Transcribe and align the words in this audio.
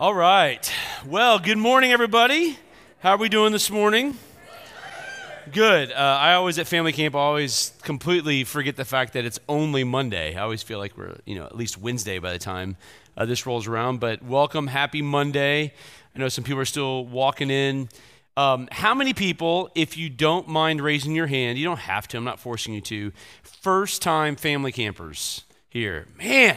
All 0.00 0.14
right. 0.14 0.72
Well, 1.08 1.40
good 1.40 1.58
morning, 1.58 1.90
everybody. 1.90 2.56
How 3.00 3.14
are 3.14 3.16
we 3.16 3.28
doing 3.28 3.50
this 3.50 3.68
morning? 3.68 4.16
Good. 5.50 5.90
Uh, 5.90 5.94
I 5.96 6.34
always 6.34 6.56
at 6.60 6.68
family 6.68 6.92
camp 6.92 7.16
always 7.16 7.72
completely 7.82 8.44
forget 8.44 8.76
the 8.76 8.84
fact 8.84 9.14
that 9.14 9.24
it's 9.24 9.40
only 9.48 9.82
Monday. 9.82 10.36
I 10.36 10.42
always 10.42 10.62
feel 10.62 10.78
like 10.78 10.96
we're 10.96 11.16
you 11.24 11.34
know 11.34 11.46
at 11.46 11.56
least 11.56 11.78
Wednesday 11.78 12.20
by 12.20 12.32
the 12.32 12.38
time 12.38 12.76
uh, 13.16 13.24
this 13.24 13.44
rolls 13.44 13.66
around. 13.66 13.98
But 13.98 14.22
welcome, 14.22 14.68
happy 14.68 15.02
Monday. 15.02 15.74
I 16.14 16.18
know 16.20 16.28
some 16.28 16.44
people 16.44 16.60
are 16.60 16.64
still 16.64 17.04
walking 17.04 17.50
in. 17.50 17.88
Um, 18.36 18.68
how 18.70 18.94
many 18.94 19.14
people, 19.14 19.68
if 19.74 19.96
you 19.96 20.10
don't 20.10 20.46
mind 20.46 20.80
raising 20.80 21.16
your 21.16 21.26
hand, 21.26 21.58
you 21.58 21.64
don't 21.64 21.80
have 21.80 22.06
to. 22.06 22.16
I'm 22.16 22.22
not 22.22 22.38
forcing 22.38 22.72
you 22.72 22.82
to. 22.82 23.12
First 23.42 24.00
time 24.00 24.36
family 24.36 24.70
campers 24.70 25.42
here, 25.68 26.06
man. 26.16 26.56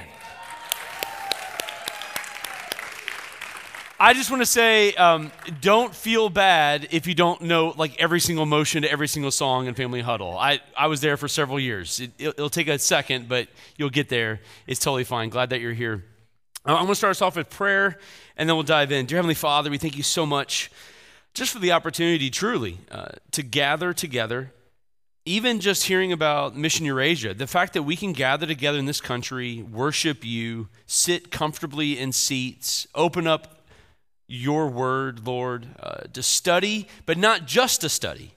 I 4.01 4.15
just 4.15 4.31
want 4.31 4.41
to 4.41 4.47
say, 4.47 4.95
um, 4.95 5.31
don't 5.61 5.93
feel 5.93 6.29
bad 6.29 6.87
if 6.89 7.05
you 7.05 7.13
don't 7.13 7.39
know 7.41 7.75
like 7.77 8.01
every 8.01 8.19
single 8.19 8.47
motion 8.47 8.81
to 8.81 8.91
every 8.91 9.07
single 9.07 9.29
song 9.29 9.67
in 9.67 9.75
Family 9.75 10.01
Huddle. 10.01 10.35
I, 10.39 10.59
I 10.75 10.87
was 10.87 11.01
there 11.01 11.17
for 11.17 11.27
several 11.27 11.59
years. 11.59 11.99
It, 11.99 12.11
will 12.19 12.29
it'll 12.29 12.49
take 12.49 12.67
a 12.67 12.79
second, 12.79 13.29
but 13.29 13.47
you'll 13.77 13.91
get 13.91 14.09
there. 14.09 14.41
It's 14.65 14.79
totally 14.79 15.03
fine. 15.03 15.29
Glad 15.29 15.51
that 15.51 15.61
you're 15.61 15.73
here. 15.73 16.03
I'm 16.65 16.77
going 16.77 16.87
to 16.87 16.95
start 16.95 17.11
us 17.11 17.21
off 17.21 17.35
with 17.35 17.51
prayer, 17.51 17.99
and 18.37 18.49
then 18.49 18.55
we'll 18.55 18.63
dive 18.63 18.91
in. 18.91 19.05
Dear 19.05 19.19
Heavenly 19.19 19.35
Father, 19.35 19.69
we 19.69 19.77
thank 19.77 19.95
you 19.95 20.01
so 20.01 20.25
much 20.25 20.71
just 21.35 21.53
for 21.53 21.59
the 21.59 21.71
opportunity, 21.71 22.31
truly, 22.31 22.79
uh, 22.89 23.09
to 23.33 23.43
gather 23.43 23.93
together. 23.93 24.51
Even 25.25 25.59
just 25.59 25.83
hearing 25.83 26.11
about 26.11 26.57
Mission 26.57 26.87
Eurasia, 26.87 27.35
the 27.35 27.45
fact 27.45 27.73
that 27.73 27.83
we 27.83 27.95
can 27.95 28.13
gather 28.13 28.48
together 28.48 28.79
in 28.79 28.87
this 28.87 28.99
country, 28.99 29.61
worship 29.61 30.26
you, 30.26 30.70
sit 30.87 31.29
comfortably 31.29 31.99
in 31.99 32.11
seats, 32.11 32.87
open 32.95 33.27
up 33.27 33.60
your 34.32 34.68
word, 34.68 35.27
Lord, 35.27 35.68
uh, 35.82 36.04
to 36.13 36.24
study, 36.24 36.87
but 37.05 37.18
not 37.18 37.46
just 37.46 37.82
to 37.82 37.90
study, 37.90 38.34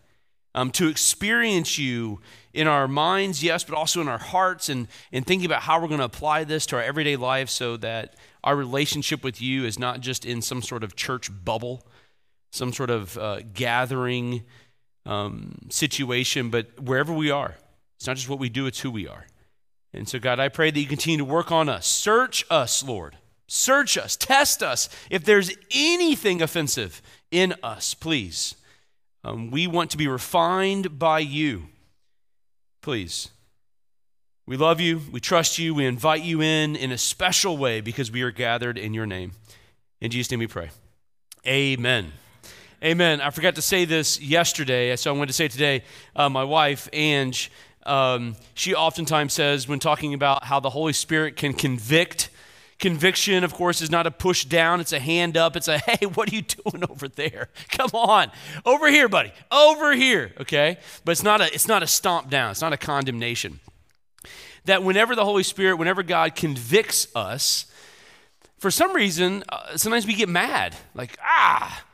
um, 0.53 0.73
to 0.73 0.89
experience 0.89 1.79
you 1.79 2.21
in 2.53 2.67
our 2.67 2.89
minds, 2.89 3.45
yes, 3.45 3.63
but 3.63 3.77
also 3.77 4.01
in 4.01 4.09
our 4.09 4.19
hearts, 4.19 4.69
and, 4.69 4.89
and 5.13 5.25
thinking 5.25 5.47
about 5.47 5.63
how 5.63 5.81
we're 5.81 5.87
going 5.87 6.01
to 6.01 6.05
apply 6.05 6.43
this 6.43 6.67
to 6.67 6.77
our 6.77 6.83
everyday 6.83 7.15
life 7.15 7.49
so 7.49 7.77
that 7.77 8.17
our 8.43 8.57
relationship 8.57 9.23
with 9.23 9.41
you 9.41 9.65
is 9.65 9.79
not 9.79 10.01
just 10.01 10.27
in 10.27 10.43
some 10.43 10.63
sort 10.63 10.83
of 10.83 10.97
church 10.97 11.31
bubble, 11.45 11.87
some 12.51 12.73
sort 12.73 12.91
of 12.91 13.17
uh, 13.17 13.41
gathering 13.53 14.43
um, 15.07 15.59
situation, 15.71 16.51
but 16.51 16.81
wherever 16.81 17.13
we 17.13 17.31
are. 17.31 17.55
It's 17.97 18.07
not 18.09 18.17
just 18.17 18.29
what 18.29 18.41
we 18.41 18.49
do, 18.49 18.67
it's 18.67 18.81
who 18.81 18.91
we 18.91 19.07
are. 19.07 19.27
And 19.93 20.09
so, 20.09 20.19
God, 20.19 20.41
I 20.41 20.49
pray 20.49 20.73
that 20.73 20.81
you 20.81 20.87
continue 20.87 21.19
to 21.19 21.25
work 21.25 21.53
on 21.53 21.69
us. 21.69 21.87
Search 21.87 22.45
us, 22.51 22.83
Lord. 22.83 23.17
Search 23.47 23.99
us, 23.99 24.17
test 24.17 24.63
us. 24.63 24.89
If 25.11 25.25
there's 25.25 25.51
anything 25.71 26.41
offensive 26.41 27.03
in 27.31 27.55
us, 27.63 27.95
please. 27.95 28.55
Um, 29.23 29.51
we 29.51 29.67
want 29.67 29.91
to 29.91 29.97
be 29.97 30.09
refined 30.09 30.99
by 30.99 31.21
you. 31.21 31.69
Please. 32.83 33.31
We 34.47 34.57
love 34.59 34.81
you. 34.81 35.01
We 35.11 35.21
trust 35.21 35.59
you. 35.59 35.75
We 35.75 35.87
invite 35.87 36.23
you 36.23 36.43
in 36.43 36.77
in 36.77 36.93
a 36.93 36.99
special 36.99 37.57
way 37.57 37.81
because 37.81 38.11
we 38.11 38.23
are 38.23 38.31
gathered 38.31 38.77
in 38.77 38.93
your 38.93 39.07
name. 39.07 39.33
In 40.01 40.11
Jesus' 40.11 40.31
name 40.31 40.41
we 40.41 40.47
pray. 40.47 40.71
Amen. 41.47 42.13
Amen. 42.83 43.23
I 43.23 43.31
forgot 43.31 43.55
to 43.55 43.63
say 43.63 43.87
this 43.87 44.21
yesterday, 44.21 44.95
so 44.97 45.11
I 45.11 45.17
wanted 45.17 45.29
to 45.29 45.33
say 45.33 45.49
today. 45.49 45.85
Uh, 46.15 46.29
my 46.29 46.45
wife, 46.45 46.91
Ange, 46.93 47.51
um, 47.87 48.37
she 48.53 48.75
oftentimes 48.75 49.33
says 49.33 49.67
when 49.67 49.79
talking 49.79 50.13
about 50.13 50.45
how 50.45 50.61
the 50.61 50.69
Holy 50.69 50.93
Spirit 50.93 51.37
can 51.37 51.55
convict 51.55 52.29
Conviction, 52.85 53.45
of 53.45 53.55
course, 53.55 53.81
is 53.81 53.91
not 53.91 54.07
a 54.07 54.11
push 54.11 54.45
down, 54.45 54.79
it's 54.79 54.93
a 54.93 54.99
hand 54.99 55.39
up. 55.39 55.57
It's 55.57 55.69
a, 55.69 55.79
hey, 55.87 56.05
what 56.05 56.31
are 56.31 56.35
you 56.35 56.43
doing 56.43 56.85
over 56.91 57.09
there? 57.09 57.49
Come 57.71 57.89
on. 57.95 58.31
Over 58.67 58.91
here, 58.91 59.09
buddy. 59.09 59.33
Over 59.51 59.95
here. 59.95 60.35
Okay? 60.39 60.77
But 61.03 61.13
it's 61.13 61.23
not 61.23 61.41
a 61.41 61.47
it's 61.47 61.67
not 61.67 61.83
a 61.83 61.87
stomp 61.87 62.29
down. 62.29 62.51
It's 62.51 62.61
not 62.61 62.75
a 62.75 62.77
condemnation. 62.77 63.61
That 64.67 64.83
whenever 64.83 65.15
the 65.15 65.25
Holy 65.25 65.45
Spirit, 65.45 65.77
whenever 65.77 66.03
God 66.03 66.35
convicts 66.35 67.09
us, 67.17 67.73
for 68.59 68.71
some 68.71 68.93
reason, 68.93 69.45
uh, 69.49 69.79
sometimes 69.79 70.07
we 70.07 70.13
get 70.13 70.29
mad. 70.29 70.77
Like, 70.95 71.17
ah. 71.23 71.87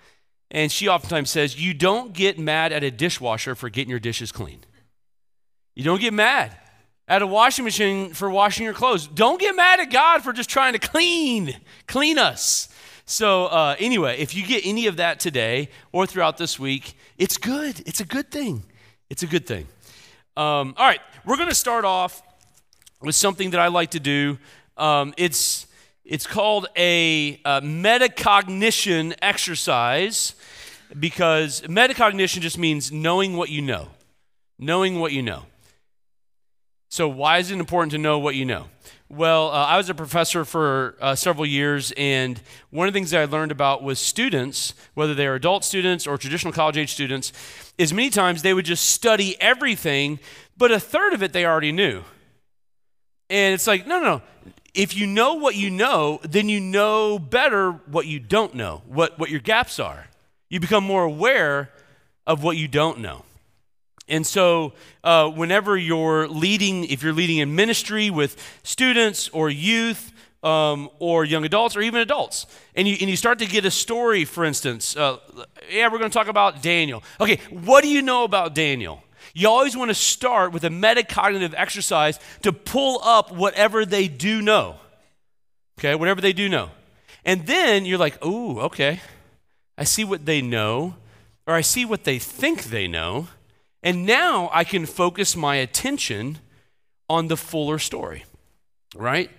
And 0.51 0.73
she 0.73 0.89
oftentimes 0.89 1.31
says, 1.31 1.57
You 1.65 1.73
don't 1.73 2.13
get 2.13 2.37
mad 2.37 2.73
at 2.73 2.83
a 2.83 2.91
dishwasher 2.91 3.55
for 3.55 3.69
getting 3.69 3.91
your 3.91 4.01
dishes 4.01 4.33
clean. 4.33 4.65
You 5.77 5.85
don't 5.85 6.01
get 6.01 6.13
mad 6.13 6.57
at 7.11 7.23
a 7.23 7.27
washing 7.27 7.65
machine 7.65 8.15
for 8.15 8.31
washing 8.31 8.65
your 8.65 8.73
clothes. 8.73 9.09
Don't 9.09 9.41
get 9.41 9.57
mad 9.57 9.81
at 9.81 9.91
God 9.91 10.23
for 10.23 10.33
just 10.33 10.49
trying 10.49 10.75
to 10.75 10.79
clean, 10.79 11.57
clean 11.89 12.19
us. 12.19 12.69
So, 13.05 13.47
uh, 13.47 13.75
anyway, 13.81 14.19
if 14.19 14.37
you 14.37 14.47
get 14.47 14.65
any 14.65 14.87
of 14.87 14.99
that 14.99 15.19
today 15.19 15.71
or 15.91 16.07
throughout 16.07 16.39
this 16.39 16.57
week, 16.61 16.95
it's 17.19 17.37
good. 17.37 17.83
It's 17.85 17.99
a 17.99 18.05
good 18.05 18.31
thing. 18.31 18.63
It's 19.11 19.25
a 19.25 19.27
good 19.27 19.45
thing. 19.45 19.67
Um, 20.37 20.75
all 20.79 20.87
right, 20.87 21.01
we're 21.27 21.37
going 21.37 21.49
to 21.49 21.55
start 21.55 21.85
off 21.85 22.23
with 23.03 23.17
something 23.17 23.51
that 23.51 23.61
I 23.61 23.67
like 23.67 23.91
to 23.91 24.01
do. 24.01 24.39
Um, 24.77 25.13
it's 25.17 25.67
it's 26.05 26.29
called 26.29 26.69
a, 26.77 27.41
a 27.45 27.61
metacognition 27.61 29.17
exercise 29.21 30.35
because 30.99 31.63
metacognition 31.63 32.41
just 32.41 32.59
means 32.59 32.93
knowing 32.93 33.37
what 33.37 33.49
you 33.49 33.63
know. 33.63 33.89
Knowing 34.59 35.01
what 35.01 35.11
you 35.11 35.23
know. 35.23 35.45
So, 36.93 37.09
why 37.09 37.39
is 37.39 37.53
it 37.53 37.59
important 37.61 37.93
to 37.93 37.99
know 37.99 38.19
what 38.19 38.35
you 38.35 38.45
know? 38.45 38.67
Well, 39.09 39.53
uh, 39.53 39.65
I 39.65 39.77
was 39.77 39.89
a 39.89 39.95
professor 39.95 40.45
for 40.45 40.97
uh, 41.01 41.15
several 41.15 41.47
years, 41.47 41.93
and 41.97 42.41
one 42.71 42.89
of 42.89 42.93
the 42.93 42.99
things 42.99 43.13
that 43.13 43.21
I 43.21 43.27
learned 43.27 43.53
about 43.53 43.85
was 43.85 44.01
students, 44.01 44.75
whether 44.95 45.15
they 45.15 45.29
are 45.29 45.37
adult 45.37 45.65
students 45.65 46.05
or 46.05 46.19
traditional 46.19 46.53
college 46.53 46.77
age 46.77 46.93
students, 46.93 47.33
is 47.79 47.95
many 47.95 48.11
times 48.11 48.43
they 48.43 48.53
would 48.53 48.65
just 48.65 48.89
study 48.89 49.41
everything, 49.41 50.19
but 50.59 50.73
a 50.73 50.81
third 50.81 51.13
of 51.13 51.23
it 51.23 51.33
they 51.33 51.47
already 51.47 51.71
knew. 51.71 52.03
And 53.29 53.55
it's 53.55 53.69
like, 53.69 53.87
no, 53.87 54.01
no, 54.01 54.05
no. 54.05 54.23
If 54.75 54.97
you 54.97 55.07
know 55.07 55.35
what 55.35 55.55
you 55.55 55.71
know, 55.71 56.19
then 56.25 56.49
you 56.49 56.59
know 56.59 57.21
better 57.21 57.71
what 57.71 58.09
you 58.09 58.19
don't 58.19 58.55
know, 58.55 58.83
what, 58.89 59.17
what 59.17 59.31
your 59.31 59.41
gaps 59.41 59.79
are. 59.79 60.09
You 60.49 60.59
become 60.59 60.83
more 60.83 61.05
aware 61.05 61.71
of 62.27 62.43
what 62.43 62.57
you 62.57 62.67
don't 62.67 62.99
know. 62.99 63.25
And 64.11 64.27
so, 64.27 64.73
uh, 65.05 65.31
whenever 65.31 65.77
you're 65.77 66.27
leading, 66.27 66.85
if 66.85 67.01
you're 67.01 67.13
leading 67.13 67.39
in 67.39 67.55
ministry 67.55 68.11
with 68.11 68.37
students 68.65 69.29
or 69.29 69.49
youth 69.49 70.13
um, 70.43 70.91
or 70.99 71.25
young 71.25 71.45
adults 71.45 71.77
or 71.77 71.81
even 71.81 72.01
adults, 72.01 72.47
and 72.75 72.89
you, 72.89 72.97
and 73.01 73.09
you 73.09 73.17
start 73.17 73.39
to 73.39 73.47
get 73.47 73.65
a 73.65 73.71
story, 73.71 74.25
for 74.25 74.45
instance, 74.45 74.97
uh, 74.97 75.19
yeah, 75.71 75.87
we're 75.87 75.99
going 75.99 76.11
to 76.11 76.15
talk 76.19 76.27
about 76.27 76.61
Daniel. 76.61 77.05
Okay, 77.21 77.39
what 77.51 77.83
do 77.83 77.89
you 77.89 78.03
know 78.03 78.25
about 78.25 78.53
Daniel? 78.53 79.03
You 79.33 79.49
always 79.49 79.77
want 79.77 79.91
to 79.91 79.95
start 79.95 80.53
with 80.53 80.65
a 80.65 80.71
metacognitive 80.71 81.55
exercise 81.57 82.19
to 82.43 82.53
pull 82.53 83.01
up 83.05 83.31
whatever 83.31 83.87
they 83.87 84.09
do 84.09 84.43
know. 84.43 84.75
Okay, 85.79 85.95
whatever 85.95 86.21
they 86.21 86.33
do 86.33 86.49
know. 86.49 86.71
And 87.25 87.47
then 87.47 87.87
you're 87.87 87.99
like, 87.99 88.19
oh, 88.23 88.59
okay, 88.61 89.01
I 89.79 89.85
see 89.85 90.03
what 90.03 90.27
they 90.27 90.43
know, 90.43 90.97
or 91.47 91.55
I 91.55 91.61
see 91.61 91.85
what 91.85 92.03
they 92.03 92.19
think 92.19 92.65
they 92.65 92.89
know. 92.89 93.29
And 93.83 94.05
now 94.07 94.51
I 94.53 94.65
can 94.65 94.87
focus 94.87 95.37
my 95.37 95.57
attention 95.57 96.39
on 97.09 97.29
the 97.29 97.37
fuller 97.37 97.79
story, 97.79 98.25
right? 98.95 99.31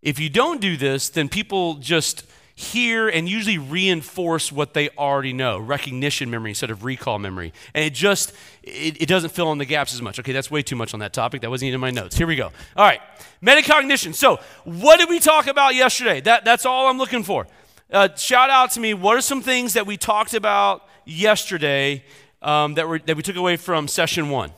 If 0.00 0.18
you 0.18 0.28
don't 0.28 0.60
do 0.60 0.76
this, 0.76 1.08
then 1.08 1.28
people 1.28 1.74
just 1.74 2.24
hear 2.54 3.08
and 3.08 3.28
usually 3.28 3.58
reinforce 3.58 4.52
what 4.52 4.74
they 4.74 4.88
already 4.90 5.32
know 5.32 5.58
recognition 5.58 6.30
memory 6.30 6.50
instead 6.50 6.70
of 6.70 6.84
recall 6.84 7.18
memory. 7.18 7.52
And 7.74 7.84
it 7.84 7.94
just 7.94 8.32
it, 8.62 9.00
it, 9.00 9.06
doesn't 9.06 9.30
fill 9.30 9.50
in 9.52 9.58
the 9.58 9.64
gaps 9.64 9.94
as 9.94 10.02
much. 10.02 10.18
Okay 10.18 10.32
that's 10.32 10.50
way 10.50 10.62
too 10.62 10.76
much 10.76 10.92
on 10.92 11.00
that 11.00 11.12
topic. 11.12 11.40
That 11.40 11.50
wasn't 11.50 11.68
even 11.68 11.76
in 11.76 11.80
my 11.80 11.90
notes. 11.90 12.16
Here 12.16 12.26
we 12.26 12.36
go. 12.36 12.50
All 12.76 12.86
right 12.86 13.00
metacognition. 13.42 14.14
So 14.14 14.38
what 14.64 14.98
did 14.98 15.08
we 15.08 15.18
talk 15.18 15.46
about 15.46 15.74
yesterday? 15.74 16.20
That, 16.20 16.44
that's 16.44 16.66
all 16.66 16.88
i'm 16.88 16.98
looking 16.98 17.22
for. 17.22 17.46
Uh, 17.90 18.08
shout 18.16 18.50
out 18.50 18.70
to 18.72 18.80
me. 18.80 18.94
What 18.94 19.16
are 19.16 19.22
some 19.22 19.42
things 19.42 19.74
that 19.74 19.86
we 19.86 19.96
talked 19.96 20.34
about 20.34 20.86
yesterday 21.04 22.04
um, 22.42 22.74
that, 22.74 22.86
were, 22.86 22.98
that 22.98 23.16
we 23.16 23.22
took 23.22 23.36
away 23.36 23.56
from 23.56 23.88
session 23.88 24.28
one? 24.28 24.52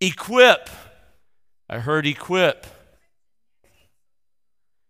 Equip. 0.00 0.68
I 1.68 1.78
heard 1.78 2.06
equip. 2.06 2.66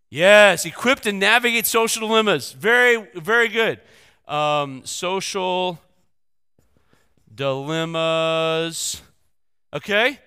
Yes, 0.09 0.65
equip 0.65 0.99
to 1.01 1.11
navigate 1.11 1.65
social 1.65 2.07
dilemmas. 2.07 2.51
Very, 2.51 3.07
very 3.15 3.47
good. 3.47 3.79
Um, 4.27 4.85
social 4.85 5.79
dilemmas. 7.33 9.01
Okay? 9.73 10.19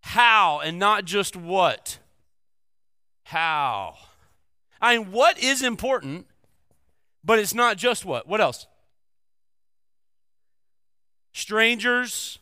How 0.00 0.60
and 0.60 0.78
not 0.78 1.04
just 1.04 1.36
what. 1.36 1.98
How. 3.24 3.96
I 4.80 4.98
mean, 4.98 5.12
what 5.12 5.38
is 5.38 5.62
important, 5.62 6.26
but 7.22 7.38
it's 7.38 7.54
not 7.54 7.76
just 7.76 8.04
what. 8.04 8.26
What 8.26 8.40
else? 8.40 8.66
Strangers, 11.32 12.38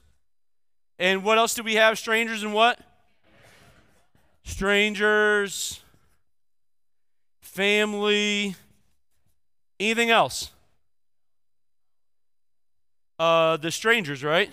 and 0.98 1.22
what 1.22 1.38
else 1.38 1.54
do 1.54 1.62
we 1.62 1.74
have? 1.74 1.98
Strangers 1.98 2.42
and 2.42 2.52
what? 2.52 2.78
Strangers. 4.44 5.80
family. 7.40 8.54
Anything 9.80 10.10
else? 10.10 10.50
Uh, 13.18 13.56
the 13.56 13.70
strangers, 13.70 14.22
right? 14.22 14.50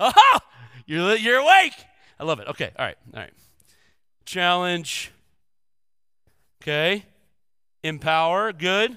Aha! 0.00 0.40
You're, 0.86 1.16
you're 1.16 1.38
awake. 1.38 1.72
I 2.20 2.24
love 2.24 2.38
it. 2.38 2.46
Okay, 2.46 2.70
all 2.78 2.84
right, 2.84 2.96
all 3.12 3.20
right. 3.20 3.32
Challenge. 4.24 5.10
Okay. 6.62 7.04
Empower. 7.82 8.52
Good. 8.52 8.96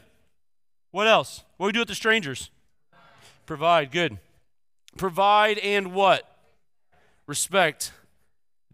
What 0.91 1.07
else? 1.07 1.43
What 1.57 1.65
do 1.65 1.69
we 1.69 1.73
do 1.73 1.79
with 1.79 1.87
the 1.87 1.95
strangers? 1.95 2.51
Provide. 3.49 3.89
Good. 3.89 4.19
Provide 4.95 5.57
and 5.57 5.91
what? 5.91 6.23
Respect. 7.25 7.91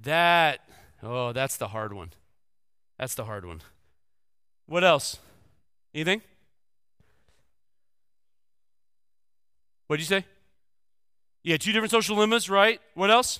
That. 0.04 0.60
Oh, 1.02 1.32
that's 1.32 1.56
the 1.56 1.70
hard 1.70 1.94
one. 1.94 2.10
That's 3.00 3.16
the 3.16 3.24
hard 3.24 3.46
one. 3.46 3.62
What 4.66 4.84
else? 4.84 5.18
Anything? 5.94 6.22
What 9.88 9.96
did 9.96 10.02
you 10.02 10.08
say? 10.20 10.26
Yeah, 11.42 11.56
two 11.56 11.72
different 11.72 11.92
social 11.92 12.16
dilemmas, 12.16 12.50
right? 12.50 12.82
What 12.96 13.10
else? 13.10 13.40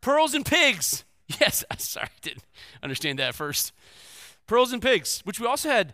Pearls 0.00 0.32
and 0.32 0.44
pigs. 0.44 1.04
Yes, 1.40 1.64
sorry, 1.78 2.06
I 2.06 2.18
didn't 2.22 2.44
understand 2.82 3.18
that 3.18 3.34
first. 3.34 3.72
Pearls 4.46 4.72
and 4.72 4.80
pigs, 4.80 5.20
which 5.24 5.38
we 5.40 5.46
also 5.46 5.68
had. 5.68 5.92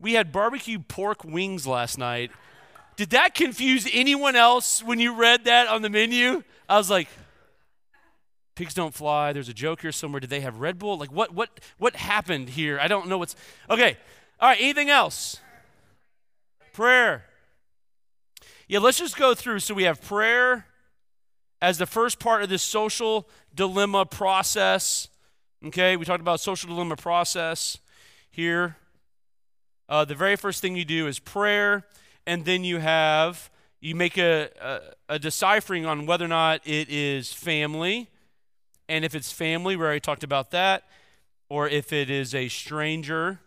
We 0.00 0.14
had 0.14 0.32
barbecue 0.32 0.78
pork 0.78 1.24
wings 1.24 1.66
last 1.66 1.98
night. 1.98 2.30
Did 2.96 3.10
that 3.10 3.34
confuse 3.34 3.88
anyone 3.92 4.34
else 4.34 4.82
when 4.82 4.98
you 4.98 5.14
read 5.14 5.44
that 5.44 5.68
on 5.68 5.82
the 5.82 5.90
menu? 5.90 6.42
I 6.68 6.78
was 6.78 6.90
like, 6.90 7.08
pigs 8.54 8.74
don't 8.74 8.94
fly. 8.94 9.32
There's 9.32 9.48
a 9.48 9.54
joke 9.54 9.82
here 9.82 9.92
somewhere. 9.92 10.20
Did 10.20 10.30
they 10.30 10.40
have 10.40 10.60
Red 10.60 10.78
Bull? 10.78 10.98
Like, 10.98 11.12
what, 11.12 11.34
what, 11.34 11.60
what 11.78 11.96
happened 11.96 12.50
here? 12.50 12.78
I 12.80 12.88
don't 12.88 13.08
know 13.08 13.18
what's. 13.18 13.36
Okay. 13.68 13.96
All 14.38 14.48
right. 14.48 14.58
Anything 14.60 14.90
else? 14.90 15.38
Prayer. 16.72 17.24
Yeah, 18.68 18.78
let's 18.78 18.98
just 18.98 19.16
go 19.16 19.34
through. 19.34 19.60
So 19.60 19.74
we 19.74 19.82
have 19.84 20.00
prayer 20.00 20.66
as 21.60 21.78
the 21.78 21.86
first 21.86 22.18
part 22.18 22.42
of 22.42 22.48
this 22.48 22.62
social 22.62 23.28
dilemma 23.54 24.06
process. 24.06 25.08
Okay, 25.66 25.96
we 25.96 26.04
talked 26.04 26.20
about 26.20 26.40
social 26.40 26.70
dilemma 26.70 26.96
process 26.96 27.78
here. 28.30 28.76
Uh, 29.90 30.04
the 30.04 30.14
very 30.14 30.36
first 30.36 30.62
thing 30.62 30.76
you 30.76 30.84
do 30.84 31.08
is 31.08 31.18
prayer, 31.18 31.84
and 32.24 32.44
then 32.44 32.62
you 32.62 32.78
have 32.78 33.50
you 33.80 33.96
make 33.96 34.16
a, 34.16 34.48
a, 34.60 35.14
a 35.14 35.18
deciphering 35.18 35.84
on 35.84 36.06
whether 36.06 36.24
or 36.24 36.28
not 36.28 36.60
it 36.64 36.88
is 36.88 37.32
family, 37.32 38.08
and 38.88 39.04
if 39.04 39.16
it's 39.16 39.32
family, 39.32 39.74
we 39.74 39.82
already 39.82 39.98
talked 39.98 40.22
about 40.22 40.52
that, 40.52 40.84
or 41.48 41.68
if 41.68 41.92
it 41.92 42.08
is 42.08 42.34
a 42.36 42.48
stranger. 42.48 43.40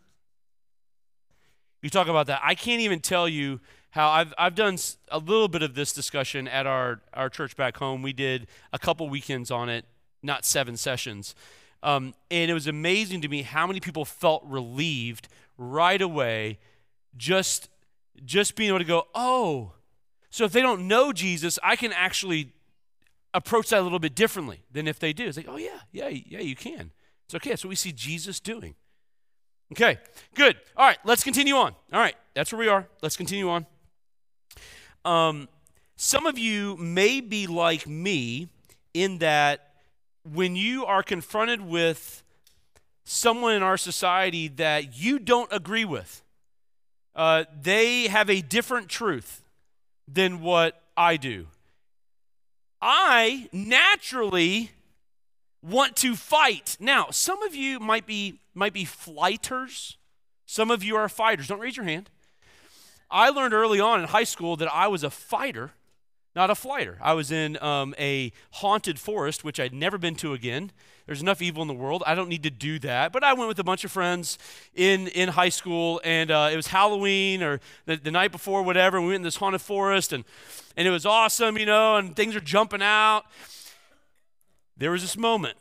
You 1.81 1.90
talk 1.90 2.07
about 2.07 2.28
that. 2.28 2.42
I 2.44 2.56
can't 2.56 2.81
even 2.81 3.00
tell 3.00 3.30
you 3.30 3.62
how 3.92 4.10
I've, 4.10 4.34
I've 4.38 4.56
done 4.56 4.78
a 5.10 5.19
little 5.19 5.48
bit 5.48 5.62
of 5.62 5.75
this 5.75 5.94
discussion 5.94 6.48
at 6.48 6.66
our, 6.66 7.01
our 7.13 7.30
church 7.30 7.56
back 7.56 7.78
home. 7.78 8.01
We 8.01 8.12
did 8.12 8.48
a 8.74 8.80
couple 8.80 9.07
weekends 9.07 9.51
on 9.51 9.69
it, 9.69 9.86
not 10.22 10.46
seven 10.46 10.75
sessions. 10.75 11.36
Um, 11.84 12.13
and 12.31 12.50
it 12.50 12.54
was 12.54 12.68
amazing 12.68 13.22
to 13.22 13.28
me 13.28 13.42
how 13.42 13.68
many 13.68 13.81
people 13.81 14.06
felt 14.06 14.44
relieved 14.46 15.28
right 15.57 16.01
away 16.01 16.59
just, 17.15 17.69
just 18.25 18.55
being 18.55 18.69
able 18.69 18.79
to 18.79 18.85
go, 18.85 19.07
oh, 19.13 19.73
so 20.29 20.45
if 20.45 20.51
they 20.51 20.61
don't 20.61 20.88
know 20.88 21.13
Jesus, 21.13 21.59
I 21.61 21.75
can 21.75 21.94
actually 21.94 22.51
approach 23.33 23.69
that 23.69 23.79
a 23.79 23.83
little 23.83 24.00
bit 24.00 24.15
differently 24.15 24.61
than 24.71 24.88
if 24.88 25.00
they 25.00 25.13
do. 25.13 25.25
It's 25.27 25.38
like, 25.38 25.47
oh, 25.50 25.57
yeah, 25.57 25.79
yeah, 25.91 26.07
yeah, 26.07 26.39
you 26.39 26.55
can. 26.55 26.91
It's 27.25 27.35
okay. 27.35 27.51
That's 27.51 27.63
what 27.63 27.69
we 27.69 27.75
see 27.75 27.91
Jesus 27.91 28.39
doing. 28.39 28.75
Okay, 29.71 30.00
good. 30.35 30.57
All 30.75 30.85
right, 30.85 30.97
let's 31.03 31.23
continue 31.23 31.55
on. 31.55 31.73
All 31.91 32.00
right, 32.00 32.15
that's 32.35 32.51
where 32.51 32.59
we 32.59 32.67
are. 32.67 32.88
Let's 33.01 33.17
continue 33.17 33.50
on. 33.50 33.65
Um, 35.05 35.50
some 35.95 36.25
of 36.25 36.38
you 36.38 36.77
may 36.77 37.21
be 37.21 37.47
like 37.47 37.88
me 37.88 38.50
in 38.94 39.19
that 39.19 39.73
when 40.23 40.55
you 40.55 40.85
are 40.85 41.03
confronted 41.03 41.61
with 41.61 42.23
someone 43.03 43.53
in 43.53 43.63
our 43.63 43.77
society 43.77 44.47
that 44.47 44.97
you 44.97 45.19
don't 45.19 45.51
agree 45.51 45.85
with, 45.85 46.21
uh, 47.15 47.45
they 47.61 48.07
have 48.07 48.29
a 48.29 48.41
different 48.41 48.89
truth 48.89 49.44
than 50.07 50.41
what 50.41 50.81
I 50.95 51.17
do. 51.17 51.47
I 52.81 53.47
naturally 53.51 54.71
want 55.61 55.95
to 55.97 56.15
fight. 56.15 56.75
Now, 56.79 57.07
some 57.11 57.41
of 57.44 57.55
you 57.55 57.79
might 57.79 58.05
be 58.05 58.39
might 58.53 58.73
be 58.73 58.85
flighters. 58.85 59.97
Some 60.45 60.69
of 60.69 60.83
you 60.83 60.95
are 60.95 61.09
fighters. 61.09 61.47
Don't 61.47 61.59
raise 61.59 61.77
your 61.77 61.85
hand. 61.85 62.09
I 63.09 63.29
learned 63.29 63.53
early 63.53 63.79
on 63.79 64.01
in 64.01 64.07
high 64.07 64.25
school 64.25 64.55
that 64.57 64.71
I 64.73 64.88
was 64.88 65.03
a 65.03 65.09
fighter, 65.09 65.71
not 66.35 66.50
a 66.50 66.56
flighter. 66.56 66.97
I 67.01 67.13
was 67.13 67.31
in 67.31 67.62
um, 67.62 67.94
a 68.00 68.31
haunted 68.51 69.00
forest, 69.00 69.44
which 69.44 69.59
I'd 69.59 69.74
never 69.74 69.97
been 69.97 70.15
to 70.15 70.33
again. 70.33 70.71
There's 71.06 71.21
enough 71.21 71.41
evil 71.41 71.62
in 71.62 71.68
the 71.68 71.74
world. 71.74 72.03
I 72.07 72.15
don't 72.15 72.30
need 72.30 72.44
to 72.44 72.50
do 72.50 72.80
that. 72.80 73.12
But 73.12 73.24
I 73.24 73.33
went 73.33 73.50
with 73.50 73.59
a 73.59 73.63
bunch 73.63 73.83
of 73.83 73.91
friends 73.91 74.38
in, 74.74 75.07
in 75.09 75.30
high 75.30 75.50
school, 75.50 76.01
and 76.03 76.31
uh, 76.31 76.50
it 76.51 76.56
was 76.56 76.68
Halloween 76.68 77.44
or 77.44 77.59
the, 77.85 77.97
the 77.97 78.12
night 78.12 78.31
before, 78.31 78.63
whatever. 78.63 79.00
We 79.00 79.07
went 79.07 79.18
in 79.18 79.21
this 79.24 79.35
haunted 79.35 79.62
forest, 79.62 80.13
and, 80.13 80.24
and 80.75 80.88
it 80.88 80.91
was 80.91 81.06
awesome, 81.06 81.57
you 81.57 81.65
know, 81.65 81.97
and 81.97 82.15
things 82.15 82.36
are 82.36 82.41
jumping 82.41 82.81
out. 82.81 83.24
There 84.77 84.91
was 84.91 85.01
this 85.01 85.18
moment 85.18 85.57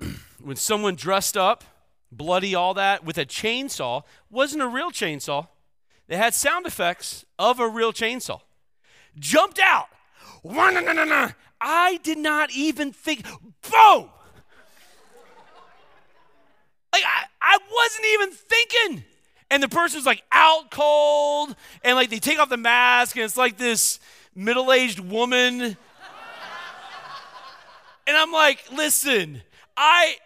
when 0.42 0.56
someone 0.56 0.94
dressed 0.94 1.36
up, 1.36 1.64
bloody, 2.10 2.54
all 2.54 2.74
that, 2.74 3.04
with 3.04 3.18
a 3.18 3.26
chainsaw, 3.26 4.02
wasn't 4.30 4.62
a 4.62 4.68
real 4.68 4.90
chainsaw 4.90 5.48
they 6.08 6.16
had 6.16 6.34
sound 6.34 6.66
effects 6.66 7.24
of 7.38 7.58
a 7.60 7.68
real 7.68 7.92
chainsaw. 7.92 8.40
Jumped 9.18 9.58
out. 9.58 9.88
I 11.60 11.98
did 12.02 12.18
not 12.18 12.50
even 12.52 12.92
think, 12.92 13.24
boom! 13.24 14.10
Like, 16.92 17.02
I, 17.04 17.24
I 17.40 17.58
wasn't 17.72 18.06
even 18.14 18.30
thinking. 18.30 19.04
And 19.50 19.62
the 19.62 19.68
person's 19.68 20.06
like 20.06 20.22
out 20.32 20.70
cold, 20.70 21.54
and 21.84 21.94
like 21.96 22.10
they 22.10 22.18
take 22.18 22.38
off 22.38 22.48
the 22.48 22.56
mask, 22.56 23.16
and 23.16 23.24
it's 23.24 23.36
like 23.36 23.56
this 23.56 24.00
middle 24.34 24.72
aged 24.72 24.98
woman. 24.98 25.62
and 25.62 25.76
I'm 28.08 28.32
like, 28.32 28.64
listen, 28.72 29.42
I 29.76 30.16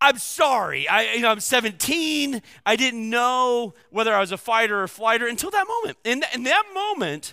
I'm 0.00 0.18
sorry. 0.18 0.86
I, 0.86 1.14
you 1.14 1.22
know, 1.22 1.30
I'm 1.30 1.40
17. 1.40 2.42
I 2.66 2.76
didn't 2.76 3.08
know 3.08 3.74
whether 3.90 4.14
I 4.14 4.20
was 4.20 4.32
a 4.32 4.36
fighter 4.36 4.82
or 4.82 4.88
flighter 4.88 5.26
until 5.26 5.50
that 5.50 5.66
moment. 5.66 5.96
In, 6.04 6.22
in 6.34 6.44
that 6.44 6.64
moment, 6.74 7.32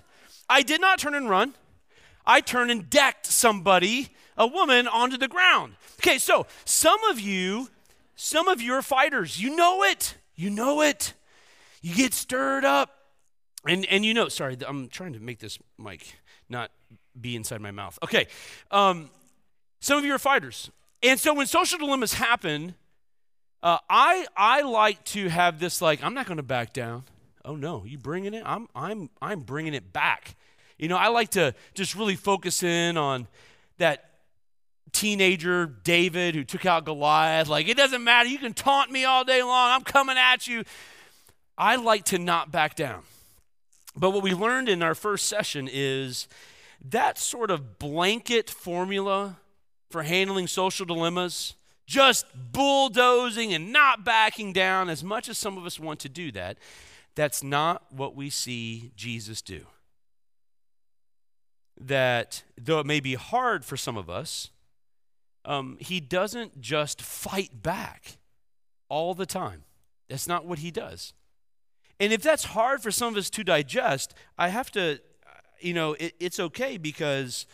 I 0.51 0.63
did 0.63 0.81
not 0.81 0.99
turn 0.99 1.15
and 1.15 1.29
run. 1.29 1.55
I 2.25 2.41
turned 2.41 2.71
and 2.71 2.89
decked 2.89 3.25
somebody, 3.25 4.09
a 4.37 4.45
woman, 4.45 4.87
onto 4.87 5.17
the 5.17 5.29
ground. 5.29 5.75
Okay, 5.99 6.17
so 6.17 6.45
some 6.65 7.01
of 7.05 7.19
you, 7.19 7.69
some 8.15 8.49
of 8.49 8.61
you 8.61 8.73
are 8.73 8.81
fighters. 8.81 9.41
You 9.41 9.55
know 9.55 9.83
it. 9.83 10.15
You 10.35 10.49
know 10.49 10.81
it. 10.81 11.13
You 11.81 11.95
get 11.95 12.13
stirred 12.13 12.65
up. 12.65 12.89
And, 13.65 13.85
and 13.85 14.03
you 14.03 14.13
know, 14.13 14.27
sorry, 14.27 14.57
I'm 14.67 14.89
trying 14.89 15.13
to 15.13 15.19
make 15.19 15.39
this 15.39 15.57
mic 15.77 16.15
not 16.49 16.69
be 17.19 17.35
inside 17.35 17.61
my 17.61 17.71
mouth. 17.71 17.97
Okay. 18.03 18.27
Um, 18.71 19.09
some 19.79 19.97
of 19.97 20.03
you 20.03 20.13
are 20.13 20.19
fighters. 20.19 20.69
And 21.01 21.19
so 21.19 21.33
when 21.33 21.47
social 21.47 21.79
dilemmas 21.79 22.13
happen, 22.13 22.75
uh, 23.63 23.77
I, 23.89 24.25
I 24.35 24.61
like 24.61 25.03
to 25.05 25.29
have 25.29 25.59
this 25.59 25.81
like, 25.81 26.03
I'm 26.03 26.13
not 26.13 26.25
going 26.25 26.37
to 26.37 26.43
back 26.43 26.73
down. 26.73 27.03
Oh 27.43 27.55
no, 27.55 27.83
you 27.85 27.97
bringing 27.97 28.33
it? 28.33 28.43
I'm, 28.45 28.67
I'm, 28.75 29.09
I'm 29.21 29.41
bringing 29.41 29.73
it 29.73 29.91
back. 29.91 30.35
You 30.77 30.87
know, 30.87 30.97
I 30.97 31.09
like 31.09 31.29
to 31.31 31.53
just 31.73 31.95
really 31.95 32.15
focus 32.15 32.63
in 32.63 32.97
on 32.97 33.27
that 33.77 34.11
teenager 34.91 35.65
David 35.65 36.35
who 36.35 36.43
took 36.43 36.65
out 36.65 36.85
Goliath. 36.85 37.47
Like, 37.47 37.67
it 37.67 37.77
doesn't 37.77 38.03
matter. 38.03 38.29
You 38.29 38.39
can 38.39 38.53
taunt 38.53 38.91
me 38.91 39.05
all 39.05 39.23
day 39.23 39.43
long. 39.43 39.71
I'm 39.71 39.83
coming 39.83 40.17
at 40.17 40.47
you. 40.47 40.63
I 41.57 41.75
like 41.75 42.05
to 42.05 42.19
not 42.19 42.51
back 42.51 42.75
down. 42.75 43.03
But 43.95 44.11
what 44.11 44.23
we 44.23 44.33
learned 44.33 44.69
in 44.69 44.81
our 44.81 44.95
first 44.95 45.27
session 45.27 45.69
is 45.71 46.27
that 46.83 47.17
sort 47.17 47.51
of 47.51 47.77
blanket 47.77 48.49
formula 48.49 49.37
for 49.89 50.03
handling 50.03 50.47
social 50.47 50.85
dilemmas, 50.85 51.55
just 51.85 52.25
bulldozing 52.51 53.53
and 53.53 53.71
not 53.71 54.05
backing 54.05 54.53
down 54.53 54.89
as 54.89 55.03
much 55.03 55.27
as 55.29 55.37
some 55.37 55.57
of 55.57 55.65
us 55.65 55.79
want 55.79 55.99
to 55.99 56.09
do 56.09 56.31
that. 56.31 56.57
That's 57.15 57.43
not 57.43 57.91
what 57.91 58.15
we 58.15 58.29
see 58.29 58.91
Jesus 58.95 59.41
do. 59.41 59.65
That 61.79 62.43
though 62.59 62.79
it 62.79 62.85
may 62.85 62.99
be 62.99 63.15
hard 63.15 63.65
for 63.65 63.75
some 63.75 63.97
of 63.97 64.09
us, 64.09 64.51
um, 65.45 65.77
he 65.79 65.99
doesn't 65.99 66.61
just 66.61 67.01
fight 67.01 67.63
back 67.63 68.17
all 68.89 69.13
the 69.13 69.25
time. 69.25 69.63
That's 70.07 70.27
not 70.27 70.45
what 70.45 70.59
he 70.59 70.71
does. 70.71 71.13
And 71.99 72.11
if 72.11 72.21
that's 72.21 72.43
hard 72.43 72.81
for 72.81 72.91
some 72.91 73.13
of 73.13 73.17
us 73.17 73.29
to 73.31 73.43
digest, 73.43 74.13
I 74.37 74.49
have 74.49 74.71
to, 74.71 74.99
you 75.59 75.73
know, 75.73 75.93
it, 75.93 76.13
it's 76.19 76.39
okay 76.39 76.77
because 76.77 77.45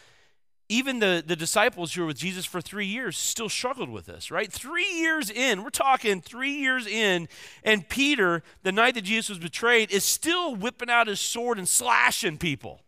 even 0.69 0.99
the, 0.99 1.23
the 1.25 1.35
disciples 1.35 1.93
who 1.93 2.01
were 2.01 2.07
with 2.07 2.17
Jesus 2.17 2.45
for 2.45 2.59
three 2.59 2.85
years 2.85 3.17
still 3.17 3.47
struggled 3.47 3.89
with 3.89 4.05
this, 4.05 4.29
right? 4.31 4.51
Three 4.51 4.91
years 4.95 5.29
in, 5.29 5.63
we're 5.63 5.69
talking 5.69 6.19
three 6.19 6.55
years 6.55 6.85
in, 6.85 7.29
and 7.63 7.87
Peter, 7.87 8.43
the 8.63 8.73
night 8.73 8.95
that 8.95 9.03
Jesus 9.03 9.29
was 9.29 9.39
betrayed, 9.39 9.91
is 9.91 10.03
still 10.03 10.55
whipping 10.55 10.89
out 10.89 11.07
his 11.07 11.21
sword 11.21 11.57
and 11.57 11.67
slashing 11.67 12.37
people, 12.37 12.81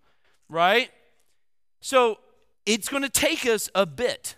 right? 0.49 0.91
So 1.79 2.19
it's 2.65 2.89
going 2.89 3.03
to 3.03 3.09
take 3.09 3.45
us 3.45 3.69
a 3.73 3.85
bit 3.85 4.35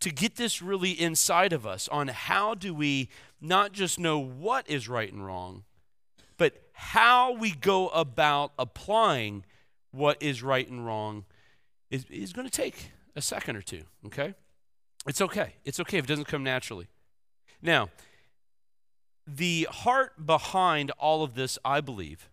to 0.00 0.10
get 0.10 0.36
this 0.36 0.62
really 0.62 0.92
inside 0.92 1.52
of 1.52 1.66
us 1.66 1.86
on 1.88 2.08
how 2.08 2.54
do 2.54 2.74
we 2.74 3.10
not 3.42 3.72
just 3.72 3.98
know 3.98 4.18
what 4.18 4.68
is 4.70 4.88
right 4.88 5.12
and 5.12 5.24
wrong, 5.24 5.64
but 6.38 6.54
how 6.72 7.32
we 7.32 7.50
go 7.50 7.88
about 7.88 8.52
applying 8.58 9.44
what 9.90 10.22
is 10.22 10.42
right 10.42 10.66
and 10.66 10.86
wrong 10.86 11.26
is, 11.90 12.04
is 12.10 12.32
going 12.32 12.48
to 12.48 12.52
take 12.52 12.92
a 13.16 13.22
second 13.22 13.56
or 13.56 13.62
two, 13.62 13.82
okay? 14.06 14.34
It's 15.06 15.20
okay. 15.20 15.54
It's 15.64 15.80
okay 15.80 15.98
if 15.98 16.04
it 16.04 16.08
doesn't 16.08 16.26
come 16.26 16.44
naturally. 16.44 16.86
Now, 17.62 17.90
the 19.26 19.68
heart 19.70 20.26
behind 20.26 20.90
all 20.92 21.22
of 21.22 21.34
this, 21.34 21.58
I 21.64 21.80
believe, 21.80 22.28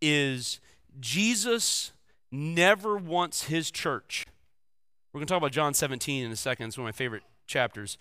is 0.00 0.60
Jesus 0.98 1.92
never 2.30 2.96
wants 2.96 3.44
his 3.44 3.70
church. 3.70 4.26
We're 5.12 5.18
going 5.18 5.26
to 5.26 5.32
talk 5.32 5.38
about 5.38 5.52
John 5.52 5.74
17 5.74 6.24
in 6.24 6.30
a 6.30 6.36
second. 6.36 6.68
It's 6.68 6.78
one 6.78 6.86
of 6.86 6.94
my 6.94 6.96
favorite 6.96 7.22
chapters. 7.46 7.98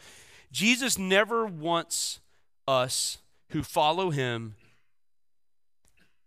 Jesus 0.52 0.98
never 0.98 1.46
wants 1.46 2.20
us 2.68 3.18
who 3.50 3.64
follow 3.64 4.12
him, 4.12 4.56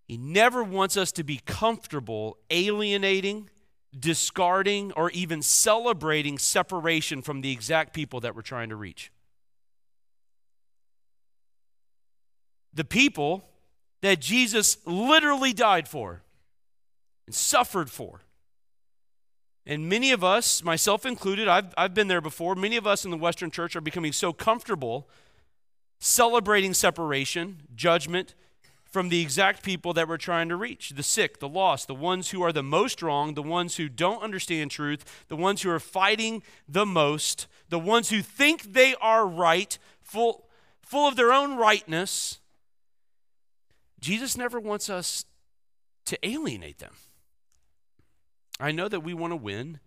he 0.08 0.18
never 0.18 0.62
wants 0.62 0.96
us 0.96 1.12
to 1.12 1.24
be 1.24 1.40
comfortable 1.46 2.36
alienating 2.50 3.48
discarding, 3.98 4.92
or 4.92 5.10
even 5.10 5.42
celebrating 5.42 6.38
separation 6.38 7.22
from 7.22 7.40
the 7.40 7.50
exact 7.50 7.92
people 7.92 8.20
that 8.20 8.34
we're 8.34 8.42
trying 8.42 8.70
to 8.70 8.76
reach. 8.76 9.12
The 12.74 12.84
people 12.84 13.44
that 14.00 14.20
Jesus 14.20 14.78
literally 14.86 15.52
died 15.52 15.86
for 15.88 16.22
and 17.26 17.34
suffered 17.34 17.90
for. 17.90 18.20
And 19.66 19.88
many 19.88 20.10
of 20.10 20.24
us, 20.24 20.64
myself 20.64 21.06
included, 21.06 21.46
I've, 21.46 21.72
I've 21.76 21.94
been 21.94 22.08
there 22.08 22.20
before, 22.20 22.54
many 22.54 22.76
of 22.76 22.86
us 22.86 23.04
in 23.04 23.10
the 23.10 23.16
Western 23.16 23.50
church 23.50 23.76
are 23.76 23.80
becoming 23.80 24.12
so 24.12 24.32
comfortable 24.32 25.08
celebrating 26.02 26.74
separation, 26.74 27.62
judgment, 27.76 28.34
from 28.92 29.08
the 29.08 29.22
exact 29.22 29.62
people 29.62 29.94
that 29.94 30.06
we're 30.06 30.18
trying 30.18 30.50
to 30.50 30.56
reach 30.56 30.90
the 30.90 31.02
sick, 31.02 31.40
the 31.40 31.48
lost, 31.48 31.88
the 31.88 31.94
ones 31.94 32.30
who 32.30 32.42
are 32.42 32.52
the 32.52 32.62
most 32.62 33.00
wrong, 33.00 33.32
the 33.32 33.42
ones 33.42 33.76
who 33.76 33.88
don't 33.88 34.22
understand 34.22 34.70
truth, 34.70 35.24
the 35.28 35.36
ones 35.36 35.62
who 35.62 35.70
are 35.70 35.80
fighting 35.80 36.42
the 36.68 36.84
most, 36.84 37.46
the 37.70 37.78
ones 37.78 38.10
who 38.10 38.20
think 38.20 38.74
they 38.74 38.94
are 39.00 39.26
right, 39.26 39.78
full, 40.02 40.44
full 40.82 41.08
of 41.08 41.16
their 41.16 41.32
own 41.32 41.56
rightness. 41.56 42.38
Jesus 43.98 44.36
never 44.36 44.60
wants 44.60 44.90
us 44.90 45.24
to 46.04 46.18
alienate 46.28 46.78
them. 46.78 46.92
I 48.60 48.72
know 48.72 48.88
that 48.88 49.00
we 49.00 49.14
want 49.14 49.30
to 49.30 49.36
win, 49.36 49.80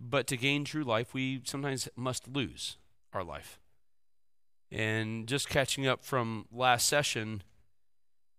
but 0.00 0.26
to 0.28 0.38
gain 0.38 0.64
true 0.64 0.84
life, 0.84 1.12
we 1.12 1.42
sometimes 1.44 1.86
must 1.96 2.26
lose 2.26 2.78
our 3.12 3.22
life. 3.22 3.60
And 4.70 5.26
just 5.26 5.50
catching 5.50 5.86
up 5.86 6.02
from 6.02 6.46
last 6.50 6.88
session, 6.88 7.42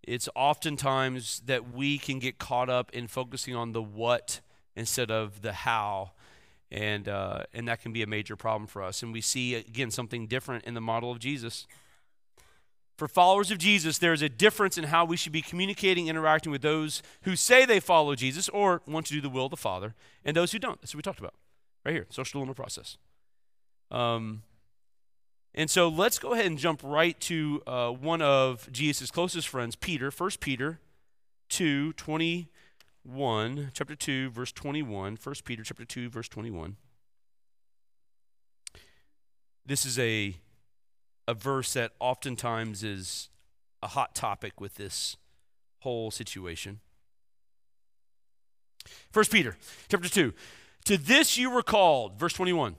it's 0.04 0.30
oftentimes 0.36 1.42
that 1.46 1.74
we 1.74 1.98
can 1.98 2.20
get 2.20 2.38
caught 2.38 2.70
up 2.70 2.92
in 2.92 3.08
focusing 3.08 3.56
on 3.56 3.74
the 3.74 3.82
what 3.82 4.42
instead 4.76 5.12
of 5.12 5.42
the 5.42 5.54
how 5.54 6.12
and 6.72 7.08
uh, 7.08 7.44
and 7.54 7.68
that 7.68 7.82
can 7.82 7.92
be 7.92 8.02
a 8.02 8.08
major 8.08 8.36
problem 8.36 8.68
for 8.68 8.84
us. 8.84 9.02
And 9.02 9.12
we 9.12 9.22
see 9.22 9.56
again 9.56 9.92
something 9.92 10.28
different 10.28 10.66
in 10.66 10.74
the 10.74 10.82
model 10.82 11.12
of 11.12 11.20
jesus. 11.20 11.68
For 12.98 13.08
followers 13.08 13.50
of 13.50 13.58
jesus 13.58 13.98
there 13.98 14.14
is 14.14 14.22
a 14.22 14.30
difference 14.30 14.78
in 14.78 14.86
how 14.86 15.06
we 15.06 15.18
should 15.18 15.32
be 15.32 15.42
communicating 15.42 16.08
interacting 16.08 16.52
with 16.52 16.62
those 16.62 17.02
who 17.24 17.36
say 17.36 17.66
they 17.66 17.80
follow 17.80 18.14
jesus 18.16 18.50
or 18.50 18.82
want 18.86 19.06
to 19.08 19.14
do 19.14 19.22
the 19.22 19.30
will 19.30 19.46
of 19.46 19.52
the 19.52 19.58
father 19.58 19.96
and 20.24 20.36
those 20.36 20.52
who 20.52 20.60
don't. 20.60 20.82
That's 20.82 20.94
what 20.94 21.00
we 21.00 21.02
talked 21.04 21.20
about 21.20 21.34
right 21.86 21.94
here 21.94 22.08
social 22.10 22.40
dilemma 22.40 22.54
process. 22.54 22.98
Um, 23.92 24.44
and 25.56 25.70
so 25.70 25.88
let's 25.88 26.20
go 26.20 26.34
ahead 26.34 26.46
and 26.46 26.58
jump 26.58 26.82
right 26.84 27.20
to 27.22 27.62
uh, 27.66 27.90
one 27.90 28.22
of 28.22 28.72
Jesus' 28.72 29.10
closest 29.10 29.48
friends, 29.48 29.76
Peter, 29.76 30.12
1 30.12 30.32
Peter 30.40 30.80
2, 31.50 31.94
21, 31.94 33.72
chapter 33.74 33.96
2, 33.96 34.30
verse 34.30 34.52
21. 34.52 35.18
1 35.22 35.36
Peter 35.44 35.64
chapter 35.64 35.86
2, 35.86 36.10
verse 36.10 36.30
21. 36.30 36.78
This 39.66 39.86
is 39.86 39.98
a, 39.98 40.36
a 41.28 41.34
verse 41.34 41.74
that 41.74 41.94
oftentimes 42.00 42.84
is 42.84 43.30
a 43.82 43.88
hot 43.88 44.14
topic 44.14 44.62
with 44.62 44.76
this 44.76 45.18
whole 45.80 46.12
situation. 46.12 46.80
1 49.14 49.26
Peter 49.32 49.58
chapter 49.88 50.10
2. 50.10 50.34
To 50.86 50.98
this 50.98 51.38
you 51.38 51.50
were 51.50 51.64
called, 51.64 52.20
verse 52.20 52.34
21 52.34 52.76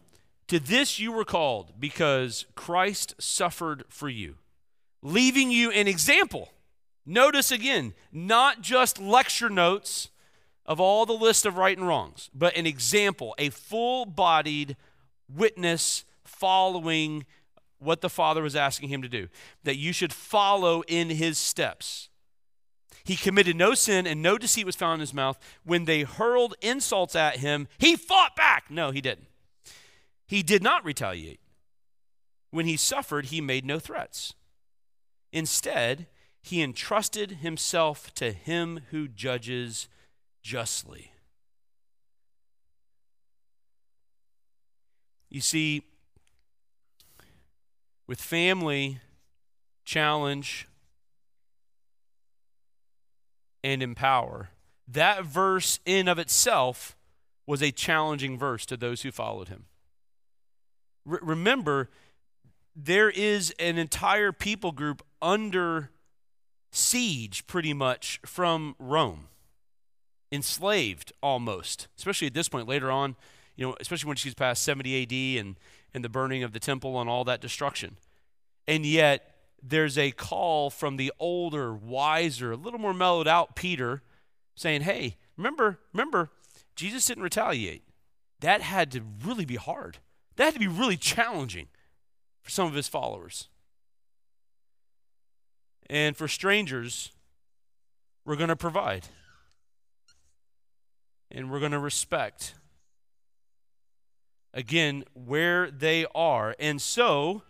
to 0.50 0.58
this 0.58 0.98
you 0.98 1.12
were 1.12 1.24
called 1.24 1.74
because 1.78 2.44
Christ 2.56 3.14
suffered 3.20 3.84
for 3.88 4.08
you, 4.08 4.34
leaving 5.00 5.52
you 5.52 5.70
an 5.70 5.86
example. 5.86 6.50
Notice 7.06 7.52
again, 7.52 7.94
not 8.10 8.60
just 8.60 9.00
lecture 9.00 9.48
notes 9.48 10.10
of 10.66 10.80
all 10.80 11.06
the 11.06 11.12
list 11.12 11.46
of 11.46 11.56
right 11.56 11.78
and 11.78 11.86
wrongs, 11.86 12.30
but 12.34 12.56
an 12.56 12.66
example, 12.66 13.32
a 13.38 13.50
full 13.50 14.04
bodied 14.04 14.76
witness 15.32 16.04
following 16.24 17.24
what 17.78 18.00
the 18.00 18.10
Father 18.10 18.42
was 18.42 18.56
asking 18.56 18.88
him 18.88 19.02
to 19.02 19.08
do, 19.08 19.28
that 19.62 19.76
you 19.76 19.92
should 19.92 20.12
follow 20.12 20.82
in 20.88 21.10
his 21.10 21.38
steps. 21.38 22.08
He 23.04 23.14
committed 23.14 23.54
no 23.54 23.74
sin 23.74 24.04
and 24.04 24.20
no 24.20 24.36
deceit 24.36 24.66
was 24.66 24.74
found 24.74 24.94
in 24.94 25.00
his 25.00 25.14
mouth. 25.14 25.38
When 25.62 25.84
they 25.84 26.02
hurled 26.02 26.56
insults 26.60 27.14
at 27.14 27.36
him, 27.36 27.68
he 27.78 27.94
fought 27.94 28.34
back. 28.34 28.64
No, 28.68 28.90
he 28.90 29.00
didn't. 29.00 29.29
He 30.30 30.44
did 30.44 30.62
not 30.62 30.84
retaliate. 30.84 31.40
When 32.52 32.64
he 32.64 32.76
suffered, 32.76 33.26
he 33.26 33.40
made 33.40 33.64
no 33.64 33.80
threats. 33.80 34.34
Instead, 35.32 36.06
he 36.40 36.62
entrusted 36.62 37.38
himself 37.38 38.14
to 38.14 38.30
him 38.30 38.82
who 38.92 39.08
judges 39.08 39.88
justly. 40.40 41.10
You 45.28 45.40
see, 45.40 45.82
with 48.06 48.20
family, 48.20 49.00
challenge, 49.84 50.68
and 53.64 53.82
empower, 53.82 54.50
that 54.86 55.24
verse 55.24 55.80
in 55.84 56.06
of 56.06 56.20
itself 56.20 56.96
was 57.48 57.60
a 57.60 57.72
challenging 57.72 58.38
verse 58.38 58.64
to 58.66 58.76
those 58.76 59.02
who 59.02 59.10
followed 59.10 59.48
him 59.48 59.64
remember, 61.04 61.90
there 62.76 63.10
is 63.10 63.54
an 63.58 63.78
entire 63.78 64.32
people 64.32 64.72
group 64.72 65.02
under 65.20 65.90
siege 66.70 67.46
pretty 67.46 67.72
much 67.72 68.20
from 68.24 68.74
Rome, 68.78 69.28
enslaved 70.30 71.12
almost, 71.22 71.88
especially 71.98 72.28
at 72.28 72.34
this 72.34 72.48
point 72.48 72.68
later 72.68 72.90
on, 72.90 73.16
you 73.56 73.66
know, 73.66 73.76
especially 73.80 74.08
when 74.08 74.16
she's 74.16 74.34
past 74.34 74.62
70 74.62 75.02
AD 75.02 75.40
and, 75.44 75.56
and 75.92 76.04
the 76.04 76.08
burning 76.08 76.42
of 76.42 76.52
the 76.52 76.60
temple 76.60 77.00
and 77.00 77.10
all 77.10 77.24
that 77.24 77.40
destruction. 77.40 77.96
And 78.66 78.86
yet, 78.86 79.34
there's 79.62 79.98
a 79.98 80.12
call 80.12 80.70
from 80.70 80.96
the 80.96 81.12
older, 81.18 81.74
wiser, 81.74 82.52
a 82.52 82.56
little 82.56 82.78
more 82.78 82.94
mellowed 82.94 83.28
out 83.28 83.56
Peter 83.56 84.02
saying, 84.54 84.82
Hey, 84.82 85.16
remember, 85.36 85.78
remember, 85.92 86.30
Jesus 86.76 87.04
didn't 87.04 87.24
retaliate. 87.24 87.82
That 88.40 88.62
had 88.62 88.90
to 88.92 89.02
really 89.24 89.44
be 89.44 89.56
hard. 89.56 89.98
That 90.36 90.44
had 90.44 90.54
to 90.54 90.60
be 90.60 90.68
really 90.68 90.96
challenging 90.96 91.68
for 92.42 92.50
some 92.50 92.66
of 92.66 92.74
his 92.74 92.88
followers. 92.88 93.48
And 95.88 96.16
for 96.16 96.28
strangers, 96.28 97.12
we're 98.24 98.36
going 98.36 98.48
to 98.48 98.56
provide. 98.56 99.08
And 101.30 101.50
we're 101.50 101.60
going 101.60 101.72
to 101.72 101.78
respect. 101.78 102.54
Again, 104.54 105.04
where 105.14 105.70
they 105.70 106.06
are. 106.14 106.56
And 106.58 106.80
so, 106.80 107.42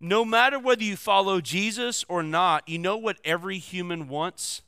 no 0.00 0.24
matter 0.24 0.58
whether 0.58 0.82
you 0.82 0.96
follow 0.96 1.40
Jesus 1.40 2.04
or 2.08 2.22
not, 2.22 2.68
you 2.68 2.78
know 2.78 2.96
what 2.96 3.18
every 3.24 3.58
human 3.58 4.08
wants? 4.08 4.62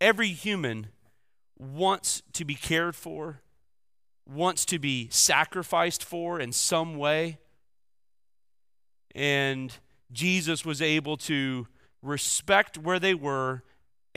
Every 0.00 0.28
human 0.28 0.88
wants 1.58 2.22
to 2.34 2.44
be 2.44 2.54
cared 2.54 2.94
for, 2.94 3.40
wants 4.26 4.64
to 4.66 4.78
be 4.78 5.08
sacrificed 5.10 6.04
for 6.04 6.40
in 6.40 6.52
some 6.52 6.96
way. 6.96 7.38
And 9.14 9.72
Jesus 10.12 10.64
was 10.64 10.82
able 10.82 11.16
to 11.18 11.68
respect 12.02 12.76
where 12.78 12.98
they 12.98 13.14
were 13.14 13.62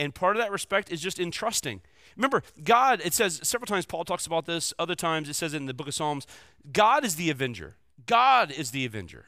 And 0.00 0.14
part 0.14 0.34
of 0.34 0.40
that 0.42 0.50
respect 0.50 0.90
is 0.90 1.02
just 1.02 1.20
in 1.20 1.30
trusting. 1.30 1.82
Remember, 2.16 2.42
God, 2.64 3.02
it 3.04 3.12
says 3.12 3.38
several 3.42 3.66
times, 3.66 3.84
Paul 3.84 4.06
talks 4.06 4.26
about 4.26 4.46
this, 4.46 4.72
other 4.78 4.94
times 4.94 5.28
it 5.28 5.34
says 5.34 5.52
in 5.52 5.66
the 5.66 5.74
book 5.74 5.88
of 5.88 5.94
Psalms, 5.94 6.26
God 6.72 7.04
is 7.04 7.16
the 7.16 7.28
avenger. 7.28 7.76
God 8.06 8.50
is 8.50 8.70
the 8.70 8.86
avenger. 8.86 9.26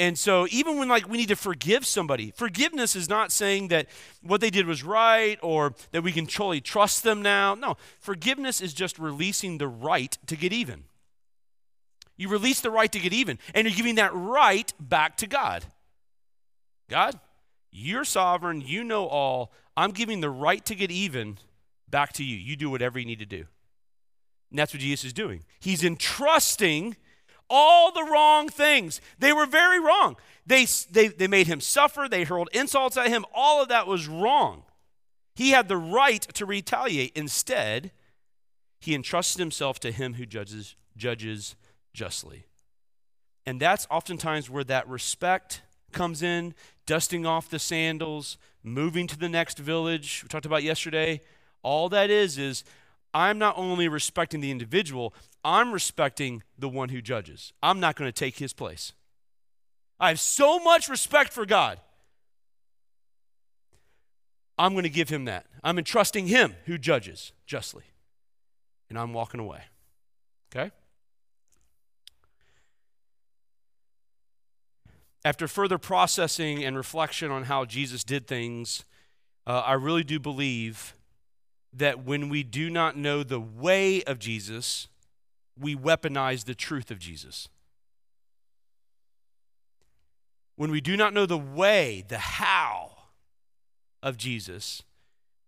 And 0.00 0.18
so 0.18 0.46
even 0.50 0.78
when 0.78 0.88
like 0.88 1.06
we 1.10 1.18
need 1.18 1.28
to 1.28 1.36
forgive 1.36 1.84
somebody, 1.84 2.32
forgiveness 2.34 2.96
is 2.96 3.10
not 3.10 3.30
saying 3.30 3.68
that 3.68 3.86
what 4.22 4.40
they 4.40 4.48
did 4.48 4.66
was 4.66 4.82
right 4.82 5.38
or 5.42 5.74
that 5.92 6.00
we 6.00 6.10
can 6.10 6.24
totally 6.24 6.62
trust 6.62 7.02
them 7.02 7.20
now. 7.20 7.54
No, 7.54 7.76
forgiveness 7.98 8.62
is 8.62 8.72
just 8.72 8.98
releasing 8.98 9.58
the 9.58 9.68
right 9.68 10.16
to 10.26 10.36
get 10.36 10.54
even. 10.54 10.84
You 12.16 12.30
release 12.30 12.62
the 12.62 12.70
right 12.70 12.90
to 12.90 12.98
get 12.98 13.12
even, 13.12 13.38
and 13.54 13.66
you're 13.66 13.76
giving 13.76 13.96
that 13.96 14.14
right 14.14 14.72
back 14.80 15.18
to 15.18 15.26
God. 15.26 15.66
God, 16.88 17.20
you're 17.70 18.06
sovereign, 18.06 18.62
you 18.62 18.82
know 18.82 19.06
all. 19.06 19.52
I'm 19.76 19.90
giving 19.90 20.22
the 20.22 20.30
right 20.30 20.64
to 20.64 20.74
get 20.74 20.90
even 20.90 21.36
back 21.90 22.14
to 22.14 22.24
you. 22.24 22.38
You 22.38 22.56
do 22.56 22.70
whatever 22.70 22.98
you 22.98 23.04
need 23.04 23.18
to 23.18 23.26
do. 23.26 23.44
And 24.48 24.58
that's 24.58 24.72
what 24.72 24.80
Jesus 24.80 25.04
is 25.04 25.12
doing. 25.12 25.44
He's 25.60 25.84
entrusting 25.84 26.96
all 27.50 27.92
the 27.92 28.04
wrong 28.04 28.48
things. 28.48 29.00
They 29.18 29.32
were 29.32 29.46
very 29.46 29.80
wrong. 29.80 30.16
They, 30.46 30.64
they, 30.90 31.08
they 31.08 31.26
made 31.26 31.48
him 31.48 31.60
suffer, 31.60 32.08
they 32.08 32.24
hurled 32.24 32.48
insults 32.52 32.96
at 32.96 33.08
him. 33.08 33.24
All 33.34 33.62
of 33.62 33.68
that 33.68 33.86
was 33.86 34.08
wrong. 34.08 34.62
He 35.34 35.50
had 35.50 35.68
the 35.68 35.76
right 35.76 36.22
to 36.34 36.46
retaliate. 36.46 37.16
Instead, 37.16 37.92
he 38.80 38.94
entrusted 38.94 39.40
himself 39.40 39.78
to 39.80 39.92
him 39.92 40.14
who 40.14 40.26
judges, 40.26 40.76
judges 40.96 41.56
justly. 41.92 42.46
And 43.46 43.60
that's 43.60 43.86
oftentimes 43.90 44.48
where 44.48 44.64
that 44.64 44.88
respect 44.88 45.62
comes 45.92 46.22
in, 46.22 46.54
dusting 46.86 47.26
off 47.26 47.48
the 47.48 47.58
sandals, 47.58 48.38
moving 48.62 49.06
to 49.06 49.18
the 49.18 49.28
next 49.28 49.58
village. 49.58 50.20
We 50.22 50.28
talked 50.28 50.46
about 50.46 50.62
yesterday. 50.62 51.20
All 51.62 51.88
that 51.90 52.10
is, 52.10 52.38
is 52.38 52.64
I'm 53.12 53.38
not 53.38 53.56
only 53.58 53.88
respecting 53.88 54.40
the 54.40 54.50
individual, 54.50 55.14
I'm 55.44 55.72
respecting 55.72 56.42
the 56.58 56.68
one 56.68 56.90
who 56.90 57.00
judges. 57.02 57.52
I'm 57.62 57.80
not 57.80 57.96
going 57.96 58.08
to 58.08 58.12
take 58.12 58.38
his 58.38 58.52
place. 58.52 58.92
I 59.98 60.08
have 60.08 60.20
so 60.20 60.58
much 60.58 60.88
respect 60.88 61.32
for 61.32 61.44
God. 61.44 61.78
I'm 64.56 64.72
going 64.72 64.84
to 64.84 64.90
give 64.90 65.08
him 65.08 65.24
that. 65.24 65.46
I'm 65.64 65.78
entrusting 65.78 66.26
him 66.26 66.54
who 66.66 66.78
judges 66.78 67.32
justly. 67.46 67.84
And 68.88 68.98
I'm 68.98 69.12
walking 69.12 69.40
away. 69.40 69.62
Okay? 70.54 70.70
after 75.24 75.46
further 75.46 75.78
processing 75.78 76.64
and 76.64 76.76
reflection 76.76 77.30
on 77.30 77.44
how 77.44 77.64
Jesus 77.64 78.04
did 78.04 78.26
things, 78.26 78.84
uh, 79.46 79.60
I 79.60 79.74
really 79.74 80.04
do 80.04 80.18
believe 80.18 80.94
that 81.72 82.04
when 82.04 82.28
we 82.28 82.42
do 82.42 82.70
not 82.70 82.96
know 82.96 83.22
the 83.22 83.40
way 83.40 84.02
of 84.04 84.18
Jesus, 84.18 84.88
we 85.58 85.76
weaponize 85.76 86.44
the 86.44 86.54
truth 86.54 86.90
of 86.90 86.98
Jesus. 86.98 87.48
When 90.56 90.70
we 90.70 90.80
do 90.80 90.96
not 90.96 91.14
know 91.14 91.26
the 91.26 91.38
way, 91.38 92.04
the 92.08 92.18
how 92.18 92.90
of 94.02 94.16
Jesus, 94.16 94.82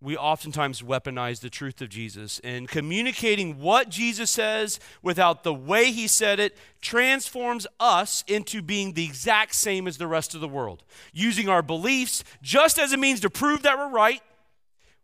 we 0.03 0.17
oftentimes 0.17 0.83
weaponize 0.83 1.41
the 1.41 1.51
truth 1.51 1.81
of 1.81 1.89
Jesus. 1.89 2.41
And 2.43 2.69
communicating 2.69 3.61
what 3.61 3.89
Jesus 3.89 4.31
says 4.31 4.81
without 5.01 5.45
the 5.45 5.55
way 5.55 5.93
he 5.93 6.09
said 6.09 6.41
it 6.41 6.57
transforms 6.81 7.67
us 7.79 8.25
into 8.27 8.63
being 8.63 8.95
the 8.95 9.05
exact 9.05 9.55
same 9.55 9.87
as 9.87 9.99
the 9.99 10.09
rest 10.09 10.35
of 10.35 10.41
the 10.41 10.49
world. 10.49 10.83
Using 11.13 11.49
our 11.49 11.63
beliefs 11.63 12.25
just 12.43 12.79
as 12.79 12.93
a 12.93 12.97
means 12.97 13.21
to 13.21 13.31
prove 13.31 13.63
that 13.63 13.79
we're 13.79 13.91
right, 13.91 14.21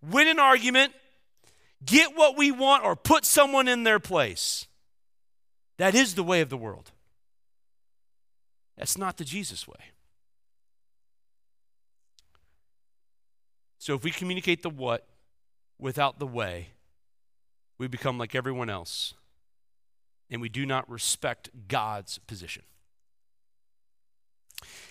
win 0.02 0.26
an 0.26 0.40
argument, 0.40 0.92
get 1.84 2.16
what 2.16 2.36
we 2.36 2.50
want, 2.50 2.84
or 2.84 2.96
put 2.96 3.24
someone 3.24 3.68
in 3.68 3.84
their 3.84 4.00
place. 4.00 4.66
That 5.78 5.94
is 5.94 6.14
the 6.14 6.24
way 6.24 6.40
of 6.40 6.50
the 6.50 6.56
world. 6.56 6.90
That's 8.76 8.98
not 8.98 9.16
the 9.16 9.24
Jesus 9.24 9.66
way. 9.66 9.92
So 13.78 13.94
if 13.94 14.04
we 14.04 14.10
communicate 14.10 14.62
the 14.62 14.70
what 14.70 15.06
without 15.78 16.18
the 16.18 16.26
way, 16.26 16.68
we 17.78 17.86
become 17.86 18.18
like 18.18 18.34
everyone 18.34 18.68
else, 18.68 19.14
and 20.30 20.42
we 20.42 20.48
do 20.48 20.66
not 20.66 20.88
respect 20.90 21.48
God's 21.68 22.18
position. 22.18 22.64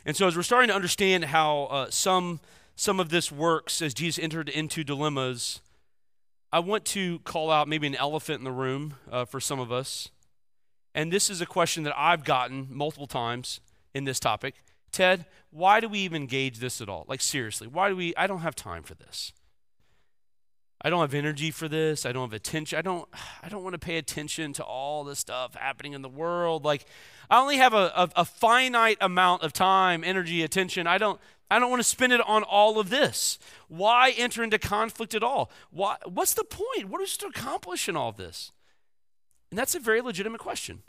And 0.05 0.15
so, 0.15 0.27
as 0.27 0.37
we're 0.37 0.43
starting 0.43 0.69
to 0.69 0.75
understand 0.75 1.25
how 1.25 1.63
uh, 1.63 1.89
some, 1.89 2.39
some 2.77 2.99
of 3.01 3.09
this 3.09 3.31
works 3.31 3.81
as 3.81 3.93
Jesus 3.93 4.23
entered 4.23 4.47
into 4.47 4.85
dilemmas, 4.85 5.59
I 6.51 6.59
want 6.59 6.85
to 6.85 7.19
call 7.19 7.51
out 7.51 7.67
maybe 7.67 7.87
an 7.87 7.95
elephant 7.95 8.39
in 8.39 8.43
the 8.45 8.51
room 8.51 8.95
uh, 9.11 9.25
for 9.25 9.39
some 9.39 9.59
of 9.59 9.71
us. 9.71 10.09
And 10.95 11.11
this 11.11 11.29
is 11.29 11.41
a 11.41 11.45
question 11.45 11.83
that 11.83 11.93
I've 11.97 12.23
gotten 12.23 12.67
multiple 12.69 13.07
times 13.07 13.59
in 13.93 14.05
this 14.05 14.19
topic. 14.19 14.55
Ted, 14.91 15.25
why 15.51 15.79
do 15.79 15.89
we 15.89 15.99
even 15.99 16.21
engage 16.21 16.59
this 16.59 16.81
at 16.81 16.89
all? 16.89 17.05
Like, 17.07 17.21
seriously, 17.21 17.67
why 17.67 17.89
do 17.89 17.95
we? 17.95 18.15
I 18.15 18.27
don't 18.27 18.39
have 18.39 18.55
time 18.55 18.83
for 18.83 18.95
this. 18.95 19.33
I 20.81 20.89
don't 20.89 21.01
have 21.01 21.13
energy 21.13 21.49
for 21.49 21.67
this. 21.67 22.05
I 22.05 22.11
don't 22.11 22.29
have 22.29 22.33
attention. 22.33 22.77
I 22.77 22.81
don't 22.81 23.07
I 23.43 23.49
don't 23.49 23.63
want 23.63 23.73
to 23.73 23.79
pay 23.79 23.97
attention 23.97 24.53
to 24.53 24.63
all 24.63 25.03
the 25.03 25.15
stuff 25.15 25.55
happening 25.55 25.93
in 25.93 26.01
the 26.01 26.09
world. 26.09 26.63
Like 26.65 26.85
I 27.29 27.39
only 27.39 27.57
have 27.57 27.73
a, 27.73 27.91
a, 27.95 28.09
a, 28.17 28.25
finite 28.25 28.97
amount 29.01 29.43
of 29.43 29.53
time, 29.53 30.03
energy, 30.03 30.43
attention. 30.43 30.87
I 30.87 30.97
don't 30.97 31.19
I 31.49 31.59
don't 31.59 31.69
want 31.69 31.81
to 31.81 31.87
spend 31.87 32.13
it 32.13 32.21
on 32.27 32.43
all 32.43 32.79
of 32.79 32.89
this. 32.89 33.39
Why 33.67 34.13
enter 34.17 34.43
into 34.43 34.59
conflict 34.59 35.15
at 35.15 35.23
all? 35.23 35.51
Why 35.71 35.97
what's 36.05 36.33
the 36.33 36.43
point? 36.43 36.89
What 36.89 37.01
is 37.01 37.17
to 37.17 37.27
accomplish 37.27 37.89
in 37.89 37.95
all 37.95 38.11
this? 38.11 38.51
And 39.49 39.57
that's 39.57 39.75
a 39.75 39.79
very 39.79 40.01
legitimate 40.01 40.41
question. 40.41 40.83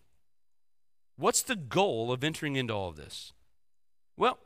What's 1.17 1.43
the 1.43 1.57
goal 1.57 2.13
of 2.13 2.23
entering 2.23 2.57
into 2.57 2.75
all 2.75 2.89
of 2.89 2.97
this? 2.97 3.33
Well, 4.17 4.39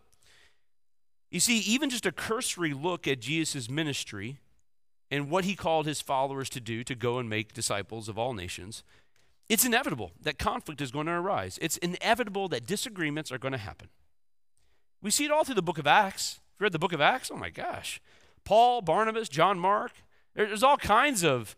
you 1.31 1.41
see, 1.41 1.59
even 1.61 1.89
just 1.89 2.05
a 2.05 2.13
cursory 2.13 2.75
look 2.75 3.09
at 3.09 3.21
Jesus' 3.21 3.71
ministry 3.71 4.39
and 5.13 5.29
what 5.29 5.45
he 5.45 5.55
called 5.55 5.85
his 5.85 6.01
followers 6.01 6.49
to 6.49 6.59
do 6.59 6.83
to 6.83 6.95
go 6.95 7.19
and 7.19 7.29
make 7.29 7.53
disciples 7.53 8.09
of 8.09 8.19
all 8.19 8.33
nations, 8.33 8.83
it's 9.47 9.67
inevitable 9.67 10.13
that 10.23 10.39
conflict 10.39 10.81
is 10.81 10.91
going 10.91 11.05
to 11.05 11.13
arise. 11.13 11.59
It's 11.61 11.77
inevitable 11.77 12.49
that 12.49 12.67
disagreements 12.67 13.31
are 13.31 13.37
going 13.37 13.53
to 13.53 13.59
happen. 13.59 13.89
We 15.03 15.11
see 15.11 15.27
it 15.27 15.31
all 15.31 15.45
through 15.45 15.57
the 15.57 15.63
book 15.63 15.77
of 15.77 15.87
Acts. 15.87 16.41
If 16.55 16.61
you 16.61 16.65
read 16.65 16.73
the 16.73 16.79
book 16.79 16.95
of 16.95 17.03
Acts, 17.03 17.31
oh 17.31 17.37
my 17.37 17.51
gosh. 17.51 18.01
Paul, 18.45 18.81
Barnabas, 18.81 19.29
John 19.29 19.59
Mark, 19.59 19.93
there's 20.35 20.63
all 20.63 20.79
kinds 20.79 21.23
of 21.23 21.57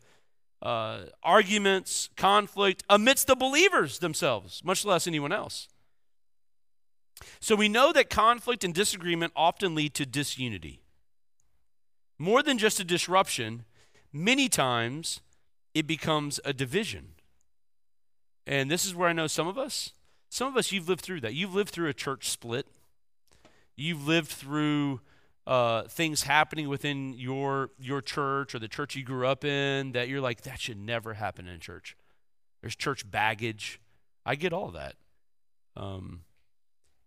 uh, 0.61 1.05
arguments, 1.23 2.11
conflict 2.17 2.83
amidst 2.91 3.29
the 3.29 3.37
believers 3.37 4.01
themselves, 4.01 4.63
much 4.65 4.85
less 4.85 5.07
anyone 5.07 5.31
else. 5.31 5.69
So 7.39 7.55
we 7.55 7.69
know 7.69 7.93
that 7.93 8.11
conflict 8.11 8.65
and 8.65 8.75
disagreement 8.75 9.33
often 9.37 9.77
lead 9.77 9.95
to 9.95 10.07
disunity. 10.07 10.81
More 12.19 12.43
than 12.43 12.59
just 12.59 12.81
a 12.81 12.85
disruption, 12.85 13.65
many 14.13 14.49
times 14.49 15.21
it 15.75 15.87
becomes 15.87 16.41
a 16.45 16.53
division. 16.53 17.09
And 18.47 18.71
this 18.71 18.85
is 18.85 18.95
where 18.95 19.09
I 19.09 19.13
know 19.13 19.27
some 19.27 19.49
of 19.49 19.59
us, 19.59 19.93
some 20.29 20.49
of 20.49 20.57
us, 20.57 20.73
you've 20.73 20.89
lived 20.89 21.01
through 21.01 21.21
that. 21.23 21.35
You've 21.35 21.55
lived 21.55 21.71
through 21.71 21.89
a 21.89 21.95
church 21.95 22.29
split. 22.29 22.67
You've 23.77 24.07
lived 24.07 24.29
through 24.29 25.01
uh, 25.47 25.83
things 25.83 26.23
happening 26.23 26.69
within 26.69 27.15
your 27.15 27.71
your 27.79 28.01
church 28.01 28.55
or 28.55 28.59
the 28.59 28.69
church 28.69 28.97
you 28.97 29.03
grew 29.03 29.27
up 29.27 29.45
in 29.45 29.93
that 29.93 30.09
you're 30.09 30.21
like 30.21 30.43
that 30.43 30.59
should 30.59 30.79
never 30.79 31.15
happen 31.15 31.47
in 31.47 31.61
church. 31.61 31.97
There's 32.61 32.75
church 32.75 33.11
baggage. 33.11 33.81
I 34.25 34.37
get 34.37 34.53
all 34.53 34.71
that. 34.71 34.95
Um, 35.77 36.23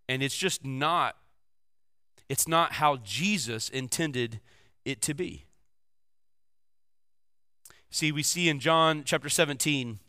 and 0.07 0.21
it's 0.21 0.37
just 0.37 0.63
not 0.65 1.15
it's 2.29 2.47
not 2.47 2.73
how 2.73 2.97
Jesus 2.97 3.69
intended 3.69 4.39
it 4.87 5.01
to 5.01 5.13
be. 5.13 5.43
See, 7.89 8.11
we 8.11 8.23
see 8.23 8.47
in 8.47 8.59
John 8.59 9.03
chapter 9.05 9.29
17, 9.29 9.99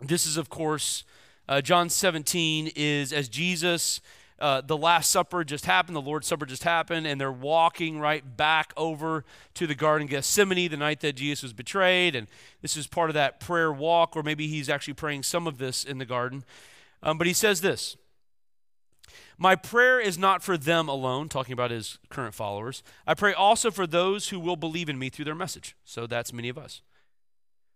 this 0.00 0.26
is, 0.26 0.36
of 0.36 0.50
course, 0.50 1.04
uh, 1.48 1.60
John 1.60 1.88
17 1.88 2.72
is 2.76 3.12
as 3.12 3.28
Jesus, 3.28 4.00
uh, 4.38 4.60
the 4.60 4.76
Last 4.76 5.10
Supper 5.10 5.44
just 5.44 5.64
happened, 5.66 5.96
the 5.96 6.02
Lord's 6.02 6.26
Supper 6.26 6.44
just 6.44 6.64
happened, 6.64 7.06
and 7.06 7.20
they're 7.20 7.32
walking 7.32 7.98
right 7.98 8.36
back 8.36 8.72
over 8.76 9.24
to 9.54 9.66
the 9.66 9.74
Garden 9.74 10.06
of 10.06 10.10
Gethsemane 10.10 10.70
the 10.70 10.76
night 10.76 11.00
that 11.00 11.14
Jesus 11.14 11.42
was 11.42 11.52
betrayed. 11.52 12.14
And 12.14 12.28
this 12.60 12.76
is 12.76 12.86
part 12.86 13.08
of 13.08 13.14
that 13.14 13.40
prayer 13.40 13.72
walk, 13.72 14.14
or 14.14 14.22
maybe 14.22 14.46
he's 14.46 14.68
actually 14.68 14.94
praying 14.94 15.22
some 15.22 15.46
of 15.46 15.58
this 15.58 15.84
in 15.84 15.98
the 15.98 16.06
garden. 16.06 16.44
Um, 17.02 17.18
but 17.18 17.26
he 17.26 17.32
says 17.32 17.60
this 17.60 17.96
my 19.42 19.56
prayer 19.56 19.98
is 19.98 20.16
not 20.16 20.40
for 20.40 20.56
them 20.56 20.88
alone, 20.88 21.28
talking 21.28 21.52
about 21.52 21.72
his 21.72 21.98
current 22.08 22.32
followers. 22.32 22.84
I 23.08 23.14
pray 23.14 23.34
also 23.34 23.72
for 23.72 23.88
those 23.88 24.28
who 24.28 24.38
will 24.38 24.54
believe 24.54 24.88
in 24.88 25.00
me 25.00 25.10
through 25.10 25.24
their 25.24 25.34
message. 25.34 25.74
So 25.84 26.06
that's 26.06 26.32
many 26.32 26.48
of 26.48 26.56
us. 26.56 26.80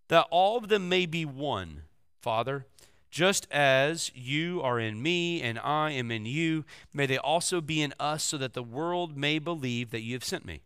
That 0.06 0.28
all 0.30 0.56
of 0.56 0.68
them 0.68 0.88
may 0.88 1.06
be 1.06 1.24
one, 1.24 1.82
Father, 2.20 2.66
just 3.10 3.48
as 3.50 4.12
you 4.14 4.62
are 4.62 4.78
in 4.78 5.02
me 5.02 5.42
and 5.42 5.58
I 5.58 5.90
am 5.90 6.12
in 6.12 6.24
you, 6.24 6.64
may 6.94 7.04
they 7.04 7.18
also 7.18 7.60
be 7.60 7.82
in 7.82 7.92
us, 7.98 8.22
so 8.22 8.38
that 8.38 8.54
the 8.54 8.62
world 8.62 9.16
may 9.16 9.40
believe 9.40 9.90
that 9.90 10.02
you 10.02 10.14
have 10.14 10.22
sent 10.22 10.44
me. 10.44 10.60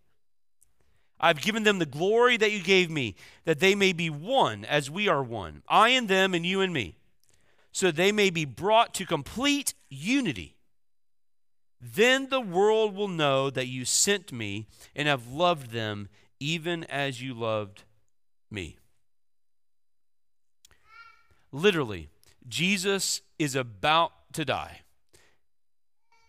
I've 1.18 1.40
given 1.40 1.62
them 1.62 1.78
the 1.78 1.86
glory 1.86 2.36
that 2.36 2.52
you 2.52 2.62
gave 2.62 2.90
me, 2.90 3.14
that 3.46 3.60
they 3.60 3.74
may 3.74 3.94
be 3.94 4.10
one 4.10 4.66
as 4.66 4.90
we 4.90 5.08
are 5.08 5.22
one, 5.22 5.62
I 5.66 5.90
and 5.90 6.08
them 6.08 6.34
and 6.34 6.44
you 6.44 6.60
and 6.60 6.74
me, 6.74 6.98
so 7.72 7.90
they 7.90 8.12
may 8.12 8.28
be 8.28 8.44
brought 8.44 8.92
to 8.94 9.06
complete 9.06 9.72
unity. 9.88 10.56
Then 11.80 12.28
the 12.28 12.40
world 12.40 12.94
will 12.94 13.08
know 13.08 13.48
that 13.50 13.66
you 13.66 13.84
sent 13.84 14.32
me 14.32 14.66
and 14.94 15.08
have 15.08 15.28
loved 15.28 15.70
them 15.70 16.08
even 16.38 16.84
as 16.84 17.22
you 17.22 17.34
loved 17.34 17.84
me. 18.50 18.76
Literally, 21.52 22.10
Jesus 22.48 23.22
is 23.38 23.54
about 23.54 24.12
to 24.34 24.44
die. 24.44 24.80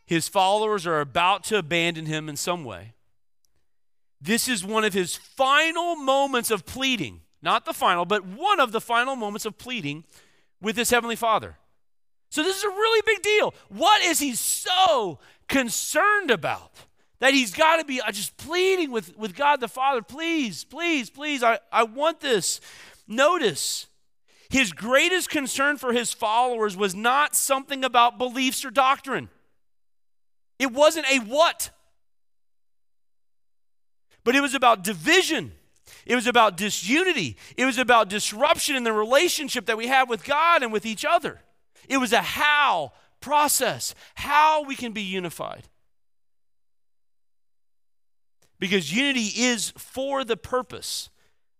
His 0.05 0.27
followers 0.27 0.87
are 0.87 0.99
about 0.99 1.43
to 1.45 1.57
abandon 1.57 2.05
him 2.05 2.27
in 2.27 2.35
some 2.35 2.63
way. 2.63 2.93
This 4.19 4.47
is 4.47 4.65
one 4.65 4.83
of 4.83 4.93
his 4.93 5.15
final 5.15 5.95
moments 5.95 6.51
of 6.51 6.65
pleading. 6.65 7.21
Not 7.41 7.65
the 7.65 7.73
final, 7.73 8.05
but 8.05 8.25
one 8.25 8.59
of 8.59 8.71
the 8.71 8.81
final 8.81 9.15
moments 9.15 9.45
of 9.45 9.57
pleading 9.57 10.03
with 10.61 10.77
his 10.77 10.91
heavenly 10.91 11.15
Father. 11.15 11.57
So, 12.29 12.43
this 12.43 12.57
is 12.57 12.63
a 12.63 12.69
really 12.69 13.01
big 13.05 13.21
deal. 13.21 13.53
What 13.69 14.01
is 14.03 14.19
he 14.19 14.35
so 14.35 15.19
concerned 15.51 16.31
about? 16.31 16.71
That 17.19 17.35
he's 17.35 17.53
got 17.53 17.77
to 17.77 17.85
be 17.85 18.01
uh, 18.01 18.11
just 18.11 18.35
pleading 18.37 18.89
with, 18.89 19.15
with 19.15 19.35
God 19.35 19.61
the 19.61 19.67
Father, 19.67 20.01
please, 20.01 20.63
please, 20.63 21.11
please, 21.11 21.43
I, 21.43 21.59
I 21.71 21.83
want 21.83 22.19
this. 22.19 22.59
Notice, 23.07 23.85
his 24.49 24.71
greatest 24.73 25.29
concern 25.29 25.77
for 25.77 25.93
his 25.93 26.11
followers 26.11 26.75
was 26.75 26.95
not 26.95 27.35
something 27.35 27.83
about 27.83 28.17
beliefs 28.17 28.65
or 28.65 28.71
doctrine. 28.71 29.29
It 30.57 30.73
wasn't 30.73 31.05
a 31.11 31.19
what, 31.19 31.69
but 34.23 34.35
it 34.35 34.41
was 34.41 34.55
about 34.55 34.83
division. 34.83 35.51
It 36.05 36.15
was 36.15 36.25
about 36.25 36.57
disunity. 36.57 37.37
It 37.55 37.65
was 37.65 37.77
about 37.77 38.09
disruption 38.09 38.75
in 38.75 38.83
the 38.83 38.93
relationship 38.93 39.67
that 39.67 39.77
we 39.77 39.87
have 39.87 40.09
with 40.09 40.23
God 40.23 40.63
and 40.63 40.73
with 40.73 40.85
each 40.85 41.05
other. 41.05 41.41
It 41.87 41.97
was 41.97 42.13
a 42.13 42.21
how 42.21 42.93
process, 43.21 43.95
how 44.15 44.63
we 44.63 44.75
can 44.75 44.91
be 44.91 45.01
unified. 45.01 45.69
Because 48.59 48.95
unity 48.95 49.31
is 49.35 49.71
for 49.77 50.23
the 50.23 50.37
purpose 50.37 51.09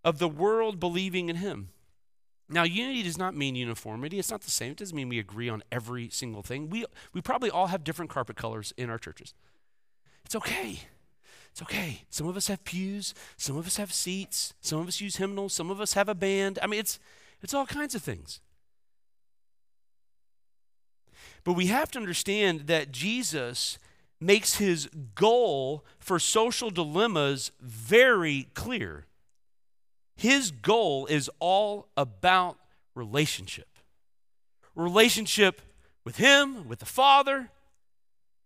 of 0.04 0.20
the 0.20 0.28
world 0.28 0.80
believing 0.80 1.30
in 1.30 1.38
Him. 1.38 1.70
Now, 2.50 2.64
unity 2.64 3.02
does 3.04 3.18
not 3.18 3.36
mean 3.36 3.56
uniformity. 3.56 4.20
It's 4.20 4.30
not 4.30 4.42
the 4.42 4.52
same. 4.52 4.72
It 4.72 4.78
doesn't 4.78 4.96
mean 4.96 5.08
we 5.08 5.20
agree 5.20 5.48
on 5.48 5.64
every 5.72 6.10
single 6.10 6.42
thing. 6.42 6.70
We, 6.70 6.86
we 7.14 7.22
probably 7.22 7.50
all 7.50 7.68
have 7.68 7.84
different 7.84 8.12
carpet 8.12 8.36
colors 8.36 8.74
in 8.76 8.90
our 8.90 8.98
churches. 8.98 9.34
It's 10.26 10.36
okay. 10.36 10.82
It's 11.52 11.62
okay. 11.62 12.04
Some 12.10 12.28
of 12.28 12.38
us 12.38 12.48
have 12.48 12.64
pews, 12.64 13.14
some 13.36 13.58
of 13.58 13.68
us 13.68 13.78
have 13.78 13.94
seats, 13.94 14.54
some 14.62 14.80
of 14.80 14.88
us 14.88 15.02
use 15.02 15.18
hymnals, 15.18 15.54
some 15.54 15.70
of 15.70 15.82
us 15.82 15.94
have 15.94 16.08
a 16.08 16.16
band. 16.16 16.60
I 16.62 16.68
mean, 16.68 16.80
it's, 16.80 17.00
it's 17.42 17.54
all 17.54 17.66
kinds 17.66 17.96
of 17.96 18.02
things. 18.02 18.40
But 21.44 21.54
we 21.54 21.68
have 21.68 21.92
to 21.92 22.00
understand 22.00 22.68
that 22.68 22.92
Jesus 22.92 23.78
makes 24.20 24.56
his 24.56 24.88
goal 25.16 25.84
for 26.00 26.20
social 26.20 26.70
dilemmas 26.70 27.52
very 27.60 28.48
clear. 28.54 29.06
His 30.16 30.52
goal 30.52 31.08
is 31.08 31.30
all 31.40 31.88
about 31.98 32.58
relationship 32.94 33.68
relationship 34.76 35.62
with 36.06 36.18
him, 36.18 36.68
with 36.68 36.80
the 36.80 36.86
Father, 36.86 37.50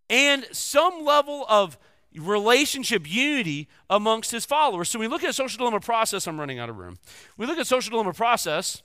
and 0.10 0.46
some 0.52 1.04
level 1.06 1.46
of 1.48 1.78
relationship 2.16 3.12
unity 3.12 3.68
amongst 3.90 4.32
his 4.32 4.46
followers. 4.46 4.90
So 4.90 5.00
we 5.00 5.08
look 5.08 5.24
at 5.24 5.36
social 5.36 5.58
dilemma 5.58 5.80
process. 5.80 6.28
I'm 6.28 6.40
running 6.40 6.60
out 6.60 6.70
of 6.70 6.78
room. 6.78 6.98
We 7.38 7.46
look 7.46 7.58
at 7.58 7.68
social 7.68 7.92
dilemma 7.92 8.14
process. 8.14 8.82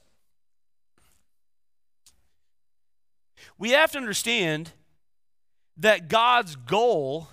We 3.61 3.71
have 3.71 3.93
to 3.93 3.99
understand 3.99 4.73
that 5.77 6.09
God's 6.09 6.57
goal, 6.57 7.29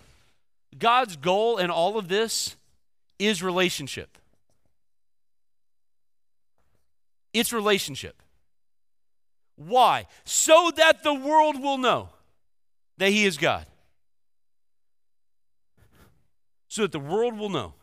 God's 0.77 1.15
goal 1.15 1.57
in 1.57 1.71
all 1.71 1.97
of 1.97 2.07
this 2.07 2.55
is 3.17 3.41
relationship. 3.41 4.19
It's 7.33 7.51
relationship. 7.51 8.21
Why? 9.55 10.05
So 10.23 10.71
that 10.75 11.01
the 11.01 11.15
world 11.15 11.59
will 11.59 11.79
know 11.79 12.09
that 12.99 13.09
He 13.09 13.25
is 13.25 13.37
God 13.37 13.65
so 16.77 16.83
that 16.83 16.91
the 16.91 16.99
world 16.99 17.35
will 17.37 17.49
know. 17.49 17.73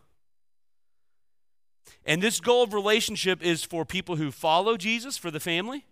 And 2.06 2.22
this 2.22 2.38
goal 2.38 2.62
of 2.62 2.72
relationship 2.72 3.42
is 3.42 3.64
for 3.64 3.84
people 3.84 4.14
who 4.14 4.30
follow 4.30 4.76
Jesus, 4.76 5.16
for 5.16 5.32
the 5.32 5.40
family. 5.40 5.84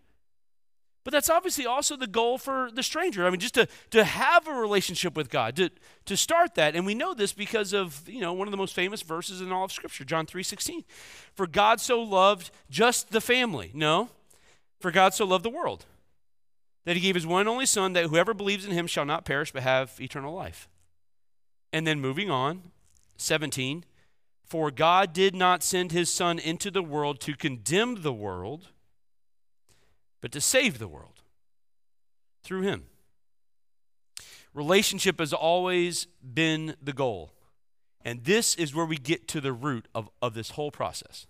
But 1.05 1.13
that's 1.13 1.29
obviously 1.29 1.67
also 1.67 1.97
the 1.97 2.07
goal 2.07 2.39
for 2.39 2.71
the 2.73 2.83
stranger. 2.83 3.27
I 3.27 3.31
mean, 3.31 3.41
just 3.41 3.55
to, 3.55 3.67
to 3.91 4.05
have 4.05 4.47
a 4.47 4.53
relationship 4.53 5.17
with 5.17 5.31
God, 5.31 5.57
to, 5.57 5.71
to 6.05 6.17
start 6.17 6.55
that. 6.55 6.77
And 6.77 6.87
we 6.87 6.95
know 6.95 7.13
this 7.13 7.33
because 7.33 7.73
of, 7.73 8.09
you 8.09 8.21
know, 8.21 8.33
one 8.33 8.47
of 8.47 8.53
the 8.53 8.57
most 8.57 8.75
famous 8.75 9.03
verses 9.03 9.41
in 9.41 9.51
all 9.51 9.65
of 9.65 9.73
Scripture, 9.73 10.05
John 10.05 10.27
3.16. 10.27 10.85
For 11.35 11.49
God 11.49 11.81
so 11.81 12.01
loved 12.01 12.53
just 12.71 13.11
the 13.11 13.21
family. 13.21 13.73
No, 13.75 14.11
for 14.79 14.91
God 14.91 15.15
so 15.15 15.25
loved 15.25 15.45
the 15.45 15.51
world, 15.51 15.87
that 16.85 16.97
he 16.97 17.03
gave 17.03 17.15
his 17.15 17.27
one 17.27 17.41
and 17.41 17.49
only 17.49 17.67
Son, 17.67 17.93
that 17.95 18.07
whoever 18.07 18.35
believes 18.35 18.65
in 18.65 18.73
him 18.73 18.87
shall 18.87 19.05
not 19.05 19.25
perish 19.25 19.53
but 19.53 19.63
have 19.63 20.01
eternal 20.01 20.35
life. 20.35 20.69
And 21.73 21.87
then 21.87 22.01
moving 22.01 22.31
on, 22.31 22.71
17 23.17 23.85
For 24.45 24.71
God 24.71 25.13
did 25.13 25.35
not 25.35 25.63
send 25.63 25.93
his 25.93 26.13
Son 26.13 26.39
into 26.39 26.71
the 26.71 26.83
world 26.83 27.21
to 27.21 27.35
condemn 27.35 28.03
the 28.03 28.13
world, 28.13 28.69
but 30.23 30.33
to 30.33 30.41
save 30.41 30.79
the 30.79 30.89
world 30.89 31.21
through 32.43 32.63
him. 32.63 32.85
Relationship 34.55 35.19
has 35.19 35.33
always 35.33 36.07
been 36.23 36.77
the 36.81 36.93
goal. 36.95 37.33
And 38.05 38.25
this 38.25 38.55
is 38.55 38.75
where 38.75 38.87
we 38.87 38.97
get 38.97 39.29
to 39.29 39.41
the 39.41 39.53
root 39.53 39.87
of, 39.95 40.09
of 40.23 40.35
this 40.35 40.51
whole 40.51 40.71
process. 40.71 41.27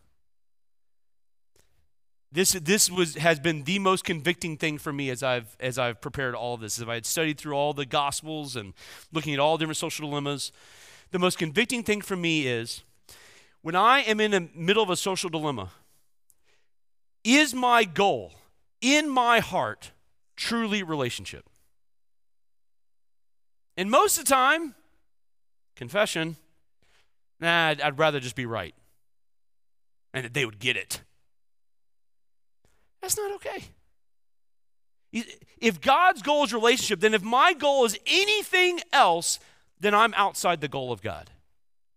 This, 2.30 2.52
this 2.52 2.90
was, 2.90 3.16
has 3.16 3.38
been 3.38 3.64
the 3.64 3.78
most 3.78 4.04
convicting 4.04 4.56
thing 4.56 4.78
for 4.78 4.92
me 4.92 5.10
as 5.10 5.22
I've, 5.22 5.54
as 5.60 5.78
I've 5.78 6.00
prepared 6.00 6.34
all 6.34 6.56
this. 6.56 6.80
As 6.80 6.88
I 6.88 6.94
had 6.94 7.06
studied 7.06 7.38
through 7.38 7.54
all 7.54 7.74
the 7.74 7.84
Gospels 7.84 8.56
and 8.56 8.72
looking 9.12 9.34
at 9.34 9.40
all 9.40 9.58
different 9.58 9.76
social 9.76 10.08
dilemmas, 10.08 10.50
the 11.10 11.18
most 11.18 11.36
convicting 11.36 11.82
thing 11.82 12.00
for 12.00 12.16
me 12.16 12.46
is 12.46 12.82
when 13.60 13.76
I 13.76 14.00
am 14.00 14.18
in 14.18 14.30
the 14.30 14.48
middle 14.54 14.82
of 14.82 14.88
a 14.88 14.96
social 14.96 15.28
dilemma, 15.28 15.70
is 17.22 17.54
my 17.54 17.84
goal 17.84 18.32
in 18.82 19.08
my 19.08 19.40
heart 19.40 19.92
truly 20.36 20.82
relationship? 20.82 21.48
And 23.76 23.90
most 23.90 24.18
of 24.18 24.26
the 24.26 24.30
time, 24.30 24.74
confession, 25.76 26.36
nah, 27.40 27.68
I'd, 27.68 27.80
I'd 27.80 27.98
rather 27.98 28.20
just 28.20 28.36
be 28.36 28.44
right. 28.44 28.74
And 30.12 30.26
that 30.26 30.34
they 30.34 30.44
would 30.44 30.58
get 30.58 30.76
it. 30.76 31.00
That's 33.00 33.16
not 33.16 33.32
okay. 33.36 33.64
If 35.58 35.80
God's 35.80 36.22
goal 36.22 36.44
is 36.44 36.52
relationship, 36.52 37.00
then 37.00 37.14
if 37.14 37.22
my 37.22 37.52
goal 37.52 37.84
is 37.84 37.98
anything 38.06 38.80
else, 38.92 39.38
then 39.80 39.94
I'm 39.94 40.14
outside 40.14 40.60
the 40.60 40.68
goal 40.68 40.92
of 40.92 41.02
God. 41.02 41.30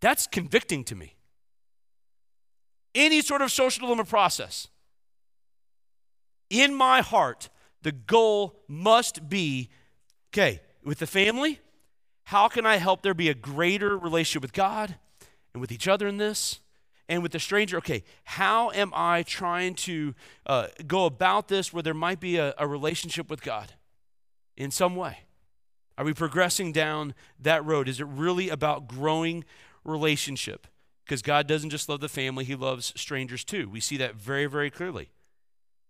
That's 0.01 0.27
convicting 0.27 0.83
to 0.85 0.95
me. 0.95 1.15
Any 2.93 3.21
sort 3.21 3.41
of 3.41 3.51
social 3.51 3.85
dilemma 3.85 4.05
process. 4.05 4.67
In 6.49 6.73
my 6.75 7.01
heart, 7.01 7.49
the 7.81 7.91
goal 7.91 8.55
must 8.67 9.29
be 9.29 9.69
okay, 10.33 10.59
with 10.83 10.99
the 10.99 11.07
family, 11.07 11.59
how 12.25 12.47
can 12.47 12.65
I 12.65 12.77
help 12.77 13.01
there 13.01 13.13
be 13.13 13.29
a 13.29 13.33
greater 13.33 13.97
relationship 13.97 14.41
with 14.41 14.53
God 14.53 14.95
and 15.53 15.61
with 15.61 15.71
each 15.71 15.87
other 15.87 16.07
in 16.07 16.17
this? 16.17 16.59
And 17.07 17.21
with 17.21 17.33
the 17.33 17.39
stranger, 17.39 17.77
okay, 17.77 18.03
how 18.23 18.71
am 18.71 18.91
I 18.95 19.21
trying 19.23 19.75
to 19.75 20.15
uh, 20.47 20.67
go 20.87 21.05
about 21.05 21.47
this 21.47 21.71
where 21.71 21.83
there 21.83 21.93
might 21.93 22.19
be 22.19 22.37
a, 22.37 22.55
a 22.57 22.67
relationship 22.67 23.29
with 23.29 23.43
God 23.43 23.73
in 24.57 24.71
some 24.71 24.95
way? 24.95 25.19
Are 25.97 26.03
we 26.03 26.13
progressing 26.13 26.71
down 26.71 27.13
that 27.39 27.63
road? 27.63 27.87
Is 27.87 27.99
it 27.99 28.07
really 28.07 28.49
about 28.49 28.87
growing 28.87 29.45
relationship? 29.83 30.65
Because 31.05 31.21
God 31.21 31.45
doesn't 31.45 31.69
just 31.69 31.87
love 31.87 31.99
the 31.99 32.09
family, 32.09 32.43
he 32.43 32.55
loves 32.55 32.91
strangers 32.95 33.43
too. 33.43 33.69
We 33.69 33.79
see 33.79 33.97
that 33.97 34.15
very, 34.15 34.47
very 34.47 34.71
clearly 34.71 35.11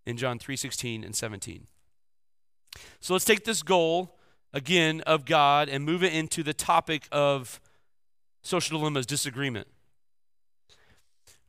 in 0.06 0.18
John 0.18 0.40
3:16 0.40 1.04
and 1.04 1.16
17. 1.16 1.68
So 3.00 3.14
let's 3.14 3.26
take 3.26 3.46
this 3.46 3.64
goal 3.64 4.18
again 4.54 5.02
of 5.02 5.26
God 5.26 5.70
and 5.70 5.84
move 5.84 6.04
it 6.04 6.14
into 6.14 6.44
the 6.44 6.54
topic 6.54 7.08
of 7.12 7.60
social 8.42 8.78
dilemmas, 8.78 9.06
disagreement. 9.06 9.68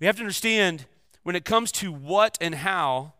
We 0.00 0.06
have 0.06 0.16
to 0.16 0.22
understand 0.22 0.86
when 1.22 1.36
it 1.36 1.44
comes 1.44 1.72
to 1.72 1.92
what 1.92 2.38
and 2.40 2.54
how, 2.54 3.14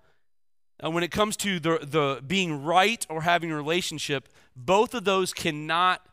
uh, 0.82 0.90
when 0.90 1.02
it 1.02 1.10
comes 1.10 1.36
to 1.38 1.58
the, 1.58 1.78
the 1.82 2.22
being 2.26 2.62
right 2.62 3.04
or 3.08 3.22
having 3.22 3.50
a 3.50 3.56
relationship, 3.56 4.28
both 4.54 4.94
of 4.94 5.04
those 5.04 5.32
cannot 5.32 6.06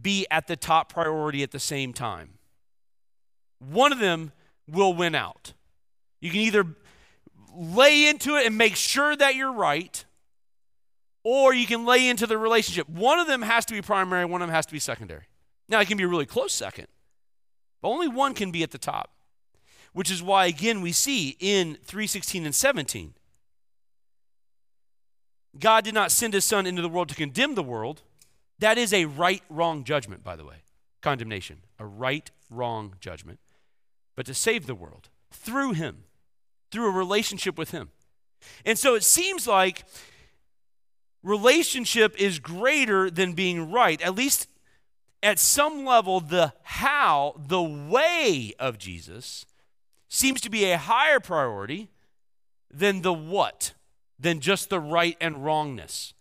be 0.00 0.26
at 0.30 0.46
the 0.46 0.56
top 0.56 0.92
priority 0.92 1.42
at 1.42 1.50
the 1.50 1.60
same 1.60 1.92
time. 1.92 2.38
One 3.58 3.92
of 3.92 3.98
them 3.98 4.32
will 4.68 4.94
win 4.94 5.14
out. 5.14 5.52
You 6.20 6.30
can 6.30 6.40
either 6.40 6.64
lay 7.54 8.08
into 8.08 8.36
it 8.36 8.46
and 8.46 8.56
make 8.56 8.76
sure 8.76 9.14
that 9.16 9.34
you're 9.34 9.52
right, 9.52 10.04
or 11.22 11.54
you 11.54 11.66
can 11.66 11.84
lay 11.84 12.08
into 12.08 12.26
the 12.26 12.38
relationship. 12.38 12.88
One 12.88 13.18
of 13.18 13.26
them 13.26 13.42
has 13.42 13.64
to 13.66 13.74
be 13.74 13.82
primary, 13.82 14.24
one 14.24 14.42
of 14.42 14.48
them 14.48 14.54
has 14.54 14.66
to 14.66 14.72
be 14.72 14.78
secondary. 14.78 15.24
Now, 15.68 15.80
it 15.80 15.88
can 15.88 15.96
be 15.96 16.04
a 16.04 16.08
really 16.08 16.26
close 16.26 16.52
second, 16.52 16.88
but 17.80 17.88
only 17.88 18.08
one 18.08 18.34
can 18.34 18.50
be 18.50 18.62
at 18.62 18.70
the 18.70 18.78
top, 18.78 19.10
which 19.92 20.10
is 20.10 20.22
why, 20.22 20.46
again, 20.46 20.80
we 20.80 20.92
see 20.92 21.36
in 21.38 21.76
316 21.84 22.44
and 22.44 22.54
17 22.54 23.14
God 25.58 25.84
did 25.84 25.94
not 25.94 26.12
send 26.12 26.34
his 26.34 26.44
son 26.44 26.66
into 26.66 26.82
the 26.82 26.88
world 26.88 27.08
to 27.08 27.14
condemn 27.14 27.54
the 27.54 27.62
world. 27.62 28.02
That 28.58 28.78
is 28.78 28.92
a 28.92 29.06
right 29.06 29.42
wrong 29.48 29.84
judgment, 29.84 30.22
by 30.22 30.36
the 30.36 30.44
way. 30.44 30.56
Condemnation, 31.00 31.58
a 31.78 31.86
right 31.86 32.30
wrong 32.50 32.94
judgment, 33.00 33.40
but 34.14 34.26
to 34.26 34.34
save 34.34 34.66
the 34.66 34.74
world 34.74 35.08
through 35.32 35.72
him, 35.72 36.04
through 36.70 36.88
a 36.88 36.92
relationship 36.92 37.58
with 37.58 37.70
him. 37.70 37.90
And 38.64 38.78
so 38.78 38.94
it 38.94 39.04
seems 39.04 39.46
like 39.46 39.84
relationship 41.22 42.20
is 42.20 42.38
greater 42.38 43.10
than 43.10 43.32
being 43.32 43.70
right. 43.70 44.00
At 44.00 44.14
least 44.14 44.48
at 45.22 45.38
some 45.38 45.84
level, 45.84 46.20
the 46.20 46.54
how, 46.62 47.34
the 47.36 47.62
way 47.62 48.54
of 48.58 48.78
Jesus 48.78 49.44
seems 50.08 50.40
to 50.40 50.50
be 50.50 50.70
a 50.70 50.78
higher 50.78 51.20
priority 51.20 51.90
than 52.72 53.02
the 53.02 53.12
what 53.12 53.74
than 54.18 54.40
just 54.40 54.68
the 54.68 54.80
right 54.80 55.16
and 55.20 55.44
wrongness. 55.44 56.14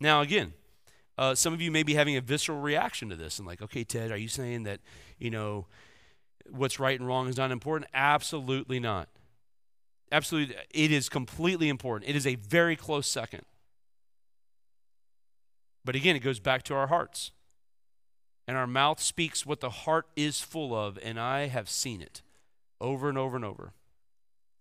Now, 0.00 0.22
again, 0.22 0.54
uh, 1.18 1.34
some 1.34 1.52
of 1.52 1.60
you 1.60 1.70
may 1.70 1.82
be 1.82 1.94
having 1.94 2.16
a 2.16 2.20
visceral 2.22 2.60
reaction 2.60 3.10
to 3.10 3.16
this 3.16 3.38
and 3.38 3.46
like, 3.46 3.60
okay, 3.60 3.84
Ted, 3.84 4.10
are 4.10 4.16
you 4.16 4.28
saying 4.28 4.62
that, 4.62 4.80
you 5.18 5.30
know, 5.30 5.66
what's 6.50 6.78
right 6.78 6.98
and 6.98 7.06
wrong 7.06 7.28
is 7.28 7.36
not 7.36 7.50
important? 7.50 7.90
Absolutely 7.94 8.80
not. 8.80 9.08
Absolutely. 10.12 10.56
It 10.70 10.90
is 10.90 11.08
completely 11.08 11.68
important. 11.68 12.10
It 12.10 12.16
is 12.16 12.26
a 12.26 12.34
very 12.34 12.76
close 12.76 13.06
second. 13.06 13.42
But 15.84 15.94
again, 15.94 16.16
it 16.16 16.20
goes 16.20 16.40
back 16.40 16.62
to 16.64 16.74
our 16.74 16.88
hearts. 16.88 17.30
And 18.46 18.56
our 18.56 18.66
mouth 18.66 19.00
speaks 19.00 19.46
what 19.46 19.60
the 19.60 19.70
heart 19.70 20.06
is 20.16 20.40
full 20.40 20.74
of, 20.74 20.98
and 21.02 21.20
I 21.20 21.46
have 21.46 21.68
seen 21.68 22.02
it 22.02 22.22
over 22.80 23.08
and 23.08 23.16
over 23.16 23.36
and 23.36 23.44
over 23.44 23.72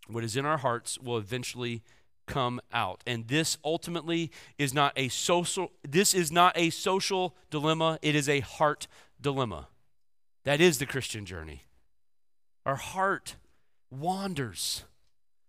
what 0.09 0.23
is 0.23 0.35
in 0.35 0.45
our 0.45 0.57
hearts 0.57 0.99
will 0.99 1.17
eventually 1.17 1.83
come 2.25 2.59
out. 2.73 3.03
And 3.07 3.27
this 3.27 3.57
ultimately 3.63 4.31
is 4.57 4.73
not 4.73 4.93
a 4.95 5.07
social 5.09 5.71
this 5.87 6.13
is 6.13 6.31
not 6.31 6.57
a 6.57 6.69
social 6.69 7.35
dilemma, 7.49 7.99
it 8.01 8.15
is 8.15 8.27
a 8.27 8.41
heart 8.41 8.87
dilemma. 9.19 9.67
That 10.43 10.61
is 10.61 10.79
the 10.79 10.85
Christian 10.85 11.25
journey. 11.25 11.63
Our 12.69 12.75
heart 12.75 13.35
wanders, 13.89 14.83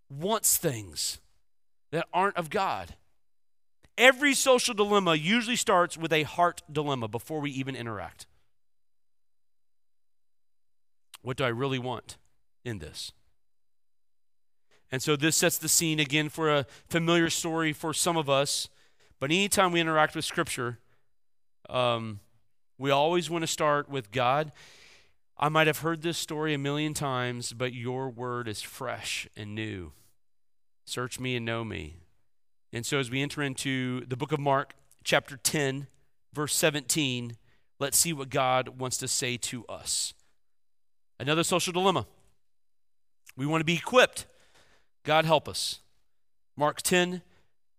wants 0.08 0.56
things 0.56 1.18
that 1.90 2.06
aren't 2.14 2.38
of 2.38 2.48
God. 2.48 2.94
Every 3.98 4.32
social 4.32 4.72
dilemma 4.72 5.16
usually 5.16 5.56
starts 5.56 5.98
with 5.98 6.14
a 6.14 6.22
heart 6.22 6.62
dilemma 6.72 7.08
before 7.08 7.40
we 7.40 7.50
even 7.50 7.76
interact. 7.76 8.24
What 11.20 11.36
do 11.36 11.44
I 11.44 11.48
really 11.48 11.78
want 11.78 12.16
in 12.64 12.78
this? 12.78 13.12
And 14.90 15.02
so 15.02 15.14
this 15.14 15.36
sets 15.36 15.58
the 15.58 15.68
scene 15.68 16.00
again 16.00 16.30
for 16.30 16.48
a 16.48 16.64
familiar 16.88 17.28
story 17.28 17.74
for 17.74 17.92
some 17.92 18.16
of 18.16 18.30
us. 18.30 18.70
But 19.18 19.30
anytime 19.30 19.72
we 19.72 19.80
interact 19.82 20.16
with 20.16 20.24
Scripture, 20.24 20.78
um, 21.68 22.20
we 22.78 22.90
always 22.90 23.28
want 23.28 23.42
to 23.42 23.46
start 23.46 23.90
with 23.90 24.10
God. 24.10 24.52
I 25.42 25.48
might 25.48 25.68
have 25.68 25.78
heard 25.78 26.02
this 26.02 26.18
story 26.18 26.52
a 26.52 26.58
million 26.58 26.92
times, 26.92 27.54
but 27.54 27.72
your 27.72 28.10
word 28.10 28.46
is 28.46 28.60
fresh 28.60 29.26
and 29.34 29.54
new. 29.54 29.92
Search 30.84 31.18
me 31.18 31.34
and 31.34 31.46
know 31.46 31.64
me. 31.64 31.96
And 32.74 32.84
so 32.84 32.98
as 32.98 33.10
we 33.10 33.22
enter 33.22 33.42
into 33.42 34.04
the 34.04 34.18
book 34.18 34.32
of 34.32 34.38
Mark, 34.38 34.74
chapter 35.02 35.38
10, 35.38 35.86
verse 36.34 36.54
17, 36.54 37.38
let's 37.78 37.96
see 37.96 38.12
what 38.12 38.28
God 38.28 38.78
wants 38.78 38.98
to 38.98 39.08
say 39.08 39.38
to 39.38 39.64
us. 39.64 40.12
Another 41.18 41.42
social 41.42 41.72
dilemma. 41.72 42.06
We 43.34 43.46
want 43.46 43.62
to 43.62 43.64
be 43.66 43.76
equipped 43.76 44.26
God 45.04 45.24
help 45.24 45.48
us. 45.48 45.80
Mark 46.54 46.82
10, 46.82 47.22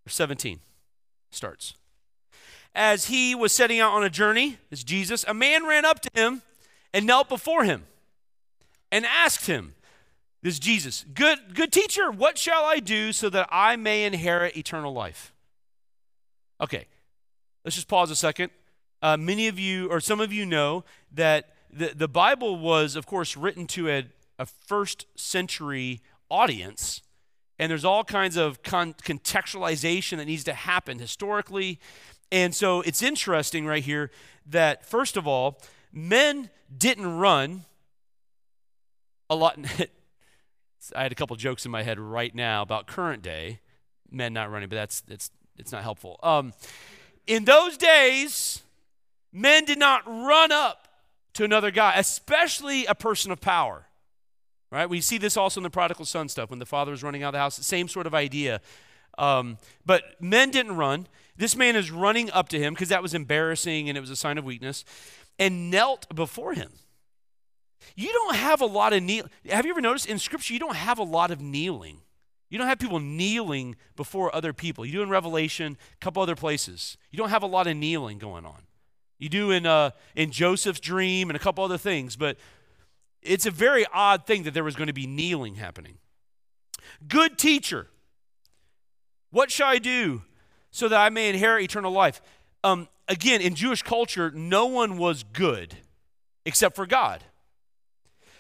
17 0.08 0.60
starts. 1.30 1.76
As 2.74 3.06
he 3.06 3.36
was 3.36 3.52
setting 3.52 3.80
out 3.80 3.94
on 3.94 4.04
a 4.04 4.10
journey, 4.10 4.58
as 4.72 4.84
Jesus, 4.84 5.24
a 5.28 5.34
man 5.36 5.68
ran 5.68 5.86
up 5.86 6.00
to 6.00 6.10
him 6.16 6.42
and 6.94 7.06
knelt 7.06 7.30
before 7.30 7.64
him 7.64 7.86
and 8.92 9.06
asked 9.06 9.48
him, 9.48 9.76
This 10.42 10.60
Jesus, 10.60 11.06
good, 11.14 11.56
good 11.56 11.72
teacher, 11.72 12.12
what 12.12 12.38
shall 12.38 12.64
I 12.64 12.80
do 12.80 13.12
so 13.14 13.30
that 13.30 13.48
I 13.52 13.76
may 13.76 14.04
inherit 14.06 14.58
eternal 14.58 14.94
life? 14.94 15.34
Okay, 16.60 16.86
let's 17.66 17.76
just 17.76 17.88
pause 17.88 18.12
a 18.12 18.16
second. 18.16 18.52
Uh, 19.02 19.18
many 19.18 19.48
of 19.48 19.58
you, 19.58 19.90
or 19.90 20.00
some 20.00 20.20
of 20.20 20.32
you, 20.32 20.46
know 20.46 20.84
that 21.12 21.56
the, 21.72 21.94
the 21.96 22.08
Bible 22.08 22.58
was, 22.60 22.96
of 22.96 23.06
course, 23.06 23.36
written 23.36 23.66
to 23.68 23.90
a, 23.90 24.06
a 24.38 24.46
first 24.46 25.06
century 25.16 26.02
audience 26.30 27.02
and 27.62 27.70
there's 27.70 27.86
all 27.86 28.04
kinds 28.04 28.38
of 28.38 28.64
con- 28.64 28.96
contextualization 28.96 30.18
that 30.18 30.26
needs 30.26 30.44
to 30.46 30.54
happen 30.54 30.98
historically. 30.98 31.80
And 32.32 32.56
so 32.56 32.82
it's 32.82 33.04
interesting 33.04 33.68
right 33.68 33.84
here 33.84 34.10
that, 34.48 34.84
first 34.84 35.16
of 35.16 35.28
all, 35.28 35.62
men 35.92 36.50
didn't 36.76 37.18
run 37.18 37.66
a 39.30 39.36
lot. 39.36 39.58
I 40.96 41.04
had 41.04 41.12
a 41.12 41.16
couple 41.16 41.36
jokes 41.36 41.66
in 41.66 41.72
my 41.72 41.84
head 41.84 42.00
right 42.00 42.34
now 42.34 42.62
about 42.62 42.88
current 42.88 43.22
day 43.22 43.60
men 44.12 44.34
not 44.34 44.52
running, 44.52 44.70
but 44.70 44.76
that's 44.76 45.04
it's 45.08 45.32
it's 45.58 45.72
not 45.72 45.84
helpful. 45.84 46.20
Um, 46.22 46.54
in 47.28 47.46
those 47.46 47.78
days, 47.78 48.62
men 49.32 49.66
did 49.66 49.80
not 49.80 50.06
run 50.06 50.52
up 50.52 50.88
to 51.34 51.44
another 51.44 51.72
guy, 51.72 51.94
especially 51.96 52.86
a 52.86 52.96
person 52.96 53.32
of 53.32 53.40
power. 53.40 53.88
Right? 54.72 54.90
We 54.90 55.02
see 55.02 55.18
this 55.18 55.36
also 55.36 55.60
in 55.60 55.64
the 55.64 55.70
prodigal 55.70 56.06
son 56.06 56.30
stuff 56.30 56.50
when 56.50 56.60
the 56.60 56.66
father 56.66 56.92
was 56.92 57.04
running 57.04 57.24
out 57.24 57.30
of 57.30 57.34
the 57.34 57.40
house. 57.40 57.58
Same 57.66 57.88
sort 57.90 58.08
of 58.08 58.14
idea. 58.14 58.62
Um, 59.18 59.58
but 59.86 60.04
men 60.22 60.50
didn't 60.50 60.78
run. 60.78 61.08
This 61.36 61.58
man 61.58 61.76
is 61.76 61.92
running 61.92 62.32
up 62.32 62.48
to 62.50 62.60
him 62.60 62.74
because 62.74 62.88
that 62.90 63.02
was 63.02 63.14
embarrassing 63.14 63.90
and 63.90 63.98
it 63.98 64.02
was 64.02 64.10
a 64.10 64.16
sign 64.16 64.38
of 64.38 64.46
weakness 64.46 64.86
and 65.42 65.72
knelt 65.72 66.14
before 66.14 66.54
him. 66.54 66.72
You 67.96 68.14
don't 68.14 68.36
have 68.36 68.62
a 68.62 68.66
lot 68.68 68.94
of 68.94 69.02
kneel. 69.02 69.26
Have 69.50 69.66
you 69.66 69.72
ever 69.72 69.82
noticed 69.82 70.06
in 70.06 70.20
Scripture 70.20 70.54
you 70.54 70.60
don't 70.60 70.76
have 70.76 71.00
a 71.00 71.04
lot 71.04 71.32
of 71.32 71.42
kneeling? 71.42 72.02
You 72.50 72.60
don't 72.60 72.68
have 72.68 72.78
people 72.78 73.00
kneeling 73.00 73.76
before 73.96 74.34
other 74.36 74.54
people. 74.54 74.86
You 74.86 74.92
do 74.92 75.02
in 75.02 75.10
Revelation, 75.10 75.78
a 75.94 75.98
couple 75.98 76.22
other 76.22 76.36
places. 76.36 76.96
You 77.10 77.18
don't 77.18 77.30
have 77.30 77.42
a 77.42 77.48
lot 77.48 77.66
of 77.66 77.76
kneeling 77.76 78.20
going 78.20 78.46
on. 78.46 78.62
You 79.18 79.30
do 79.30 79.50
in 79.50 79.66
uh, 79.66 79.92
in 80.16 80.30
Joseph's 80.32 80.80
dream 80.80 81.32
and 81.32 81.36
a 81.36 81.40
couple 81.40 81.64
other 81.64 81.78
things, 81.78 82.16
but 82.16 82.38
it's 83.24 83.48
a 83.48 83.52
very 83.52 83.86
odd 83.92 84.28
thing 84.28 84.44
that 84.44 84.54
there 84.54 84.64
was 84.64 84.76
going 84.76 84.88
to 84.88 84.94
be 84.94 85.08
kneeling 85.08 85.56
happening. 85.56 85.98
Good 87.08 87.40
teacher, 87.40 87.88
what 89.32 89.50
shall 89.50 89.70
I 89.70 89.80
do 89.80 90.22
so 90.70 90.88
that 90.88 91.00
I 91.00 91.10
may 91.10 91.30
inherit 91.30 91.64
eternal 91.64 91.92
life? 91.92 92.22
Um, 92.64 92.88
again, 93.08 93.42
in 93.42 93.56
Jewish 93.56 93.82
culture, 93.82 94.32
no 94.32 94.68
one 94.68 94.98
was 94.98 95.24
good 95.24 95.76
except 96.46 96.76
for 96.76 96.86
God. 96.86 97.24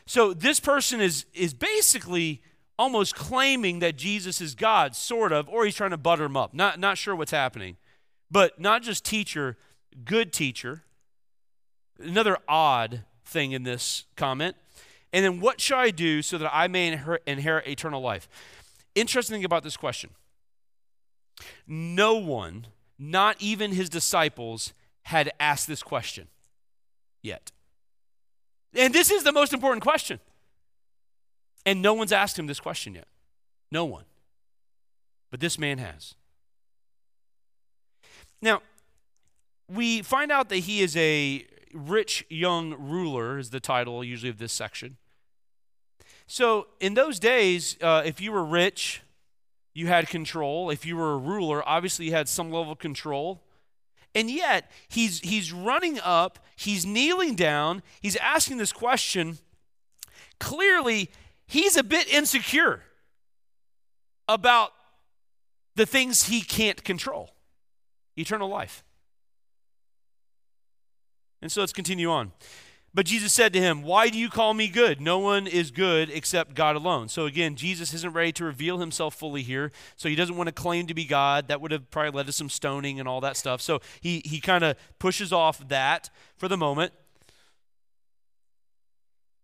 So 0.06 0.34
this 0.34 0.60
person 0.60 1.02
is, 1.02 1.26
is 1.34 1.54
basically 1.54 2.42
almost 2.78 3.16
claiming 3.16 3.80
that 3.80 3.96
Jesus 3.96 4.42
is 4.42 4.56
God, 4.56 4.96
sort 4.96 5.32
of, 5.32 5.48
or 5.48 5.66
he's 5.66 5.76
trying 5.76 5.92
to 5.92 5.98
butter 5.98 6.26
him 6.26 6.36
up. 6.36 6.54
Not, 6.54 6.80
not 6.80 6.98
sure 6.98 7.16
what's 7.16 7.32
happening. 7.32 7.78
But 8.30 8.60
not 8.60 8.82
just 8.82 9.06
teacher, 9.06 9.58
good 10.06 10.34
teacher. 10.34 10.84
Another 12.00 12.38
odd 12.48 13.04
thing 13.26 13.52
in 13.52 13.64
this 13.64 14.06
comment 14.16 14.56
and 15.14 15.26
then 15.26 15.40
what 15.40 15.60
shall 15.60 15.80
I 15.80 15.92
do 15.92 16.22
so 16.22 16.38
that 16.38 16.50
I 16.54 16.68
may 16.68 16.88
inherit, 17.28 17.68
eternal 17.68 18.02
life? 18.02 18.30
Interesting 18.96 19.36
thing 19.36 19.46
about 19.46 19.64
this 19.64 19.78
question 19.78 20.12
no 21.68 22.16
one, 22.16 22.68
not 23.02 23.36
even 23.40 23.72
his 23.72 23.90
disciples, 23.90 24.74
had 25.04 25.32
asked 25.40 25.68
this 25.68 25.82
question 25.82 26.28
yet. 27.24 27.52
And 28.76 28.94
this 28.94 29.10
is 29.10 29.24
the 29.24 29.32
most 29.32 29.54
important 29.54 29.82
question. 29.82 30.20
And 31.66 31.82
no 31.82 31.96
one's 31.96 32.12
asked 32.12 32.38
him 32.38 32.46
this 32.46 32.60
question 32.60 32.94
yet. 32.94 33.08
No 33.72 33.86
one. 33.86 34.06
But 35.32 35.40
this 35.40 35.58
man 35.58 35.80
has. 35.80 36.14
Now, 38.40 38.62
we 39.68 40.04
find 40.04 40.32
out 40.32 40.50
that 40.50 40.58
he 40.58 40.82
is 40.82 40.96
a 40.96 41.46
rich 41.74 42.24
young 42.30 42.76
ruler, 42.78 43.40
is 43.40 43.50
the 43.50 43.60
title 43.60 44.04
usually 44.04 44.30
of 44.30 44.38
this 44.38 44.54
section. 44.54 44.98
So, 46.28 46.68
in 46.80 46.94
those 46.94 47.20
days, 47.20 47.78
uh, 47.82 48.04
if 48.06 48.22
you 48.22 48.32
were 48.32 48.44
rich, 48.44 49.02
you 49.74 49.88
had 49.88 50.08
control. 50.10 50.70
If 50.70 50.86
you 50.86 50.98
were 50.98 51.14
a 51.14 51.18
ruler, 51.18 51.68
obviously 51.68 52.06
you 52.06 52.12
had 52.12 52.28
some 52.28 52.52
level 52.52 52.72
of 52.72 52.80
control. 52.80 53.44
And 54.14 54.30
yet, 54.30 54.70
he's, 54.90 55.20
he's 55.22 55.54
running 55.54 56.00
up, 56.02 56.40
he's 56.56 56.86
kneeling 56.86 57.36
down, 57.36 57.82
he's 58.02 58.18
asking 58.18 58.58
this 58.58 58.74
question. 58.74 59.38
Clearly, 60.40 61.10
he's 61.48 61.78
a 61.78 61.84
bit 61.84 62.14
insecure 62.14 62.84
about 64.28 64.72
the 65.76 65.86
things 65.86 66.24
he 66.24 66.42
can't 66.42 66.84
control 66.84 67.32
eternal 68.18 68.50
life. 68.50 68.84
And 71.42 71.52
so 71.52 71.62
let's 71.62 71.74
continue 71.74 72.12
on. 72.12 72.34
But 72.94 73.06
Jesus 73.06 73.32
said 73.32 73.54
to 73.54 73.60
him, 73.60 73.84
Why 73.84 74.10
do 74.10 74.20
you 74.20 74.30
call 74.30 74.54
me 74.54 74.68
good? 74.68 75.00
No 75.00 75.18
one 75.18 75.48
is 75.48 75.72
good 75.72 76.10
except 76.10 76.56
God 76.56 76.76
alone. 76.76 77.08
So 77.08 77.26
again, 77.26 77.56
Jesus 77.56 77.94
isn't 77.94 78.14
ready 78.14 78.34
to 78.34 78.44
reveal 78.44 78.80
himself 78.80 79.16
fully 79.16 79.44
here. 79.44 79.72
So 79.96 80.10
he 80.10 80.16
doesn't 80.16 80.36
want 80.36 80.48
to 80.48 80.54
claim 80.54 80.88
to 80.88 80.94
be 80.94 81.06
God. 81.06 81.48
That 81.48 81.62
would 81.62 81.72
have 81.72 81.90
probably 81.90 82.12
led 82.12 82.26
to 82.26 82.34
some 82.34 82.50
stoning 82.50 83.00
and 83.00 83.08
all 83.08 83.22
that 83.22 83.38
stuff. 83.38 83.62
So 83.62 83.80
he, 84.02 84.22
he 84.26 84.42
kind 84.42 84.64
of 84.66 84.76
pushes 85.00 85.32
off 85.32 85.66
that 85.70 86.10
for 86.36 86.50
the 86.50 86.58
moment. 86.58 86.92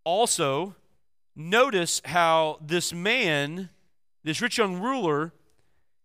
Also, 0.04 0.76
notice 1.36 2.02
how 2.04 2.60
this 2.62 2.94
man, 2.94 3.70
this 4.26 4.42
rich 4.42 4.58
young 4.58 4.82
ruler, 4.82 5.34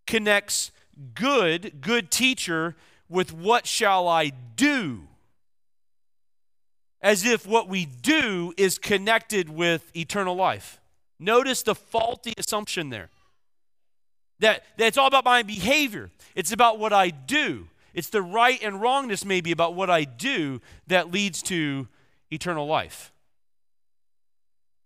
connects 0.06 0.70
good, 1.14 1.80
good 1.80 2.10
teacher, 2.10 2.76
with 3.08 3.32
what 3.32 3.66
shall 3.66 4.08
I 4.08 4.30
do? 4.56 5.08
As 7.02 7.24
if 7.24 7.46
what 7.46 7.68
we 7.68 7.84
do 7.84 8.54
is 8.56 8.78
connected 8.78 9.50
with 9.50 9.90
eternal 9.96 10.36
life. 10.36 10.80
Notice 11.18 11.62
the 11.62 11.74
faulty 11.74 12.32
assumption 12.38 12.90
there. 12.90 13.10
That, 14.38 14.64
that 14.78 14.86
it's 14.86 14.98
all 14.98 15.06
about 15.08 15.24
my 15.24 15.42
behavior, 15.42 16.10
it's 16.34 16.52
about 16.52 16.78
what 16.78 16.92
I 16.92 17.10
do. 17.10 17.68
It's 17.94 18.08
the 18.08 18.22
right 18.22 18.60
and 18.62 18.80
wrongness, 18.80 19.22
maybe, 19.22 19.52
about 19.52 19.74
what 19.74 19.90
I 19.90 20.04
do 20.04 20.62
that 20.86 21.12
leads 21.12 21.42
to 21.42 21.88
eternal 22.30 22.66
life. 22.66 23.12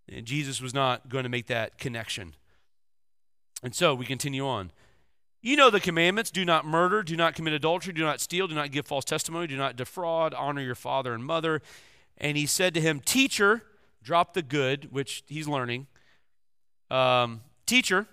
And 0.09 0.26
Jesus 0.26 0.61
was 0.61 0.74
not 0.74 1.09
going 1.09 1.22
to 1.22 1.29
make 1.29 1.46
that 1.46 1.79
connection. 1.79 2.35
And 3.62 3.76
so 3.76 3.94
we 3.94 4.07
continue 4.07 4.44
on. 4.44 4.72
You 5.40 5.57
know 5.57 5.70
the 5.70 5.79
commandments 5.79 6.33
do 6.33 6.44
not 6.44 6.66
murder, 6.66 7.05
do 7.05 7.16
not 7.16 7.37
commit 7.37 7.52
adultery, 7.52 7.92
do 7.92 8.02
not 8.02 8.20
steal, 8.20 8.48
do 8.48 8.57
not 8.57 8.72
give 8.72 8.87
false 8.87 9.05
testimony, 9.05 9.46
do 9.46 9.57
not 9.57 9.76
defraud, 9.76 10.35
honor 10.35 10.61
your 10.61 10.74
father 10.74 11.14
and 11.14 11.24
mother 11.24 11.62
and 12.18 12.37
he 12.37 12.46
said 12.46 12.74
to 12.74 12.81
him, 12.81 13.00
Teacher, 13.00 13.62
drop 14.02 14.35
the 14.35 14.42
good, 14.42 14.92
which 14.92 15.22
he's 15.26 15.48
learning. 15.48 15.87
Um, 16.90 17.42
Teacher, 17.66 18.07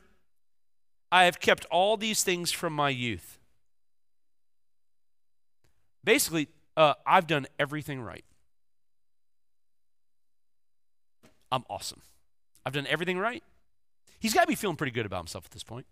I 1.12 1.26
have 1.26 1.40
kept 1.40 1.66
all 1.66 1.96
these 1.96 2.24
things 2.24 2.52
from 2.52 2.74
my 2.74 2.90
youth. 2.90 3.38
Basically, 6.04 6.48
uh, 6.76 6.96
I've 7.06 7.28
done 7.28 7.46
everything 7.60 8.02
right. 8.02 8.26
I'm 11.52 11.64
awesome. 11.70 12.02
I've 12.66 12.74
done 12.74 12.88
everything 12.88 13.20
right. 13.20 13.44
He's 14.20 14.34
got 14.34 14.42
to 14.42 14.48
be 14.48 14.56
feeling 14.56 14.76
pretty 14.76 14.92
good 14.92 15.06
about 15.06 15.20
himself 15.20 15.46
at 15.46 15.52
this 15.52 15.64
point. 15.64 15.86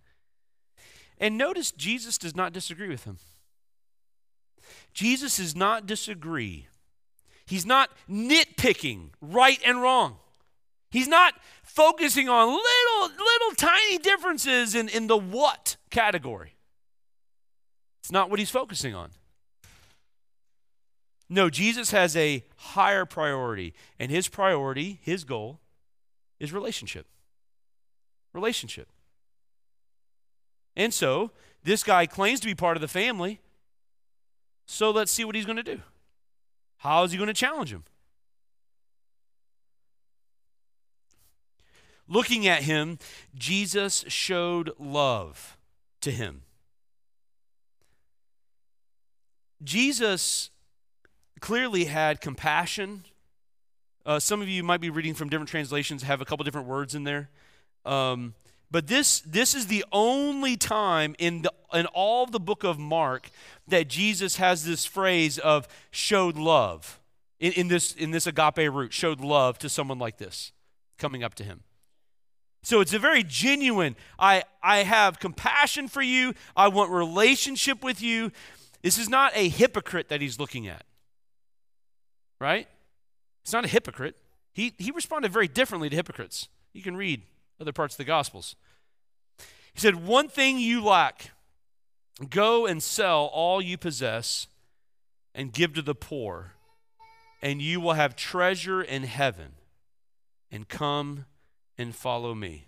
And 1.19 1.37
notice 1.37 1.71
Jesus 1.71 2.17
does 2.17 2.35
not 2.35 2.51
disagree 2.51 2.89
with 2.89 3.03
him. 3.03 3.19
Jesus 4.93 5.37
does 5.37 5.55
not 5.55 5.85
disagree 5.85 6.67
He's 7.51 7.65
not 7.65 7.89
nitpicking 8.09 9.09
right 9.19 9.59
and 9.65 9.81
wrong. 9.81 10.15
He's 10.89 11.09
not 11.09 11.33
focusing 11.63 12.29
on 12.29 12.47
little, 12.47 13.17
little 13.17 13.55
tiny 13.57 13.97
differences 13.97 14.73
in, 14.73 14.87
in 14.87 15.07
the 15.07 15.17
what 15.17 15.75
category. 15.89 16.55
It's 17.99 18.09
not 18.09 18.29
what 18.29 18.39
he's 18.39 18.49
focusing 18.49 18.95
on. 18.95 19.09
No, 21.27 21.49
Jesus 21.49 21.91
has 21.91 22.15
a 22.15 22.45
higher 22.55 23.03
priority, 23.03 23.73
and 23.99 24.09
his 24.09 24.29
priority, 24.29 25.01
his 25.01 25.25
goal, 25.25 25.59
is 26.39 26.53
relationship. 26.53 27.05
Relationship. 28.31 28.87
And 30.77 30.93
so, 30.93 31.31
this 31.65 31.83
guy 31.83 32.05
claims 32.05 32.39
to 32.39 32.47
be 32.47 32.55
part 32.55 32.77
of 32.77 32.81
the 32.81 32.87
family, 32.87 33.41
so 34.65 34.89
let's 34.89 35.11
see 35.11 35.25
what 35.25 35.35
he's 35.35 35.45
going 35.45 35.57
to 35.57 35.63
do. 35.63 35.81
How 36.81 37.03
is 37.03 37.11
he 37.11 37.17
going 37.17 37.27
to 37.27 37.33
challenge 37.33 37.71
him? 37.71 37.83
Looking 42.07 42.47
at 42.47 42.63
him, 42.63 42.97
Jesus 43.35 44.03
showed 44.07 44.71
love 44.79 45.57
to 46.01 46.09
him. 46.09 46.41
Jesus 49.63 50.49
clearly 51.39 51.85
had 51.85 52.19
compassion. 52.19 53.03
Uh, 54.03 54.17
some 54.17 54.41
of 54.41 54.49
you 54.49 54.63
might 54.63 54.81
be 54.81 54.89
reading 54.89 55.13
from 55.13 55.29
different 55.29 55.49
translations, 55.49 56.01
have 56.01 56.19
a 56.19 56.25
couple 56.25 56.43
different 56.43 56.67
words 56.67 56.95
in 56.95 57.03
there. 57.03 57.29
Um, 57.85 58.33
but 58.71 58.87
this, 58.87 59.19
this 59.21 59.53
is 59.53 59.67
the 59.67 59.83
only 59.91 60.55
time 60.55 61.13
in, 61.19 61.41
the, 61.41 61.53
in 61.73 61.85
all 61.87 62.25
the 62.25 62.39
book 62.39 62.63
of 62.63 62.79
Mark 62.79 63.29
that 63.67 63.89
Jesus 63.89 64.37
has 64.37 64.65
this 64.65 64.85
phrase 64.85 65.37
of 65.37 65.67
showed 65.91 66.37
love 66.37 67.01
in, 67.39 67.51
in, 67.53 67.67
this, 67.67 67.93
in 67.93 68.11
this 68.11 68.27
agape 68.27 68.71
root, 68.71 68.93
showed 68.93 69.19
love 69.19 69.59
to 69.59 69.67
someone 69.67 69.99
like 69.99 70.17
this 70.17 70.53
coming 70.97 71.21
up 71.21 71.35
to 71.35 71.43
him. 71.43 71.63
So 72.63 72.79
it's 72.79 72.93
a 72.93 72.99
very 72.99 73.23
genuine, 73.23 73.95
I, 74.17 74.43
I 74.63 74.83
have 74.83 75.19
compassion 75.19 75.87
for 75.87 76.01
you, 76.01 76.33
I 76.55 76.69
want 76.69 76.91
relationship 76.91 77.83
with 77.83 78.01
you. 78.01 78.31
This 78.83 78.97
is 78.97 79.09
not 79.09 79.31
a 79.35 79.49
hypocrite 79.49 80.09
that 80.09 80.21
he's 80.21 80.39
looking 80.39 80.67
at. 80.67 80.85
Right? 82.39 82.67
It's 83.43 83.53
not 83.53 83.65
a 83.65 83.67
hypocrite. 83.67 84.15
He, 84.53 84.73
he 84.77 84.91
responded 84.91 85.31
very 85.31 85.47
differently 85.47 85.89
to 85.89 85.95
hypocrites. 85.95 86.47
You 86.73 86.81
can 86.81 86.95
read 86.95 87.23
other 87.61 87.71
parts 87.71 87.93
of 87.93 87.99
the 87.99 88.03
Gospels. 88.03 88.55
He 89.73 89.79
said, 89.79 90.05
One 90.05 90.27
thing 90.27 90.59
you 90.59 90.83
lack 90.83 91.31
go 92.29 92.65
and 92.65 92.83
sell 92.83 93.29
all 93.33 93.61
you 93.61 93.77
possess 93.77 94.47
and 95.33 95.53
give 95.53 95.73
to 95.73 95.81
the 95.81 95.95
poor, 95.95 96.53
and 97.41 97.61
you 97.61 97.79
will 97.79 97.93
have 97.93 98.15
treasure 98.15 98.81
in 98.81 99.03
heaven. 99.03 99.53
And 100.53 100.67
come 100.67 101.25
and 101.77 101.95
follow 101.95 102.35
me. 102.35 102.65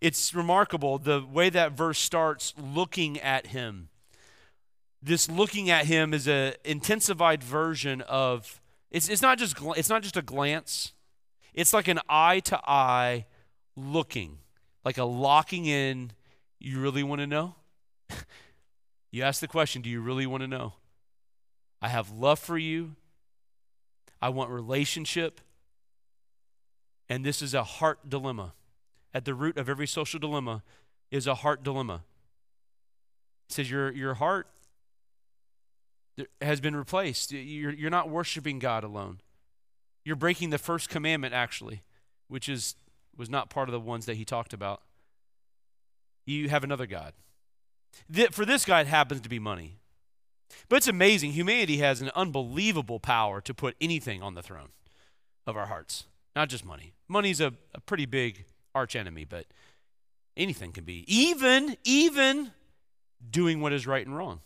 It's 0.00 0.32
remarkable 0.32 0.98
the 0.98 1.24
way 1.28 1.50
that 1.50 1.72
verse 1.72 1.98
starts 1.98 2.54
looking 2.56 3.18
at 3.18 3.48
him. 3.48 3.88
This 5.02 5.28
looking 5.28 5.68
at 5.68 5.86
him 5.86 6.14
is 6.14 6.28
an 6.28 6.54
intensified 6.64 7.42
version 7.42 8.02
of 8.02 8.60
it's, 8.90 9.08
it's 9.08 9.20
not 9.20 9.38
just 9.38 9.56
it's 9.76 9.88
not 9.88 10.02
just 10.02 10.16
a 10.16 10.22
glance. 10.22 10.92
It's 11.54 11.72
like 11.72 11.88
an 11.88 12.00
eye 12.08 12.40
to 12.40 12.60
eye 12.68 13.26
looking, 13.76 14.38
like 14.84 14.98
a 14.98 15.04
locking 15.04 15.66
in. 15.66 16.10
You 16.58 16.80
really 16.80 17.02
want 17.02 17.20
to 17.20 17.26
know? 17.26 17.54
you 19.10 19.22
ask 19.22 19.40
the 19.40 19.48
question, 19.48 19.80
do 19.80 19.88
you 19.88 20.00
really 20.00 20.26
want 20.26 20.42
to 20.42 20.48
know? 20.48 20.74
I 21.80 21.88
have 21.88 22.10
love 22.10 22.38
for 22.38 22.58
you. 22.58 22.96
I 24.20 24.30
want 24.30 24.50
relationship. 24.50 25.40
And 27.08 27.24
this 27.24 27.40
is 27.40 27.54
a 27.54 27.62
heart 27.62 28.08
dilemma. 28.08 28.54
At 29.12 29.24
the 29.24 29.34
root 29.34 29.56
of 29.56 29.68
every 29.68 29.86
social 29.86 30.18
dilemma 30.18 30.64
is 31.10 31.28
a 31.28 31.36
heart 31.36 31.62
dilemma. 31.62 32.02
It 33.48 33.54
says 33.54 33.70
your, 33.70 33.92
your 33.92 34.14
heart 34.14 34.48
has 36.40 36.60
been 36.60 36.74
replaced. 36.74 37.30
You're, 37.30 37.72
you're 37.72 37.90
not 37.90 38.08
worshiping 38.08 38.58
God 38.58 38.82
alone. 38.82 39.20
You're 40.04 40.16
breaking 40.16 40.50
the 40.50 40.58
first 40.58 40.90
commandment, 40.90 41.32
actually, 41.32 41.82
which 42.28 42.48
is, 42.48 42.76
was 43.16 43.30
not 43.30 43.48
part 43.48 43.68
of 43.68 43.72
the 43.72 43.80
ones 43.80 44.06
that 44.06 44.16
he 44.16 44.24
talked 44.24 44.52
about. 44.52 44.82
You 46.26 46.48
have 46.50 46.62
another 46.62 46.86
God. 46.86 47.14
For 48.30 48.44
this 48.44 48.64
guy, 48.64 48.82
it 48.82 48.86
happens 48.86 49.22
to 49.22 49.28
be 49.28 49.38
money. 49.38 49.78
But 50.68 50.76
it's 50.76 50.88
amazing. 50.88 51.32
Humanity 51.32 51.78
has 51.78 52.02
an 52.02 52.10
unbelievable 52.14 53.00
power 53.00 53.40
to 53.40 53.54
put 53.54 53.76
anything 53.80 54.22
on 54.22 54.34
the 54.34 54.42
throne 54.42 54.68
of 55.46 55.56
our 55.56 55.66
hearts, 55.66 56.04
not 56.36 56.48
just 56.48 56.64
money. 56.64 56.92
Money's 57.08 57.40
a, 57.40 57.54
a 57.74 57.80
pretty 57.80 58.06
big 58.06 58.44
archenemy, 58.74 59.24
but 59.24 59.46
anything 60.36 60.72
can 60.72 60.84
be. 60.84 61.04
Even, 61.06 61.76
even 61.84 62.52
doing 63.30 63.60
what 63.60 63.72
is 63.72 63.86
right 63.86 64.06
and 64.06 64.16
wrong. 64.16 64.40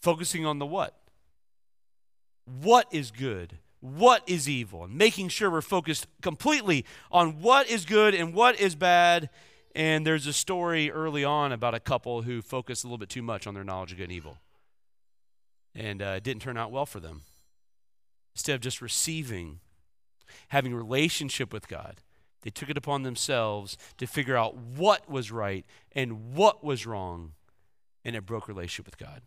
Focusing 0.00 0.46
on 0.46 0.58
the 0.58 0.66
what? 0.66 0.98
what 2.62 2.86
is 2.90 3.10
good, 3.10 3.58
what 3.80 4.22
is 4.26 4.48
evil, 4.48 4.84
and 4.84 4.94
making 4.94 5.28
sure 5.28 5.50
we're 5.50 5.60
focused 5.60 6.06
completely 6.22 6.84
on 7.10 7.40
what 7.40 7.68
is 7.68 7.84
good 7.84 8.14
and 8.14 8.34
what 8.34 8.58
is 8.60 8.74
bad. 8.74 9.30
And 9.74 10.06
there's 10.06 10.26
a 10.26 10.32
story 10.32 10.90
early 10.90 11.24
on 11.24 11.52
about 11.52 11.74
a 11.74 11.80
couple 11.80 12.22
who 12.22 12.42
focused 12.42 12.84
a 12.84 12.86
little 12.86 12.98
bit 12.98 13.08
too 13.08 13.22
much 13.22 13.46
on 13.46 13.54
their 13.54 13.64
knowledge 13.64 13.92
of 13.92 13.98
good 13.98 14.04
and 14.04 14.12
evil. 14.12 14.38
And 15.74 16.02
uh, 16.02 16.14
it 16.16 16.24
didn't 16.24 16.42
turn 16.42 16.56
out 16.56 16.72
well 16.72 16.86
for 16.86 16.98
them. 16.98 17.22
Instead 18.34 18.54
of 18.54 18.60
just 18.60 18.82
receiving, 18.82 19.60
having 20.48 20.74
relationship 20.74 21.52
with 21.52 21.68
God, 21.68 22.00
they 22.42 22.50
took 22.50 22.70
it 22.70 22.76
upon 22.76 23.02
themselves 23.02 23.76
to 23.98 24.06
figure 24.06 24.36
out 24.36 24.56
what 24.56 25.08
was 25.08 25.30
right 25.30 25.64
and 25.92 26.34
what 26.34 26.64
was 26.64 26.86
wrong 26.86 27.32
and 28.04 28.16
it 28.16 28.24
broke 28.24 28.48
relationship 28.48 28.86
with 28.86 28.96
God, 28.96 29.22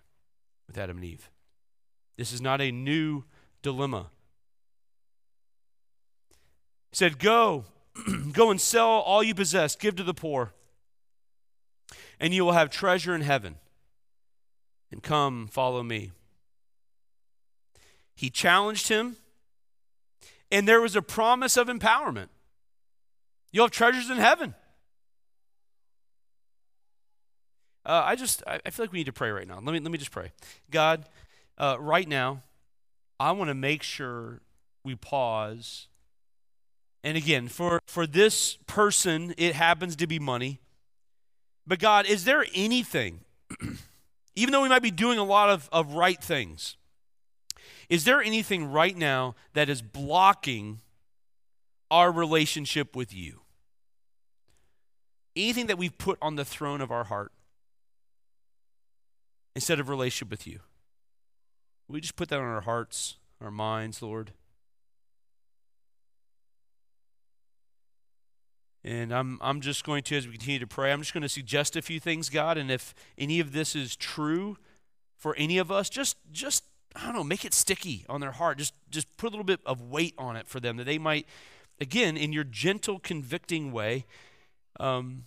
with 0.67 0.77
Adam 0.77 0.97
and 0.97 1.05
Eve. 1.05 1.29
This 2.17 2.33
is 2.33 2.41
not 2.41 2.61
a 2.61 2.71
new 2.71 3.25
dilemma. 3.61 4.07
He 6.91 6.97
said, 6.97 7.19
Go, 7.19 7.65
go 8.33 8.51
and 8.51 8.59
sell 8.59 8.87
all 8.87 9.23
you 9.23 9.33
possess, 9.33 9.75
give 9.75 9.95
to 9.95 10.03
the 10.03 10.13
poor, 10.13 10.53
and 12.19 12.33
you 12.33 12.45
will 12.45 12.51
have 12.51 12.69
treasure 12.69 13.15
in 13.15 13.21
heaven. 13.21 13.55
And 14.91 15.01
come, 15.01 15.47
follow 15.47 15.83
me. 15.83 16.11
He 18.13 18.29
challenged 18.29 18.89
him, 18.89 19.15
and 20.51 20.67
there 20.67 20.81
was 20.81 20.95
a 20.95 21.01
promise 21.01 21.57
of 21.57 21.67
empowerment. 21.67 22.27
You'll 23.51 23.65
have 23.65 23.71
treasures 23.71 24.09
in 24.09 24.17
heaven. 24.17 24.53
Uh, 27.85 28.03
I 28.05 28.15
just, 28.15 28.43
I, 28.45 28.69
feel 28.69 28.85
like 28.85 28.91
we 28.91 28.99
need 28.99 29.05
to 29.05 29.13
pray 29.13 29.31
right 29.31 29.47
now. 29.47 29.55
Let 29.55 29.73
me, 29.73 29.79
let 29.79 29.91
me 29.91 29.97
just 29.97 30.11
pray. 30.11 30.31
God, 30.69 31.05
uh, 31.57 31.77
right 31.79 32.07
now, 32.07 32.43
I 33.19 33.31
want 33.31 33.49
to 33.49 33.55
make 33.55 33.81
sure 33.81 34.41
we 34.83 34.95
pause. 34.95 35.87
And 37.03 37.17
again, 37.17 37.47
for, 37.47 37.81
for 37.87 38.05
this 38.05 38.57
person, 38.67 39.33
it 39.37 39.55
happens 39.55 39.95
to 39.97 40.07
be 40.07 40.19
money. 40.19 40.59
But 41.65 41.79
God, 41.79 42.05
is 42.05 42.25
there 42.25 42.45
anything, 42.53 43.21
even 44.35 44.51
though 44.51 44.61
we 44.61 44.69
might 44.69 44.83
be 44.83 44.91
doing 44.91 45.17
a 45.17 45.23
lot 45.23 45.49
of, 45.49 45.69
of 45.71 45.93
right 45.93 46.21
things, 46.21 46.77
is 47.89 48.03
there 48.03 48.21
anything 48.21 48.71
right 48.71 48.95
now 48.95 49.35
that 49.53 49.67
is 49.67 49.81
blocking 49.81 50.81
our 51.89 52.11
relationship 52.11 52.95
with 52.95 53.13
you? 53.13 53.41
Anything 55.35 55.67
that 55.67 55.77
we've 55.77 55.97
put 55.97 56.17
on 56.21 56.35
the 56.35 56.45
throne 56.45 56.81
of 56.81 56.91
our 56.91 57.05
heart 57.05 57.31
instead 59.55 59.79
of 59.79 59.89
relationship 59.89 60.29
with 60.29 60.47
you? 60.47 60.59
We 61.87 61.99
just 61.99 62.15
put 62.15 62.29
that 62.29 62.39
on 62.39 62.45
our 62.45 62.61
hearts, 62.61 63.17
our 63.41 63.51
minds, 63.51 64.01
Lord. 64.01 64.31
And 68.83 69.13
I'm, 69.13 69.37
I'm 69.41 69.61
just 69.61 69.83
going 69.85 70.01
to, 70.03 70.17
as 70.17 70.25
we 70.25 70.33
continue 70.33 70.59
to 70.59 70.67
pray, 70.67 70.91
I'm 70.91 71.01
just 71.01 71.13
going 71.13 71.21
to 71.21 71.29
suggest 71.29 71.75
a 71.75 71.81
few 71.81 71.99
things, 71.99 72.29
God. 72.29 72.57
And 72.57 72.71
if 72.71 72.95
any 73.17 73.39
of 73.39 73.51
this 73.51 73.75
is 73.75 73.95
true 73.95 74.57
for 75.17 75.35
any 75.35 75.59
of 75.59 75.71
us, 75.71 75.89
just, 75.89 76.17
just 76.31 76.63
I 76.95 77.05
don't 77.05 77.13
know, 77.13 77.23
make 77.23 77.45
it 77.45 77.53
sticky 77.53 78.05
on 78.09 78.21
their 78.21 78.31
heart. 78.31 78.57
Just, 78.57 78.73
just 78.89 79.15
put 79.17 79.27
a 79.27 79.29
little 79.29 79.43
bit 79.43 79.59
of 79.65 79.81
weight 79.81 80.15
on 80.17 80.35
it 80.35 80.47
for 80.47 80.59
them 80.59 80.77
that 80.77 80.85
they 80.85 80.97
might, 80.97 81.27
again, 81.79 82.17
in 82.17 82.33
your 82.33 82.43
gentle, 82.43 82.97
convicting 82.97 83.71
way, 83.71 84.05
um, 84.79 85.25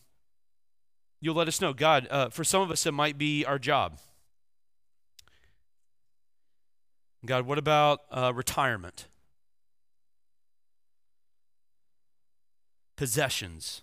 you'll 1.20 1.36
let 1.36 1.46
us 1.46 1.60
know. 1.60 1.72
God, 1.72 2.08
uh, 2.10 2.28
for 2.30 2.42
some 2.42 2.60
of 2.60 2.72
us, 2.72 2.86
it 2.86 2.92
might 2.92 3.18
be 3.18 3.44
our 3.44 3.58
job. 3.58 3.98
God, 7.24 7.46
what 7.46 7.56
about 7.56 8.00
uh, 8.10 8.32
retirement? 8.34 9.06
Possessions. 12.96 13.82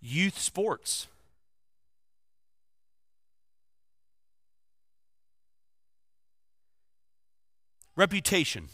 Youth 0.00 0.38
sports. 0.38 1.08
Reputation. 7.96 8.68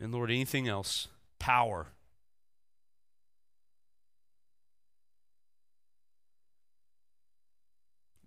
And 0.00 0.12
Lord, 0.12 0.30
anything 0.30 0.66
else? 0.66 1.08
Power. 1.38 1.88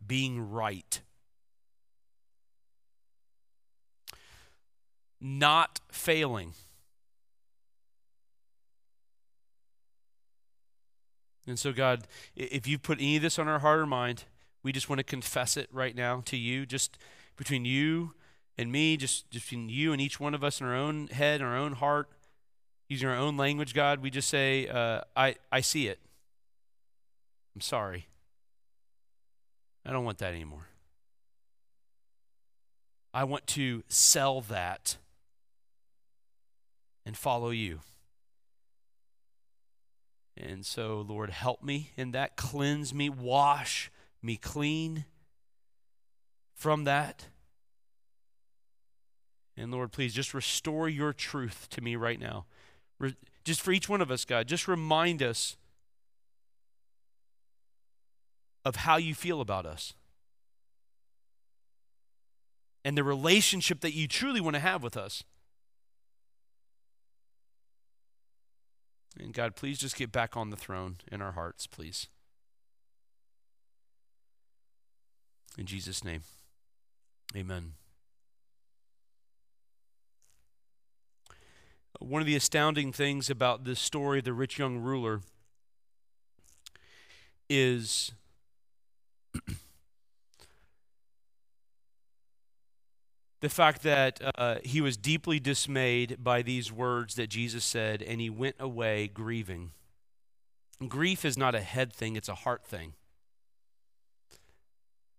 Being 0.06 0.52
right. 0.52 1.02
Not 5.26 5.80
failing. 5.90 6.52
And 11.48 11.58
so, 11.58 11.72
God, 11.72 12.08
if 12.36 12.68
you 12.68 12.78
put 12.78 13.00
any 13.00 13.16
of 13.16 13.22
this 13.22 13.40
on 13.40 13.48
our 13.48 13.60
heart 13.60 13.80
or 13.80 13.86
mind, 13.86 14.26
we 14.64 14.74
just 14.74 14.90
want 14.90 15.00
to 15.00 15.04
confess 15.04 15.56
it 15.56 15.70
right 15.72 15.96
now 15.96 16.22
to 16.26 16.38
you, 16.38 16.66
just 16.66 16.98
between 17.38 17.64
you 17.64 18.14
and 18.58 18.72
me, 18.72 18.98
just, 18.98 19.30
between 19.30 19.70
you 19.70 19.94
and 19.94 20.02
each 20.02 20.20
one 20.20 20.34
of 20.34 20.44
us 20.44 20.60
in 20.60 20.68
our 20.68 20.76
own 20.76 21.08
head, 21.08 21.42
in 21.42 21.48
our 21.48 21.58
own 21.58 21.74
heart, 21.74 22.10
using 22.88 23.08
our 23.08 23.16
own 23.16 23.38
language, 23.38 23.74
God, 23.74 24.02
we 24.02 24.10
just 24.10 24.30
say, 24.30 24.68
uh, 24.68 25.02
I, 25.16 25.36
I 25.52 25.62
see 25.62 25.88
it. 25.88 26.00
I'm 27.56 27.62
sorry. 27.62 28.08
I 29.86 29.92
don't 29.92 30.06
want 30.06 30.18
that 30.20 30.34
anymore. 30.34 30.68
I 33.14 33.26
want 33.26 33.48
to 33.48 33.84
sell 33.88 34.42
that 34.42 34.98
and 37.06 37.18
follow 37.18 37.50
you. 37.50 37.80
And 40.36 40.66
so, 40.66 41.06
Lord, 41.08 41.30
help 41.30 41.64
me 41.64 41.92
in 41.96 42.12
that. 42.12 42.36
Cleanse 42.36 42.94
me, 42.94 43.10
wash 43.10 43.92
me 44.22 44.36
clean 44.36 45.06
from 46.56 46.86
that. 46.86 47.28
And 49.56 49.72
Lord, 49.72 49.92
please 49.92 50.14
just 50.14 50.34
restore 50.34 50.90
your 50.90 51.14
truth 51.14 51.68
to 51.72 51.82
me 51.82 51.96
right 51.96 52.20
now. 52.20 52.46
Re- 53.00 53.16
just 53.44 53.62
for 53.62 53.72
each 53.72 53.88
one 53.88 54.02
of 54.02 54.10
us, 54.10 54.26
God, 54.26 54.48
just 54.48 54.68
remind 54.68 55.22
us 55.22 55.58
of 58.66 58.78
how 58.78 58.98
you 58.98 59.14
feel 59.14 59.42
about 59.42 59.66
us 59.66 59.94
and 62.86 62.98
the 62.98 63.04
relationship 63.04 63.82
that 63.82 63.94
you 63.94 64.08
truly 64.08 64.42
want 64.42 64.56
to 64.56 64.60
have 64.60 64.82
with 64.82 64.98
us. 64.98 65.24
And 69.20 69.34
God, 69.34 69.56
please 69.56 69.78
just 69.78 69.96
get 69.96 70.12
back 70.12 70.36
on 70.36 70.50
the 70.50 70.58
throne 70.58 70.98
in 71.12 71.22
our 71.22 71.34
hearts, 71.34 71.68
please. 71.68 72.08
In 75.58 75.66
Jesus' 75.66 76.04
name, 76.04 76.22
amen. 77.36 77.74
One 82.00 82.22
of 82.22 82.26
the 82.26 82.36
astounding 82.36 82.92
things 82.92 83.30
about 83.30 83.64
this 83.64 83.80
story, 83.80 84.20
the 84.20 84.34
rich 84.34 84.58
young 84.58 84.78
ruler, 84.80 85.22
is 87.50 88.14
the 93.44 93.50
fact 93.50 93.84
that 93.84 94.22
uh, 94.38 94.56
he 94.64 94.80
was 94.80 94.96
deeply 94.96 95.38
dismayed 95.38 96.24
by 96.24 96.42
these 96.42 96.72
words 96.72 97.16
that 97.16 97.30
Jesus 97.30 97.66
said, 97.66 98.02
and 98.02 98.22
he 98.22 98.30
went 98.30 98.56
away 98.58 99.10
grieving. 99.14 99.72
Grief 100.88 101.26
is 101.26 101.38
not 101.38 101.54
a 101.54 101.60
head 101.60 101.92
thing, 101.92 102.16
it's 102.16 102.30
a 102.30 102.36
heart 102.36 102.66
thing. 102.66 102.94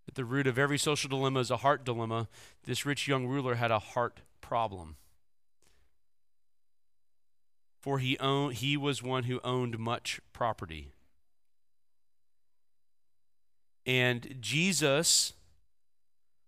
At 0.08 0.14
the 0.14 0.24
root 0.24 0.46
of 0.46 0.58
every 0.58 0.78
social 0.78 1.10
dilemma 1.10 1.40
is 1.40 1.50
a 1.50 1.58
heart 1.58 1.84
dilemma. 1.84 2.28
This 2.64 2.86
rich 2.86 3.06
young 3.06 3.26
ruler 3.26 3.56
had 3.56 3.70
a 3.70 3.78
heart 3.78 4.20
problem. 4.40 4.96
For 7.82 7.98
he, 7.98 8.18
owned, 8.20 8.54
he 8.54 8.78
was 8.78 9.02
one 9.02 9.24
who 9.24 9.38
owned 9.44 9.78
much 9.78 10.18
property. 10.32 10.94
And 13.84 14.36
Jesus 14.40 15.34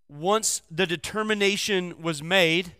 once 0.09 0.63
the 0.71 0.87
determination 0.87 2.01
was 2.01 2.23
made, 2.23 2.73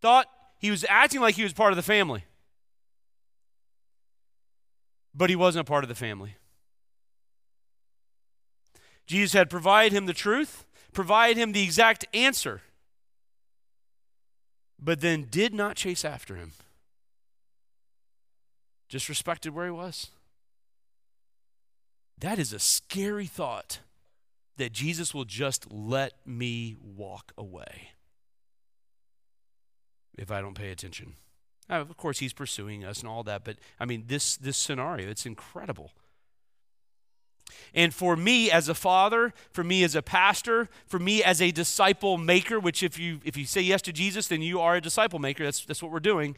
thought 0.00 0.26
he 0.58 0.70
was 0.70 0.84
acting 0.88 1.20
like 1.20 1.34
he 1.34 1.42
was 1.42 1.52
part 1.52 1.72
of 1.72 1.76
the 1.76 1.82
family. 1.82 2.24
But 5.14 5.30
he 5.30 5.36
wasn't 5.36 5.66
a 5.66 5.70
part 5.70 5.84
of 5.84 5.88
the 5.88 5.94
family. 5.94 6.36
Jesus 9.06 9.32
had 9.32 9.50
provided 9.50 9.92
him 9.92 10.06
the 10.06 10.12
truth, 10.12 10.64
provided 10.92 11.36
him 11.36 11.52
the 11.52 11.62
exact 11.62 12.06
answer, 12.14 12.62
but 14.78 15.00
then 15.00 15.26
did 15.30 15.52
not 15.52 15.76
chase 15.76 16.04
after 16.04 16.36
him. 16.36 16.52
Just 18.88 19.08
respected 19.08 19.54
where 19.54 19.66
he 19.66 19.72
was. 19.72 20.08
That 22.18 22.38
is 22.38 22.52
a 22.52 22.58
scary 22.58 23.26
thought 23.26 23.80
that 24.56 24.72
Jesus 24.72 25.14
will 25.14 25.24
just 25.24 25.70
let 25.70 26.14
me 26.26 26.76
walk 26.80 27.32
away 27.36 27.90
if 30.16 30.30
I 30.30 30.40
don't 30.40 30.54
pay 30.54 30.70
attention. 30.70 31.14
Now, 31.68 31.80
of 31.80 31.96
course, 31.96 32.18
he's 32.18 32.32
pursuing 32.32 32.84
us 32.84 33.00
and 33.00 33.08
all 33.08 33.22
that, 33.24 33.44
but 33.44 33.56
I 33.80 33.84
mean, 33.84 34.04
this, 34.06 34.36
this 34.36 34.56
scenario, 34.56 35.08
it's 35.08 35.26
incredible. 35.26 35.92
And 37.74 37.94
for 37.94 38.16
me 38.16 38.50
as 38.50 38.68
a 38.68 38.74
father, 38.74 39.32
for 39.50 39.64
me 39.64 39.84
as 39.84 39.94
a 39.94 40.02
pastor, 40.02 40.68
for 40.86 40.98
me 40.98 41.22
as 41.22 41.40
a 41.40 41.50
disciple 41.50 42.18
maker, 42.18 42.60
which 42.60 42.82
if 42.82 42.98
you 42.98 43.20
if 43.24 43.36
you 43.36 43.44
say 43.44 43.60
yes 43.60 43.82
to 43.82 43.92
Jesus, 43.92 44.28
then 44.28 44.42
you 44.42 44.60
are 44.60 44.76
a 44.76 44.80
disciple 44.80 45.18
maker. 45.18 45.44
That's 45.44 45.64
that's 45.64 45.82
what 45.82 45.92
we're 45.92 46.00
doing, 46.00 46.36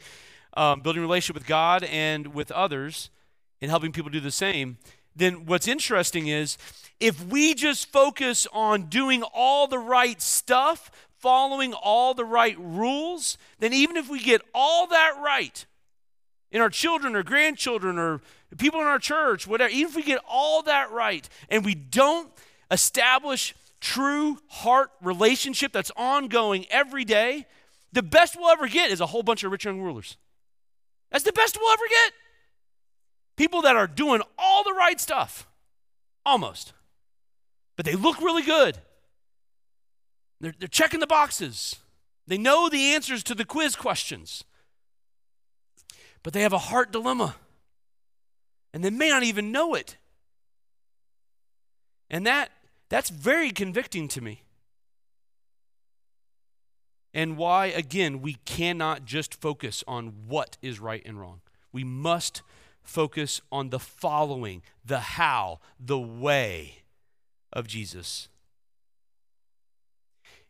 um, 0.55 0.81
building 0.81 1.01
relationship 1.01 1.35
with 1.35 1.47
God 1.47 1.83
and 1.83 2.33
with 2.33 2.51
others, 2.51 3.09
and 3.61 3.69
helping 3.69 3.91
people 3.91 4.11
do 4.11 4.19
the 4.19 4.31
same. 4.31 4.77
Then 5.15 5.45
what's 5.45 5.67
interesting 5.67 6.27
is 6.27 6.57
if 6.99 7.23
we 7.25 7.53
just 7.53 7.91
focus 7.91 8.47
on 8.51 8.83
doing 8.83 9.23
all 9.23 9.67
the 9.67 9.79
right 9.79 10.21
stuff, 10.21 10.91
following 11.19 11.73
all 11.73 12.13
the 12.13 12.25
right 12.25 12.57
rules, 12.59 13.37
then 13.59 13.73
even 13.73 13.97
if 13.97 14.09
we 14.09 14.19
get 14.19 14.41
all 14.53 14.87
that 14.87 15.13
right 15.23 15.65
in 16.51 16.61
our 16.61 16.69
children 16.69 17.15
or 17.15 17.23
grandchildren 17.23 17.97
or 17.97 18.21
people 18.57 18.79
in 18.79 18.87
our 18.87 18.99
church, 18.99 19.47
whatever, 19.47 19.69
even 19.71 19.89
if 19.89 19.95
we 19.95 20.03
get 20.03 20.21
all 20.29 20.61
that 20.63 20.91
right 20.91 21.27
and 21.49 21.65
we 21.65 21.75
don't 21.75 22.31
establish 22.71 23.55
true 23.81 24.37
heart 24.47 24.89
relationship 25.01 25.71
that's 25.71 25.91
ongoing 25.95 26.65
every 26.69 27.05
day, 27.05 27.45
the 27.91 28.03
best 28.03 28.35
we'll 28.37 28.49
ever 28.49 28.67
get 28.67 28.91
is 28.91 29.01
a 29.01 29.05
whole 29.05 29.23
bunch 29.23 29.43
of 29.43 29.51
rich 29.51 29.65
young 29.65 29.81
rulers. 29.81 30.17
That's 31.11 31.23
the 31.23 31.33
best 31.33 31.57
we'll 31.59 31.71
ever 31.71 31.87
get. 31.89 32.13
People 33.35 33.61
that 33.63 33.75
are 33.75 33.87
doing 33.87 34.21
all 34.37 34.63
the 34.63 34.73
right 34.73 34.99
stuff, 34.99 35.47
almost, 36.25 36.73
but 37.75 37.85
they 37.85 37.95
look 37.95 38.19
really 38.21 38.43
good. 38.43 38.77
They're, 40.39 40.53
they're 40.57 40.67
checking 40.67 40.99
the 40.99 41.07
boxes. 41.07 41.77
They 42.27 42.37
know 42.37 42.69
the 42.69 42.93
answers 42.93 43.23
to 43.23 43.35
the 43.35 43.45
quiz 43.45 43.75
questions, 43.75 44.43
but 46.23 46.33
they 46.33 46.41
have 46.41 46.53
a 46.53 46.57
heart 46.57 46.91
dilemma 46.91 47.35
and 48.75 48.83
they 48.83 48.89
may 48.89 49.09
not 49.09 49.23
even 49.23 49.53
know 49.53 49.73
it. 49.73 49.95
And 52.09 52.27
that 52.27 52.51
that's 52.89 53.09
very 53.09 53.51
convicting 53.51 54.09
to 54.09 54.21
me. 54.21 54.43
And 57.13 57.37
why 57.37 57.67
again 57.67 58.21
we 58.21 58.33
cannot 58.45 59.05
just 59.05 59.33
focus 59.33 59.81
on 59.87 60.27
what 60.27 60.57
is 60.61 60.81
right 60.81 61.01
and 61.05 61.17
wrong. 61.19 61.39
We 61.71 61.85
must 61.85 62.41
focus 62.85 63.41
on 63.51 63.69
the 63.69 63.79
following, 63.79 64.61
the 64.85 64.99
how, 64.99 65.59
the 65.79 65.99
way 65.99 66.83
of 67.51 67.67
Jesus. 67.67 68.29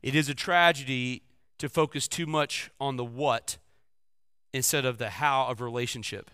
It 0.03 0.13
is 0.13 0.29
a 0.29 0.36
tragedy 0.36 1.23
to 1.57 1.69
focus 1.69 2.07
too 2.07 2.25
much 2.25 2.69
on 2.79 2.97
the 2.97 3.05
what 3.05 3.57
instead 4.53 4.86
of 4.86 4.97
the 4.97 5.09
how 5.09 5.47
of 5.47 5.61
relationship. 5.61 6.29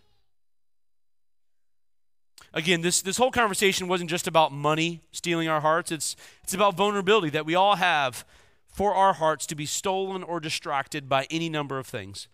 Again, 2.53 2.81
this, 2.81 3.01
this 3.01 3.17
whole 3.17 3.31
conversation 3.31 3.87
wasn't 3.87 4.09
just 4.09 4.27
about 4.27 4.51
money 4.51 5.01
stealing 5.11 5.47
our 5.47 5.61
hearts, 5.61 5.91
it's, 5.91 6.15
it's 6.43 6.53
about 6.53 6.75
vulnerability 6.75 7.29
that 7.29 7.45
we 7.45 7.55
all 7.55 7.77
have 7.77 8.25
for 8.67 8.93
our 8.93 9.13
hearts 9.13 9.45
to 9.47 9.55
be 9.55 9.65
stolen 9.65 10.23
or 10.23 10.39
distracted 10.39 11.07
by 11.07 11.27
any 11.29 11.49
number 11.49 11.77
of 11.77 11.87
things. 11.87 12.27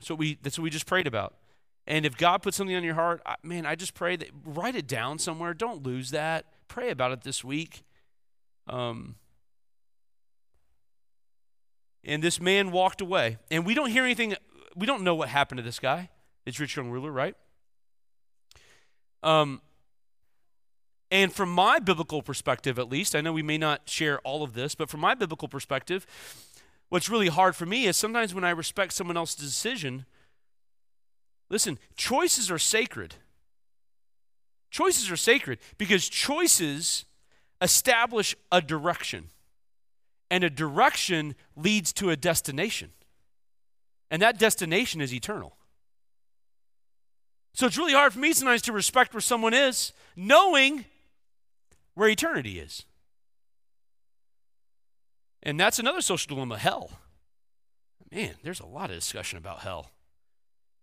So 0.00 0.14
we, 0.14 0.38
that's 0.42 0.58
what 0.58 0.64
we 0.64 0.70
just 0.70 0.86
prayed 0.86 1.06
about. 1.06 1.34
And 1.86 2.06
if 2.06 2.16
God 2.16 2.42
puts 2.42 2.56
something 2.56 2.74
on 2.74 2.82
your 2.82 2.94
heart, 2.94 3.22
man, 3.42 3.66
I 3.66 3.74
just 3.74 3.94
pray 3.94 4.16
that 4.16 4.30
write 4.44 4.74
it 4.74 4.86
down 4.86 5.18
somewhere. 5.18 5.52
Don't 5.52 5.82
lose 5.82 6.10
that. 6.10 6.46
Pray 6.66 6.90
about 6.90 7.12
it 7.12 7.22
this 7.22 7.44
week. 7.44 7.82
Um, 8.66 9.16
and 12.04 12.22
this 12.22 12.40
man 12.40 12.70
walked 12.70 13.00
away. 13.00 13.38
And 13.50 13.66
we 13.66 13.74
don't 13.74 13.90
hear 13.90 14.04
anything, 14.04 14.34
we 14.74 14.86
don't 14.86 15.02
know 15.02 15.14
what 15.14 15.28
happened 15.28 15.58
to 15.58 15.62
this 15.62 15.78
guy, 15.78 16.10
It's 16.46 16.58
rich 16.58 16.76
young 16.76 16.90
ruler, 16.90 17.10
right? 17.10 17.34
Um, 19.22 19.60
and 21.10 21.32
from 21.32 21.50
my 21.50 21.78
biblical 21.78 22.22
perspective, 22.22 22.78
at 22.78 22.88
least, 22.88 23.14
I 23.14 23.20
know 23.20 23.32
we 23.32 23.42
may 23.42 23.58
not 23.58 23.88
share 23.88 24.18
all 24.20 24.42
of 24.42 24.54
this, 24.54 24.74
but 24.74 24.90
from 24.90 25.00
my 25.00 25.14
biblical 25.14 25.48
perspective, 25.48 26.06
what's 26.88 27.08
really 27.08 27.28
hard 27.28 27.56
for 27.56 27.66
me 27.66 27.86
is 27.86 27.96
sometimes 27.96 28.34
when 28.34 28.44
I 28.44 28.50
respect 28.50 28.92
someone 28.92 29.16
else's 29.16 29.36
decision, 29.36 30.06
listen, 31.50 31.78
choices 31.96 32.50
are 32.50 32.58
sacred. 32.58 33.16
Choices 34.70 35.10
are 35.10 35.16
sacred 35.16 35.58
because 35.78 36.08
choices 36.08 37.04
establish 37.60 38.34
a 38.50 38.60
direction, 38.60 39.30
and 40.30 40.42
a 40.42 40.50
direction 40.50 41.34
leads 41.56 41.92
to 41.94 42.10
a 42.10 42.16
destination. 42.16 42.90
And 44.10 44.20
that 44.22 44.38
destination 44.38 45.00
is 45.00 45.14
eternal. 45.14 45.56
So 47.52 47.66
it's 47.66 47.78
really 47.78 47.92
hard 47.92 48.12
for 48.12 48.18
me 48.18 48.32
sometimes 48.32 48.62
to 48.62 48.72
respect 48.72 49.14
where 49.14 49.20
someone 49.20 49.54
is, 49.54 49.92
knowing 50.16 50.84
where 51.94 52.08
eternity 52.08 52.58
is. 52.58 52.84
And 55.42 55.58
that's 55.60 55.78
another 55.78 56.00
social 56.00 56.34
dilemma 56.34 56.58
hell. 56.58 56.90
Man, 58.10 58.34
there's 58.42 58.60
a 58.60 58.66
lot 58.66 58.90
of 58.90 58.96
discussion 58.96 59.38
about 59.38 59.60
hell 59.60 59.90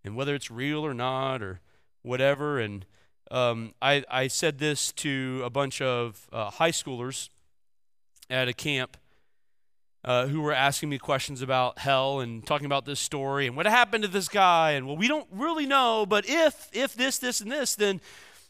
and 0.03 0.15
whether 0.15 0.35
it's 0.35 0.51
real 0.51 0.85
or 0.85 0.93
not 0.93 1.41
or 1.41 1.61
whatever. 2.01 2.59
And 2.59 2.85
um, 3.29 3.73
I, 3.81 4.03
I 4.09 4.27
said 4.27 4.59
this 4.59 4.91
to 4.93 5.41
a 5.45 5.49
bunch 5.49 5.81
of 5.81 6.27
uh, 6.31 6.49
high 6.49 6.71
schoolers 6.71 7.29
at 8.29 8.47
a 8.47 8.53
camp 8.53 8.97
uh, 10.03 10.27
who 10.27 10.41
were 10.41 10.53
asking 10.53 10.89
me 10.89 10.97
questions 10.97 11.41
about 11.41 11.79
hell 11.79 12.19
and 12.19 12.45
talking 12.45 12.65
about 12.65 12.85
this 12.85 12.99
story 12.99 13.45
and 13.45 13.55
what 13.55 13.65
happened 13.65 14.03
to 14.03 14.09
this 14.09 14.27
guy. 14.27 14.71
And 14.71 14.87
well 14.87 14.97
we 14.97 15.07
don't 15.07 15.27
really 15.31 15.65
know 15.65 16.05
but 16.05 16.25
if 16.27 16.69
if 16.73 16.95
this 16.95 17.19
this 17.19 17.41
and 17.41 17.51
this 17.51 17.75
then 17.75 18.01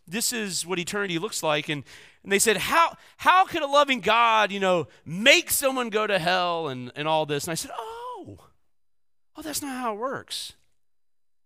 this 0.08 0.34
is 0.34 0.66
what 0.66 0.80
eternity 0.80 1.20
looks 1.20 1.44
like. 1.44 1.68
And 1.68 1.84
and 2.24 2.32
they 2.32 2.40
said 2.40 2.58
how 2.58 2.96
how 3.18 3.46
could 3.46 3.62
a 3.62 3.68
loving 3.68 4.00
god 4.00 4.52
you 4.52 4.60
know 4.60 4.88
make 5.06 5.50
someone 5.52 5.90
go 5.90 6.08
to 6.08 6.20
hell 6.20 6.70
and 6.70 6.92
and 6.96 7.08
all 7.08 7.26
this? 7.26 7.44
And 7.46 7.52
i 7.52 7.56
said 7.56 7.72
oh 7.78 8.38
oh 9.36 9.42
that's 9.42 9.62
not 9.62 9.78
how 9.78 9.94
it 9.94 9.98
works 10.00 10.54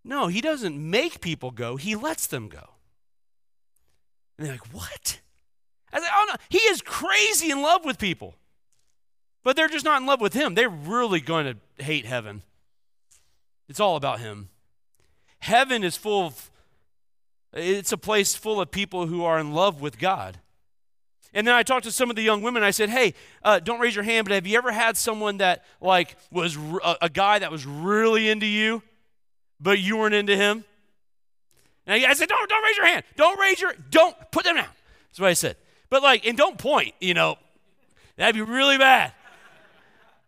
no 0.05 0.27
he 0.27 0.39
doesn't 0.39 0.77
make 0.77 1.19
people 1.19 1.51
go 1.51 1.75
he 1.75 1.95
lets 1.95 2.27
them 2.27 2.47
go 2.47 2.69
and 4.37 4.47
they're 4.47 4.53
like 4.53 4.73
what 4.73 5.19
i 5.91 5.99
said 5.99 6.09
oh 6.13 6.25
no 6.29 6.35
he 6.49 6.59
is 6.59 6.81
crazy 6.81 7.51
in 7.51 7.61
love 7.61 7.83
with 7.83 7.97
people 7.97 8.35
but 9.45 9.55
they're 9.55 9.69
just 9.69 9.85
not 9.85 10.01
in 10.01 10.07
love 10.07 10.21
with 10.21 10.33
him. 10.33 10.55
They're 10.55 10.67
really 10.67 11.21
going 11.21 11.45
to 11.45 11.83
hate 11.83 12.07
heaven. 12.07 12.41
It's 13.69 13.79
all 13.79 13.95
about 13.95 14.19
him. 14.19 14.49
Heaven 15.37 15.83
is 15.83 15.95
full 15.95 16.25
of, 16.25 16.51
it's 17.53 17.91
a 17.91 17.97
place 17.97 18.33
full 18.33 18.59
of 18.59 18.71
people 18.71 19.05
who 19.05 19.23
are 19.23 19.37
in 19.37 19.53
love 19.53 19.81
with 19.81 19.99
God. 19.99 20.39
And 21.31 21.45
then 21.45 21.53
I 21.53 21.61
talked 21.61 21.83
to 21.83 21.91
some 21.91 22.09
of 22.09 22.15
the 22.15 22.23
young 22.23 22.41
women. 22.41 22.63
I 22.63 22.71
said, 22.71 22.89
"Hey, 22.89 23.13
uh, 23.43 23.59
don't 23.59 23.79
raise 23.79 23.93
your 23.93 24.05
hand, 24.05 24.25
but 24.25 24.33
have 24.33 24.47
you 24.47 24.57
ever 24.57 24.71
had 24.71 24.97
someone 24.97 25.37
that 25.37 25.63
like 25.79 26.15
was 26.31 26.57
a, 26.57 26.95
a, 27.03 27.09
guy 27.09 27.39
that 27.39 27.51
was 27.51 27.65
really 27.65 28.29
into 28.29 28.45
you, 28.45 28.81
but 29.59 29.79
you 29.79 29.97
weren't 29.97 30.15
into 30.15 30.35
him?" 30.35 30.63
And 31.87 32.05
I, 32.05 32.13
said, 32.13 32.29
"Don't, 32.29 32.49
don't 32.49 32.63
raise 32.63 32.77
your 32.77 32.87
hand. 32.87 33.03
Don't 33.15 33.39
raise 33.39 33.61
your, 33.61 33.73
don't 33.89 34.15
put 34.31 34.43
them 34.45 34.55
down." 34.55 34.65
That's 35.09 35.19
what 35.19 35.29
I 35.29 35.33
said. 35.33 35.55
But 35.89 36.01
like, 36.03 36.25
and 36.25 36.37
don't 36.37 36.57
point. 36.57 36.93
You 36.99 37.13
know, 37.13 37.37
that'd 38.17 38.35
be 38.35 38.41
really 38.41 38.77
bad 38.77 39.13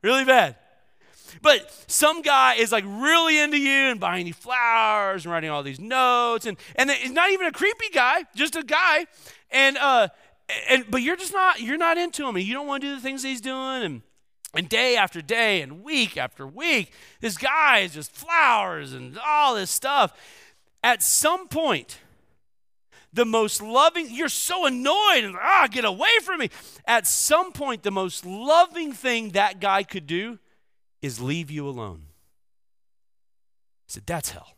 really 0.02 0.26
bad. 0.26 0.56
But 1.42 1.72
some 1.88 2.22
guy 2.22 2.56
is 2.56 2.72
like 2.72 2.84
really 2.88 3.40
into 3.40 3.58
you 3.58 3.92
and 3.92 4.00
buying 4.00 4.26
you 4.26 4.34
flowers 4.34 5.26
and 5.26 5.32
writing 5.32 5.50
all 5.50 5.62
these 5.62 5.80
notes 5.80 6.46
and 6.46 6.58
and 6.76 6.90
he's 6.90 7.12
not 7.12 7.32
even 7.32 7.48
a 7.48 7.52
creepy 7.52 7.90
guy, 7.94 8.24
just 8.36 8.56
a 8.56 8.64
guy. 8.64 9.06
And 9.52 9.78
uh 9.78 10.08
and 10.70 10.86
but 10.90 11.02
you're 11.02 11.18
just 11.18 11.34
not 11.34 11.62
you're 11.62 11.78
not 11.78 11.98
into 11.98 12.28
him 12.28 12.36
and 12.36 12.46
you 12.46 12.54
don't 12.54 12.68
want 12.68 12.82
to 12.82 12.88
do 12.88 12.96
the 12.96 13.02
things 13.02 13.24
he's 13.24 13.42
doing 13.42 13.84
and 13.84 14.02
and 14.58 14.68
day 14.68 14.96
after 14.98 15.22
day 15.22 15.62
and 15.62 15.84
week 15.84 16.18
after 16.18 16.48
week, 16.48 16.92
this 17.22 17.38
guy 17.38 17.80
is 17.80 17.94
just 17.94 18.12
flowers 18.12 18.92
and 18.92 19.16
all 19.24 19.54
this 19.54 19.70
stuff. 19.70 20.20
At 20.84 21.04
some 21.04 21.48
point, 21.48 22.00
the 23.14 23.24
most 23.24 23.62
loving, 23.62 24.08
you're 24.10 24.30
so 24.30 24.66
annoyed 24.66 25.24
and 25.24 25.36
ah, 25.40 25.68
get 25.70 25.86
away 25.86 26.10
from 26.24 26.40
me. 26.40 26.50
At 26.86 27.06
some 27.06 27.52
point, 27.52 27.84
the 27.84 27.92
most 27.92 28.26
loving 28.26 28.94
thing 28.94 29.30
that 29.30 29.60
guy 29.60 29.84
could 29.84 30.08
do 30.08 30.40
is 31.04 31.22
leave 31.22 31.52
you 31.52 31.68
alone. 31.68 32.06
I 32.08 33.90
said, 33.90 34.04
that's 34.08 34.32
hell. 34.32 34.56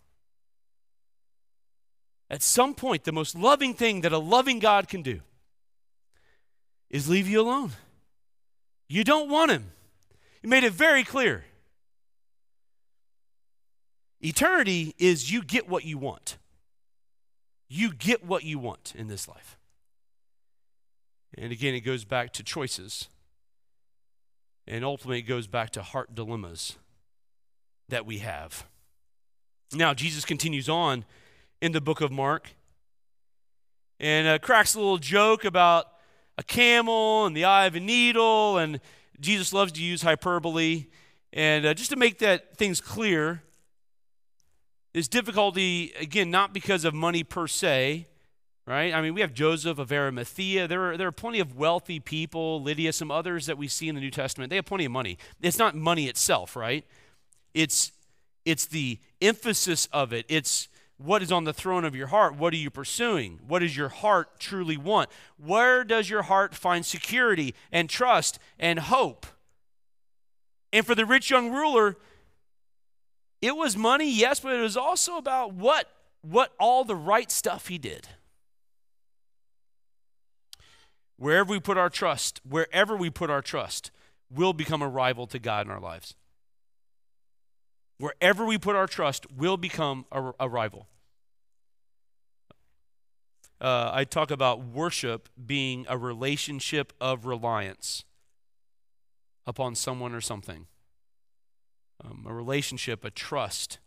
At 2.30 2.42
some 2.42 2.74
point, 2.74 3.04
the 3.04 3.12
most 3.12 3.36
loving 3.36 3.74
thing 3.74 4.00
that 4.02 4.14
a 4.14 4.18
loving 4.18 4.60
God 4.60 4.88
can 4.88 5.02
do 5.02 5.20
is 6.90 7.10
leave 7.10 7.28
you 7.28 7.42
alone. 7.42 7.72
You 8.88 9.04
don't 9.04 9.30
want 9.30 9.52
him. 9.52 9.72
He 10.42 10.48
made 10.48 10.64
it 10.64 10.74
very 10.74 11.04
clear. 11.04 11.46
Eternity 14.22 14.96
is 14.98 15.32
you 15.32 15.42
get 15.44 15.70
what 15.70 15.86
you 15.86 15.98
want 15.98 16.38
you 17.70 17.94
get 17.94 18.26
what 18.26 18.44
you 18.44 18.58
want 18.58 18.94
in 18.98 19.08
this 19.08 19.28
life. 19.28 19.58
And 21.38 21.52
again, 21.52 21.76
it 21.76 21.82
goes 21.82 22.04
back 22.04 22.34
to 22.34 22.44
choices. 22.44 23.08
And 24.68 24.84
ultimately, 24.84 25.20
it 25.20 25.24
goes 25.24 25.48
back 25.48 25.70
to 25.72 25.84
heart 25.84 26.16
dilemmas 26.16 26.78
that 27.88 28.06
we 28.06 28.18
have. 28.20 28.66
Now, 29.74 29.94
Jesus 29.94 30.26
continues 30.26 30.68
on 30.68 31.06
in 31.62 31.72
the 31.72 31.82
book 31.82 32.02
of 32.02 32.12
Mark. 32.12 32.50
and 34.00 34.28
uh, 34.28 34.40
cracks 34.40 34.74
a 34.74 34.80
little 34.80 34.98
joke 34.98 35.46
about 35.46 35.88
a 36.38 36.44
camel 36.44 37.26
and 37.26 37.36
the 37.36 37.46
eye 37.46 37.66
of 37.68 37.76
a 37.76 37.80
needle. 37.80 38.58
And 38.58 38.80
Jesus 39.20 39.54
loves 39.54 39.72
to 39.74 39.84
use 39.84 40.02
hyperbole. 40.02 40.88
And 41.32 41.66
uh, 41.66 41.74
just 41.74 41.92
to 41.92 41.96
make 41.96 42.20
that 42.20 42.58
things 42.58 42.82
clear, 42.82 43.44
this 44.94 45.08
difficulty, 45.08 45.94
again, 46.00 46.32
not 46.32 46.54
because 46.54 46.86
of 46.86 46.94
money 46.94 47.24
per 47.24 47.48
se, 47.48 48.08
right? 48.66 48.94
I 48.94 49.02
mean, 49.02 49.14
we 49.14 49.22
have 49.22 49.34
Joseph 49.34 49.78
of 49.78 49.92
Arimathea. 49.92 50.68
There 50.68 50.92
are, 50.92 50.98
there 50.98 51.08
are 51.08 51.12
plenty 51.12 51.40
of 51.40 51.56
wealthy 51.56 52.00
people, 52.00 52.62
Lydia, 52.62 52.94
some 52.94 53.12
others 53.12 53.46
that 53.46 53.58
we 53.58 53.68
see 53.68 53.90
in 53.90 53.96
the 53.96 54.02
New 54.02 54.12
Testament. 54.12 54.50
They 54.50 54.56
have 54.56 54.66
plenty 54.66 54.86
of 54.86 54.92
money. 54.92 55.18
It's 55.42 55.60
not 55.60 55.76
money 55.76 56.08
itself, 56.08 56.56
right? 56.56 56.86
It's, 57.54 57.92
it's 58.46 58.66
the 58.66 59.00
emphasis 59.22 59.88
of 59.92 60.14
it. 60.14 60.26
It's 60.30 60.68
what 61.00 61.24
is 61.24 61.32
on 61.32 61.46
the 61.46 61.54
throne 61.54 61.86
of 61.86 61.96
your 61.96 62.08
heart. 62.08 62.36
What 62.36 62.54
are 62.54 62.58
you 62.58 62.70
pursuing? 62.70 63.40
What 63.48 63.60
does 63.60 63.76
your 63.76 63.88
heart 63.88 64.38
truly 64.38 64.76
want? 64.76 65.10
Where 65.38 65.86
does 65.86 66.10
your 66.10 66.24
heart 66.24 66.54
find 66.54 66.86
security 66.86 67.56
and 67.72 67.90
trust 67.90 68.38
and 68.60 68.80
hope? 68.80 69.26
And 70.74 70.86
for 70.86 70.96
the 70.96 71.06
rich 71.06 71.30
young 71.30 71.52
ruler, 71.52 71.96
it 73.42 73.56
was 73.56 73.78
money, 73.78 74.12
yes, 74.12 74.42
but 74.42 74.54
it 74.54 74.62
was 74.62 74.76
also 74.76 75.18
about 75.18 75.54
what 75.54 75.88
what 76.22 76.52
all 76.60 76.84
the 76.84 76.98
right 76.98 77.32
stuff 77.32 77.68
he 77.68 77.78
did. 77.78 78.10
Wherever 81.16 81.50
we 81.50 81.62
put 81.62 81.78
our 81.78 81.90
trust, 81.90 82.42
wherever 82.44 82.98
we 82.98 83.10
put 83.10 83.30
our 83.30 83.42
trust, 83.42 83.90
will 84.30 84.52
become 84.52 84.82
a 84.82 84.90
rival 84.90 85.28
to 85.28 85.40
God 85.40 85.66
in 85.66 85.72
our 85.72 85.80
lives. 85.80 86.16
Wherever 88.00 88.46
we 88.46 88.58
put 88.58 88.76
our 88.76 88.88
trust 88.88 89.30
will 89.32 89.58
become 89.58 90.06
a, 90.12 90.32
a 90.40 90.50
rival. 90.50 90.88
Uh, 93.62 93.92
I 93.94 94.06
talk 94.06 94.32
about 94.32 94.64
worship 94.64 95.30
being 95.46 95.86
a 95.90 95.98
relationship 95.98 96.94
of 97.00 97.26
reliance 97.26 98.06
upon 99.46 99.76
someone 99.76 100.14
or 100.14 100.22
something 100.22 100.68
um, 102.04 102.26
a 102.28 102.34
relationship, 102.34 103.04
a 103.04 103.12
trust. 103.12 103.80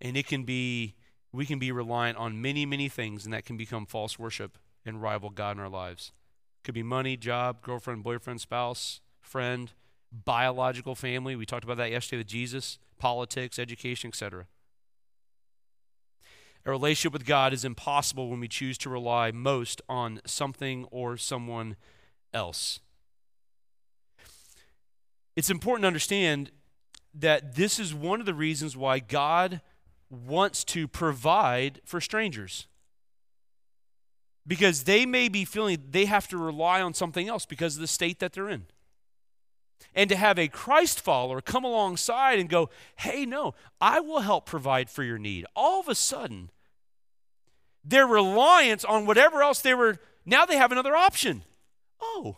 And 0.00 0.16
it 0.16 0.26
can 0.26 0.44
be, 0.44 0.94
we 1.32 1.46
can 1.46 1.58
be 1.58 1.72
reliant 1.72 2.18
on 2.18 2.40
many, 2.40 2.66
many 2.66 2.88
things, 2.88 3.24
and 3.24 3.32
that 3.34 3.44
can 3.44 3.56
become 3.56 3.86
false 3.86 4.18
worship 4.18 4.58
and 4.84 5.00
rival 5.00 5.30
God 5.30 5.56
in 5.56 5.62
our 5.62 5.68
lives. 5.68 6.12
It 6.60 6.64
Could 6.64 6.74
be 6.74 6.82
money, 6.82 7.16
job, 7.16 7.62
girlfriend, 7.62 8.02
boyfriend, 8.02 8.40
spouse, 8.40 9.00
friend, 9.20 9.72
biological 10.24 10.94
family. 10.94 11.36
We 11.36 11.46
talked 11.46 11.64
about 11.64 11.76
that 11.78 11.90
yesterday 11.90 12.18
with 12.18 12.26
Jesus, 12.26 12.78
politics, 12.98 13.58
education, 13.58 14.08
etc. 14.08 14.46
A 16.64 16.70
relationship 16.70 17.12
with 17.12 17.26
God 17.26 17.52
is 17.52 17.64
impossible 17.64 18.30
when 18.30 18.40
we 18.40 18.48
choose 18.48 18.78
to 18.78 18.90
rely 18.90 19.30
most 19.30 19.82
on 19.88 20.20
something 20.24 20.86
or 20.90 21.16
someone 21.16 21.76
else. 22.32 22.80
It's 25.36 25.50
important 25.50 25.82
to 25.82 25.88
understand 25.88 26.50
that 27.12 27.54
this 27.54 27.78
is 27.78 27.92
one 27.92 28.20
of 28.20 28.26
the 28.26 28.34
reasons 28.34 28.76
why 28.76 28.98
God 28.98 29.60
wants 30.10 30.64
to 30.64 30.88
provide 30.88 31.80
for 31.84 32.00
strangers. 32.00 32.66
Because 34.46 34.84
they 34.84 35.06
may 35.06 35.28
be 35.28 35.44
feeling 35.44 35.82
they 35.90 36.04
have 36.04 36.28
to 36.28 36.36
rely 36.36 36.80
on 36.80 36.94
something 36.94 37.28
else 37.28 37.46
because 37.46 37.76
of 37.76 37.80
the 37.80 37.86
state 37.86 38.20
that 38.20 38.32
they're 38.32 38.48
in. 38.48 38.66
And 39.94 40.08
to 40.10 40.16
have 40.16 40.38
a 40.38 40.48
Christ 40.48 41.00
follower 41.00 41.40
come 41.40 41.64
alongside 41.64 42.38
and 42.38 42.48
go, 42.48 42.70
hey, 42.96 43.26
no, 43.26 43.54
I 43.80 44.00
will 44.00 44.20
help 44.20 44.46
provide 44.46 44.90
for 44.90 45.02
your 45.02 45.18
need. 45.18 45.46
All 45.54 45.80
of 45.80 45.88
a 45.88 45.94
sudden, 45.94 46.50
their 47.84 48.06
reliance 48.06 48.84
on 48.84 49.06
whatever 49.06 49.42
else 49.42 49.60
they 49.60 49.74
were, 49.74 49.98
now 50.24 50.44
they 50.44 50.56
have 50.56 50.72
another 50.72 50.96
option. 50.96 51.42
Oh, 52.00 52.36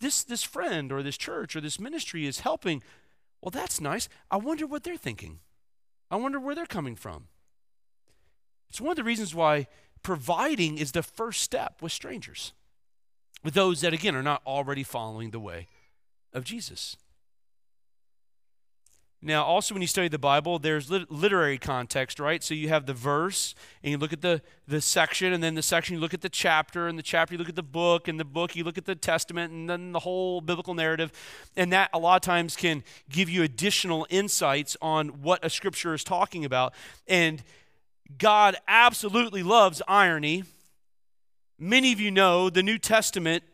this, 0.00 0.22
this 0.22 0.42
friend 0.42 0.92
or 0.92 1.02
this 1.02 1.16
church 1.16 1.56
or 1.56 1.60
this 1.60 1.80
ministry 1.80 2.26
is 2.26 2.40
helping 2.40 2.82
well, 3.42 3.50
that's 3.50 3.80
nice. 3.80 4.08
I 4.30 4.36
wonder 4.36 4.66
what 4.66 4.84
they're 4.84 4.96
thinking. 4.96 5.40
I 6.10 6.16
wonder 6.16 6.38
where 6.38 6.54
they're 6.54 6.64
coming 6.64 6.94
from. 6.94 7.24
It's 8.70 8.80
one 8.80 8.92
of 8.92 8.96
the 8.96 9.04
reasons 9.04 9.34
why 9.34 9.66
providing 10.02 10.78
is 10.78 10.92
the 10.92 11.02
first 11.02 11.42
step 11.42 11.82
with 11.82 11.92
strangers, 11.92 12.52
with 13.42 13.54
those 13.54 13.80
that, 13.80 13.92
again, 13.92 14.14
are 14.14 14.22
not 14.22 14.42
already 14.46 14.84
following 14.84 15.30
the 15.30 15.40
way 15.40 15.66
of 16.32 16.44
Jesus. 16.44 16.96
Now, 19.24 19.44
also, 19.44 19.72
when 19.72 19.82
you 19.82 19.86
study 19.86 20.08
the 20.08 20.18
Bible, 20.18 20.58
there's 20.58 20.90
lit- 20.90 21.08
literary 21.08 21.56
context, 21.56 22.18
right? 22.18 22.42
So 22.42 22.54
you 22.54 22.70
have 22.70 22.86
the 22.86 22.92
verse, 22.92 23.54
and 23.84 23.92
you 23.92 23.96
look 23.96 24.12
at 24.12 24.20
the, 24.20 24.42
the 24.66 24.80
section, 24.80 25.32
and 25.32 25.40
then 25.40 25.54
the 25.54 25.62
section, 25.62 25.94
you 25.94 26.00
look 26.00 26.12
at 26.12 26.22
the 26.22 26.28
chapter, 26.28 26.88
and 26.88 26.98
the 26.98 27.04
chapter, 27.04 27.34
you 27.34 27.38
look 27.38 27.48
at 27.48 27.54
the 27.54 27.62
book, 27.62 28.08
and 28.08 28.18
the 28.18 28.24
book, 28.24 28.56
you 28.56 28.64
look 28.64 28.78
at 28.78 28.84
the 28.84 28.96
testament, 28.96 29.52
and 29.52 29.70
then 29.70 29.92
the 29.92 30.00
whole 30.00 30.40
biblical 30.40 30.74
narrative. 30.74 31.12
And 31.56 31.72
that, 31.72 31.90
a 31.94 32.00
lot 32.00 32.16
of 32.16 32.22
times, 32.22 32.56
can 32.56 32.82
give 33.08 33.30
you 33.30 33.44
additional 33.44 34.08
insights 34.10 34.76
on 34.82 35.22
what 35.22 35.44
a 35.44 35.50
scripture 35.50 35.94
is 35.94 36.02
talking 36.02 36.44
about. 36.44 36.74
And 37.06 37.44
God 38.18 38.56
absolutely 38.66 39.44
loves 39.44 39.80
irony. 39.86 40.42
Many 41.60 41.92
of 41.92 42.00
you 42.00 42.10
know 42.10 42.50
the 42.50 42.64
New 42.64 42.76
Testament, 42.76 43.44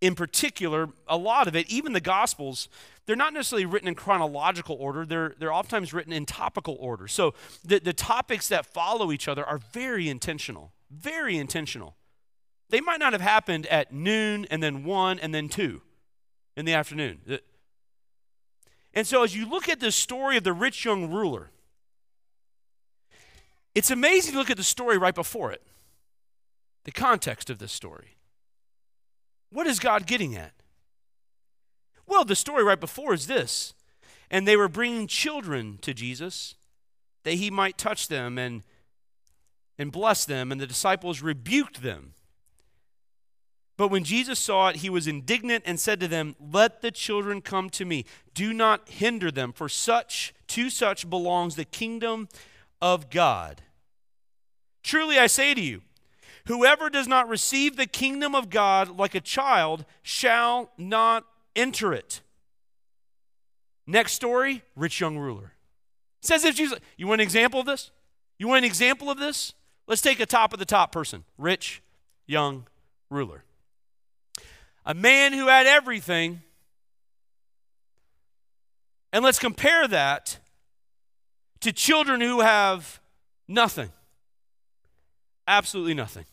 in 0.00 0.14
particular, 0.14 0.88
a 1.06 1.16
lot 1.16 1.48
of 1.48 1.56
it, 1.56 1.68
even 1.68 1.92
the 1.92 2.00
Gospels, 2.00 2.68
they're 3.06 3.16
not 3.16 3.32
necessarily 3.32 3.66
written 3.66 3.88
in 3.88 3.94
chronological 3.94 4.76
order, 4.78 5.04
they're, 5.04 5.34
they're 5.38 5.52
oftentimes 5.52 5.92
written 5.92 6.12
in 6.12 6.24
topical 6.24 6.76
order. 6.78 7.08
So 7.08 7.34
the, 7.64 7.80
the 7.80 7.92
topics 7.92 8.48
that 8.48 8.66
follow 8.66 9.10
each 9.10 9.28
other 9.28 9.44
are 9.44 9.58
very 9.72 10.08
intentional, 10.08 10.72
very 10.90 11.36
intentional. 11.36 11.96
They 12.70 12.80
might 12.80 13.00
not 13.00 13.12
have 13.12 13.22
happened 13.22 13.66
at 13.66 13.92
noon 13.92 14.46
and 14.50 14.62
then 14.62 14.84
one 14.84 15.18
and 15.18 15.34
then 15.34 15.48
two 15.48 15.82
in 16.56 16.64
the 16.64 16.74
afternoon. 16.74 17.20
And 18.94 19.06
so 19.06 19.22
as 19.22 19.34
you 19.34 19.48
look 19.48 19.68
at 19.68 19.80
the 19.80 19.90
story 19.90 20.36
of 20.36 20.44
the 20.44 20.52
rich 20.52 20.84
young 20.84 21.10
ruler, 21.10 21.50
it's 23.74 23.90
amazing 23.90 24.32
to 24.32 24.38
look 24.38 24.50
at 24.50 24.56
the 24.56 24.64
story 24.64 24.98
right 24.98 25.14
before 25.14 25.52
it, 25.52 25.62
the 26.84 26.92
context 26.92 27.48
of 27.48 27.58
this 27.58 27.72
story. 27.72 28.17
What 29.50 29.66
is 29.66 29.78
God 29.78 30.06
getting 30.06 30.36
at? 30.36 30.52
Well, 32.06 32.24
the 32.24 32.36
story 32.36 32.64
right 32.64 32.80
before 32.80 33.14
is 33.14 33.26
this. 33.26 33.74
And 34.30 34.46
they 34.46 34.56
were 34.56 34.68
bringing 34.68 35.06
children 35.06 35.78
to 35.82 35.94
Jesus 35.94 36.54
that 37.24 37.34
he 37.34 37.50
might 37.50 37.78
touch 37.78 38.08
them 38.08 38.38
and, 38.38 38.62
and 39.78 39.92
bless 39.92 40.24
them, 40.24 40.52
and 40.52 40.60
the 40.60 40.66
disciples 40.66 41.22
rebuked 41.22 41.82
them. 41.82 42.14
But 43.76 43.88
when 43.88 44.02
Jesus 44.02 44.38
saw 44.38 44.68
it, 44.68 44.76
he 44.76 44.90
was 44.90 45.06
indignant 45.06 45.62
and 45.66 45.78
said 45.78 46.00
to 46.00 46.08
them, 46.08 46.34
Let 46.40 46.82
the 46.82 46.90
children 46.90 47.40
come 47.40 47.70
to 47.70 47.84
me. 47.84 48.04
Do 48.34 48.52
not 48.52 48.88
hinder 48.88 49.30
them, 49.30 49.52
for 49.52 49.68
such 49.68 50.34
to 50.48 50.68
such 50.68 51.08
belongs 51.08 51.54
the 51.54 51.64
kingdom 51.64 52.28
of 52.82 53.08
God. 53.08 53.62
Truly 54.82 55.18
I 55.18 55.28
say 55.28 55.54
to 55.54 55.60
you, 55.60 55.82
whoever 56.48 56.90
does 56.90 57.06
not 57.06 57.28
receive 57.28 57.76
the 57.76 57.86
kingdom 57.86 58.34
of 58.34 58.50
God 58.50 58.98
like 58.98 59.14
a 59.14 59.20
child 59.20 59.84
shall 60.02 60.70
not 60.76 61.24
enter 61.54 61.92
it. 61.92 62.22
Next 63.86 64.14
story 64.14 64.62
rich 64.74 64.98
young 65.00 65.16
ruler. 65.18 65.52
says 66.20 66.44
if 66.44 66.56
Jesus, 66.56 66.78
you 66.96 67.06
want 67.06 67.20
an 67.20 67.26
example 67.26 67.60
of 67.60 67.66
this? 67.66 67.90
You 68.38 68.48
want 68.48 68.58
an 68.58 68.64
example 68.64 69.10
of 69.10 69.18
this? 69.18 69.52
Let's 69.86 70.02
take 70.02 70.20
a 70.20 70.26
top 70.26 70.52
of 70.52 70.58
the 70.58 70.64
top 70.64 70.90
person 70.90 71.24
rich 71.36 71.82
young 72.26 72.66
ruler. 73.10 73.44
A 74.84 74.94
man 74.94 75.34
who 75.34 75.48
had 75.48 75.66
everything. 75.66 76.42
And 79.12 79.22
let's 79.22 79.38
compare 79.38 79.86
that 79.88 80.38
to 81.60 81.72
children 81.72 82.20
who 82.20 82.40
have 82.40 83.00
nothing. 83.46 83.90
Absolutely 85.46 85.94
nothing. 85.94 86.24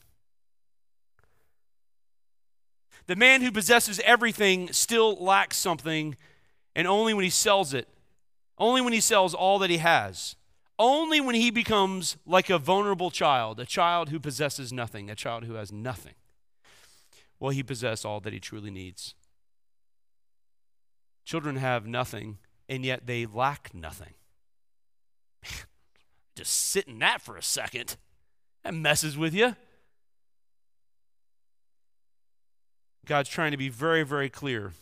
The 3.08 3.16
man 3.16 3.42
who 3.42 3.52
possesses 3.52 4.00
everything 4.04 4.74
still 4.74 5.16
lacks 5.16 5.58
something, 5.58 6.16
and 6.76 6.88
only 6.88 7.14
when 7.14 7.24
he 7.24 7.30
sells 7.30 7.74
it, 7.74 7.88
only 8.58 8.82
when 8.82 8.94
he 8.94 9.00
sells 9.00 9.34
all 9.34 9.60
that 9.60 9.70
he 9.70 9.78
has, 9.78 10.36
only 10.80 11.22
when 11.22 11.36
he 11.36 11.52
becomes 11.52 12.18
like 12.26 12.50
a 12.50 12.58
vulnerable 12.58 13.12
child, 13.12 13.60
a 13.60 13.66
child 13.66 14.10
who 14.10 14.20
possesses 14.20 14.74
nothing, 14.74 15.10
a 15.10 15.16
child 15.16 15.44
who 15.44 15.54
has 15.54 15.72
nothing, 15.72 16.16
will 17.40 17.52
he 17.52 17.64
possess 17.64 18.04
all 18.04 18.20
that 18.22 18.34
he 18.34 18.40
truly 18.40 18.72
needs. 18.72 19.14
Children 21.24 21.58
have 21.58 21.86
nothing, 21.86 22.38
and 22.68 22.86
yet 22.86 23.06
they 23.06 23.26
lack 23.26 23.74
nothing. 23.74 24.14
Just 26.36 26.54
sit 26.54 26.88
in 26.88 27.00
that 27.00 27.22
for 27.22 27.38
a 27.38 27.44
second. 27.44 27.98
That 28.64 28.74
messes 28.74 29.18
with 29.18 29.34
you. 29.34 29.56
God's 33.06 33.30
trying 33.30 33.52
to 33.52 33.58
be 33.58 33.70
very, 33.70 34.04
very 34.04 34.30
clear. 34.30 34.74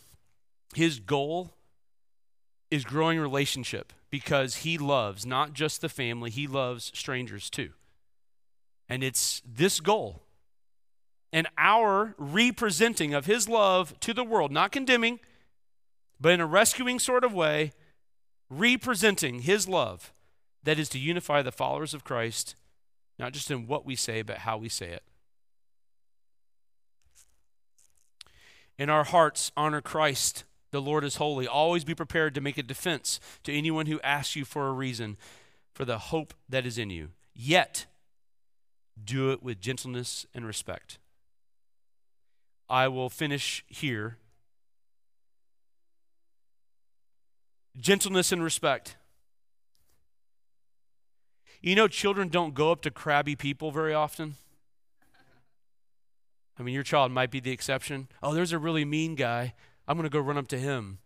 His 0.74 1.00
goal 1.00 1.52
is 2.70 2.84
growing 2.84 3.20
relationship 3.20 3.92
because 4.10 4.56
he 4.56 4.78
loves 4.78 5.24
not 5.24 5.52
just 5.52 5.80
the 5.80 5.88
family, 5.88 6.30
he 6.30 6.46
loves 6.46 6.90
strangers 6.94 7.50
too. 7.50 7.70
And 8.88 9.02
it's 9.02 9.42
this 9.46 9.80
goal 9.80 10.24
and 11.34 11.48
our 11.58 12.14
representing 12.16 13.12
of 13.12 13.26
his 13.26 13.48
love 13.48 13.98
to 13.98 14.14
the 14.14 14.22
world, 14.22 14.52
not 14.52 14.70
condemning, 14.70 15.18
but 16.20 16.32
in 16.32 16.40
a 16.40 16.46
rescuing 16.46 17.00
sort 17.00 17.24
of 17.24 17.34
way, 17.34 17.72
representing 18.48 19.40
his 19.40 19.68
love 19.68 20.12
that 20.62 20.78
is 20.78 20.88
to 20.90 20.98
unify 20.98 21.42
the 21.42 21.50
followers 21.50 21.92
of 21.92 22.04
Christ, 22.04 22.54
not 23.18 23.32
just 23.32 23.50
in 23.50 23.66
what 23.66 23.84
we 23.84 23.96
say, 23.96 24.22
but 24.22 24.38
how 24.38 24.56
we 24.56 24.68
say 24.68 24.90
it. 24.90 25.02
In 28.78 28.90
our 28.90 29.04
hearts, 29.04 29.52
honor 29.56 29.80
Christ. 29.80 30.44
The 30.70 30.82
Lord 30.82 31.04
is 31.04 31.16
holy. 31.16 31.46
Always 31.46 31.84
be 31.84 31.94
prepared 31.94 32.34
to 32.34 32.40
make 32.40 32.58
a 32.58 32.62
defense 32.62 33.20
to 33.44 33.52
anyone 33.52 33.86
who 33.86 34.00
asks 34.00 34.34
you 34.34 34.44
for 34.44 34.66
a 34.66 34.72
reason 34.72 35.16
for 35.72 35.84
the 35.84 35.98
hope 35.98 36.34
that 36.48 36.66
is 36.66 36.78
in 36.78 36.90
you. 36.90 37.10
Yet, 37.32 37.86
do 39.02 39.30
it 39.30 39.42
with 39.42 39.60
gentleness 39.60 40.26
and 40.34 40.46
respect. 40.46 40.98
I 42.68 42.88
will 42.88 43.08
finish 43.08 43.64
here. 43.68 44.18
Gentleness 47.76 48.32
and 48.32 48.42
respect. 48.42 48.96
You 51.60 51.74
know, 51.74 51.88
children 51.88 52.28
don't 52.28 52.54
go 52.54 52.72
up 52.72 52.82
to 52.82 52.90
crabby 52.90 53.36
people 53.36 53.70
very 53.70 53.94
often. 53.94 54.34
I 56.58 56.62
mean, 56.62 56.74
your 56.74 56.82
child 56.82 57.10
might 57.12 57.30
be 57.30 57.40
the 57.40 57.50
exception. 57.50 58.08
Oh, 58.22 58.32
there's 58.32 58.52
a 58.52 58.58
really 58.58 58.84
mean 58.84 59.14
guy. 59.14 59.54
I'm 59.88 59.96
going 59.96 60.04
to 60.04 60.10
go 60.10 60.20
run 60.20 60.38
up 60.38 60.48
to 60.48 60.58
him. 60.58 60.98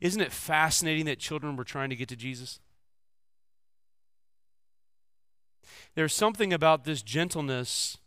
Isn't 0.00 0.20
it 0.20 0.32
fascinating 0.32 1.06
that 1.06 1.18
children 1.18 1.56
were 1.56 1.64
trying 1.64 1.90
to 1.90 1.96
get 1.96 2.08
to 2.08 2.16
Jesus? 2.16 2.60
There's 5.94 6.14
something 6.14 6.52
about 6.52 6.84
this 6.84 7.02
gentleness, 7.02 7.98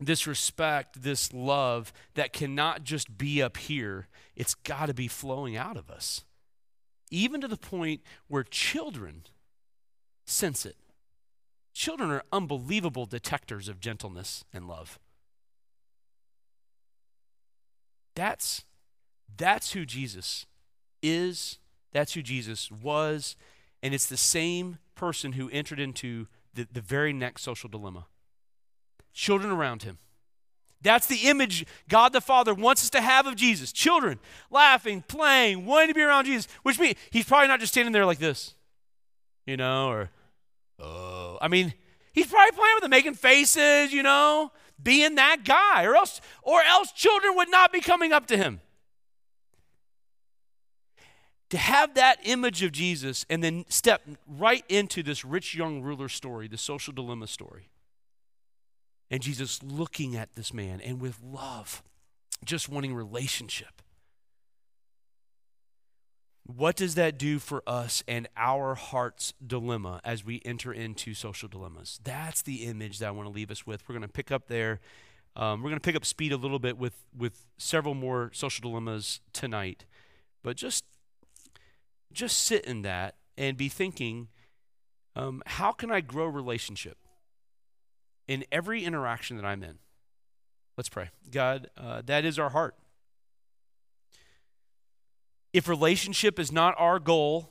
this 0.00 0.26
respect, 0.26 1.02
this 1.02 1.32
love 1.32 1.92
that 2.14 2.32
cannot 2.32 2.84
just 2.84 3.18
be 3.18 3.42
up 3.42 3.56
here. 3.56 4.08
It's 4.36 4.54
got 4.54 4.86
to 4.86 4.94
be 4.94 5.08
flowing 5.08 5.56
out 5.56 5.76
of 5.76 5.90
us. 5.90 6.24
Even 7.10 7.40
to 7.40 7.48
the 7.48 7.56
point 7.56 8.00
where 8.28 8.44
children 8.44 9.24
sense 10.24 10.64
it. 10.64 10.76
Children 11.74 12.10
are 12.10 12.22
unbelievable 12.32 13.04
detectors 13.04 13.68
of 13.68 13.80
gentleness 13.80 14.44
and 14.52 14.66
love. 14.66 14.98
That's 18.14 18.64
that's 19.36 19.72
who 19.72 19.86
Jesus 19.86 20.46
is. 21.02 21.58
That's 21.92 22.14
who 22.14 22.22
Jesus 22.22 22.70
was. 22.70 23.36
And 23.82 23.94
it's 23.94 24.06
the 24.06 24.16
same 24.16 24.78
person 24.94 25.32
who 25.32 25.48
entered 25.50 25.80
into 25.80 26.26
the, 26.54 26.66
the 26.70 26.80
very 26.80 27.12
next 27.12 27.42
social 27.42 27.68
dilemma. 27.68 28.06
Children 29.12 29.50
around 29.50 29.82
him. 29.82 29.98
That's 30.82 31.06
the 31.06 31.28
image 31.28 31.66
God 31.88 32.12
the 32.12 32.20
Father 32.20 32.54
wants 32.54 32.82
us 32.82 32.90
to 32.90 33.00
have 33.00 33.26
of 33.26 33.36
Jesus. 33.36 33.72
Children 33.72 34.18
laughing, 34.50 35.02
playing, 35.06 35.66
wanting 35.66 35.88
to 35.88 35.94
be 35.94 36.02
around 36.02 36.24
Jesus, 36.24 36.48
which 36.62 36.78
means 36.78 36.96
he's 37.10 37.26
probably 37.26 37.48
not 37.48 37.60
just 37.60 37.72
standing 37.72 37.92
there 37.92 38.06
like 38.06 38.18
this, 38.18 38.54
you 39.46 39.56
know, 39.56 39.88
or, 39.88 40.10
oh. 40.78 41.38
I 41.40 41.48
mean, 41.48 41.74
he's 42.12 42.26
probably 42.26 42.52
playing 42.52 42.74
with 42.76 42.82
them, 42.82 42.90
making 42.90 43.14
faces, 43.14 43.92
you 43.92 44.02
know, 44.02 44.52
being 44.82 45.16
that 45.16 45.44
guy, 45.44 45.84
or 45.84 45.94
else, 45.94 46.20
or 46.42 46.62
else 46.62 46.92
children 46.92 47.36
would 47.36 47.50
not 47.50 47.72
be 47.72 47.80
coming 47.80 48.12
up 48.12 48.26
to 48.26 48.36
him 48.36 48.60
to 51.50 51.58
have 51.58 51.94
that 51.94 52.18
image 52.22 52.62
of 52.62 52.72
Jesus 52.72 53.26
and 53.28 53.42
then 53.42 53.64
step 53.68 54.02
right 54.26 54.64
into 54.68 55.02
this 55.02 55.24
rich 55.24 55.54
young 55.54 55.82
ruler 55.82 56.08
story, 56.08 56.48
the 56.48 56.56
social 56.56 56.92
dilemma 56.92 57.26
story. 57.26 57.68
And 59.10 59.20
Jesus 59.20 59.60
looking 59.62 60.14
at 60.14 60.36
this 60.36 60.54
man 60.54 60.80
and 60.80 61.00
with 61.00 61.18
love, 61.22 61.82
just 62.44 62.68
wanting 62.68 62.94
relationship. 62.94 63.82
What 66.56 66.76
does 66.76 66.96
that 66.96 67.18
do 67.18 67.38
for 67.38 67.62
us 67.66 68.02
and 68.08 68.28
our 68.36 68.74
heart's 68.74 69.34
dilemma 69.44 70.00
as 70.04 70.24
we 70.24 70.42
enter 70.44 70.72
into 70.72 71.14
social 71.14 71.48
dilemmas? 71.48 72.00
That's 72.02 72.42
the 72.42 72.64
image 72.64 72.98
that 72.98 73.08
I 73.08 73.10
want 73.12 73.28
to 73.28 73.32
leave 73.32 73.50
us 73.50 73.66
with. 73.66 73.88
We're 73.88 73.94
going 73.94 74.02
to 74.02 74.12
pick 74.12 74.32
up 74.32 74.48
there. 74.48 74.80
Um, 75.36 75.62
we're 75.62 75.70
going 75.70 75.80
to 75.80 75.84
pick 75.86 75.96
up 75.96 76.04
speed 76.04 76.32
a 76.32 76.36
little 76.36 76.58
bit 76.58 76.76
with, 76.76 77.04
with 77.16 77.46
several 77.56 77.94
more 77.94 78.30
social 78.34 78.68
dilemmas 78.68 79.20
tonight. 79.32 79.84
But 80.42 80.56
just 80.56 80.84
just 82.12 82.38
sit 82.38 82.64
in 82.64 82.82
that 82.82 83.14
and 83.38 83.56
be 83.56 83.68
thinking, 83.68 84.28
um, 85.14 85.42
how 85.46 85.70
can 85.70 85.92
I 85.92 86.00
grow 86.00 86.26
relationship 86.26 86.98
in 88.26 88.44
every 88.50 88.84
interaction 88.84 89.36
that 89.36 89.44
I'm 89.44 89.62
in? 89.62 89.78
Let's 90.76 90.88
pray. 90.88 91.10
God, 91.30 91.70
uh, 91.76 92.02
that 92.06 92.24
is 92.24 92.38
our 92.38 92.50
heart. 92.50 92.74
If 95.52 95.68
relationship 95.68 96.38
is 96.38 96.52
not 96.52 96.74
our 96.78 96.98
goal, 96.98 97.50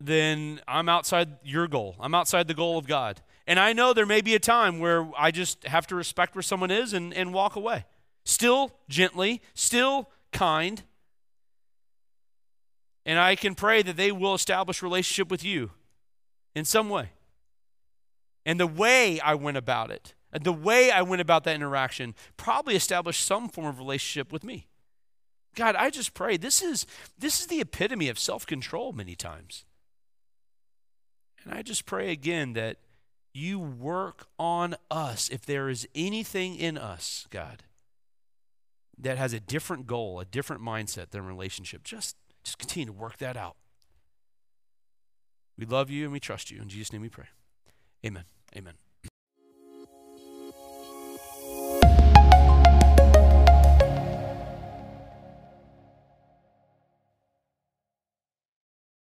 then 0.00 0.60
I'm 0.68 0.88
outside 0.88 1.38
your 1.42 1.66
goal. 1.66 1.96
I'm 1.98 2.14
outside 2.14 2.46
the 2.46 2.54
goal 2.54 2.78
of 2.78 2.86
God. 2.86 3.20
And 3.46 3.58
I 3.58 3.72
know 3.72 3.92
there 3.92 4.06
may 4.06 4.20
be 4.20 4.34
a 4.34 4.38
time 4.38 4.78
where 4.78 5.08
I 5.16 5.30
just 5.30 5.64
have 5.64 5.86
to 5.88 5.96
respect 5.96 6.34
where 6.34 6.42
someone 6.42 6.70
is 6.70 6.92
and, 6.92 7.12
and 7.14 7.32
walk 7.32 7.56
away. 7.56 7.86
Still 8.24 8.72
gently, 8.88 9.40
still 9.54 10.10
kind, 10.32 10.82
and 13.08 13.18
I 13.18 13.36
can 13.36 13.54
pray 13.54 13.80
that 13.82 13.96
they 13.96 14.12
will 14.12 14.34
establish 14.34 14.82
relationship 14.82 15.30
with 15.30 15.42
you 15.42 15.70
in 16.54 16.66
some 16.66 16.90
way. 16.90 17.12
And 18.44 18.60
the 18.60 18.66
way 18.66 19.18
I 19.20 19.34
went 19.34 19.56
about 19.56 19.90
it, 19.90 20.12
the 20.38 20.52
way 20.52 20.90
I 20.90 21.00
went 21.00 21.22
about 21.22 21.44
that 21.44 21.54
interaction, 21.54 22.14
probably 22.36 22.76
established 22.76 23.24
some 23.24 23.48
form 23.48 23.66
of 23.66 23.78
relationship 23.78 24.30
with 24.30 24.44
me. 24.44 24.67
God, 25.58 25.74
I 25.74 25.90
just 25.90 26.14
pray 26.14 26.36
this 26.36 26.62
is 26.62 26.86
this 27.18 27.40
is 27.40 27.48
the 27.48 27.60
epitome 27.60 28.08
of 28.08 28.16
self-control 28.16 28.92
many 28.92 29.16
times. 29.16 29.64
And 31.42 31.52
I 31.52 31.62
just 31.62 31.84
pray 31.84 32.12
again 32.12 32.52
that 32.52 32.76
you 33.34 33.58
work 33.58 34.28
on 34.38 34.76
us 34.88 35.28
if 35.28 35.44
there 35.44 35.68
is 35.68 35.88
anything 35.96 36.54
in 36.54 36.78
us, 36.78 37.26
God, 37.30 37.64
that 38.96 39.18
has 39.18 39.32
a 39.32 39.40
different 39.40 39.88
goal, 39.88 40.20
a 40.20 40.24
different 40.24 40.62
mindset 40.62 41.10
than 41.10 41.26
relationship. 41.26 41.82
Just 41.82 42.14
just 42.44 42.58
continue 42.58 42.86
to 42.86 42.92
work 42.92 43.16
that 43.18 43.36
out. 43.36 43.56
We 45.58 45.66
love 45.66 45.90
you 45.90 46.04
and 46.04 46.12
we 46.12 46.20
trust 46.20 46.52
you. 46.52 46.62
In 46.62 46.68
Jesus' 46.68 46.92
name 46.92 47.02
we 47.02 47.08
pray. 47.08 47.26
Amen. 48.06 48.24
Amen. 48.56 48.74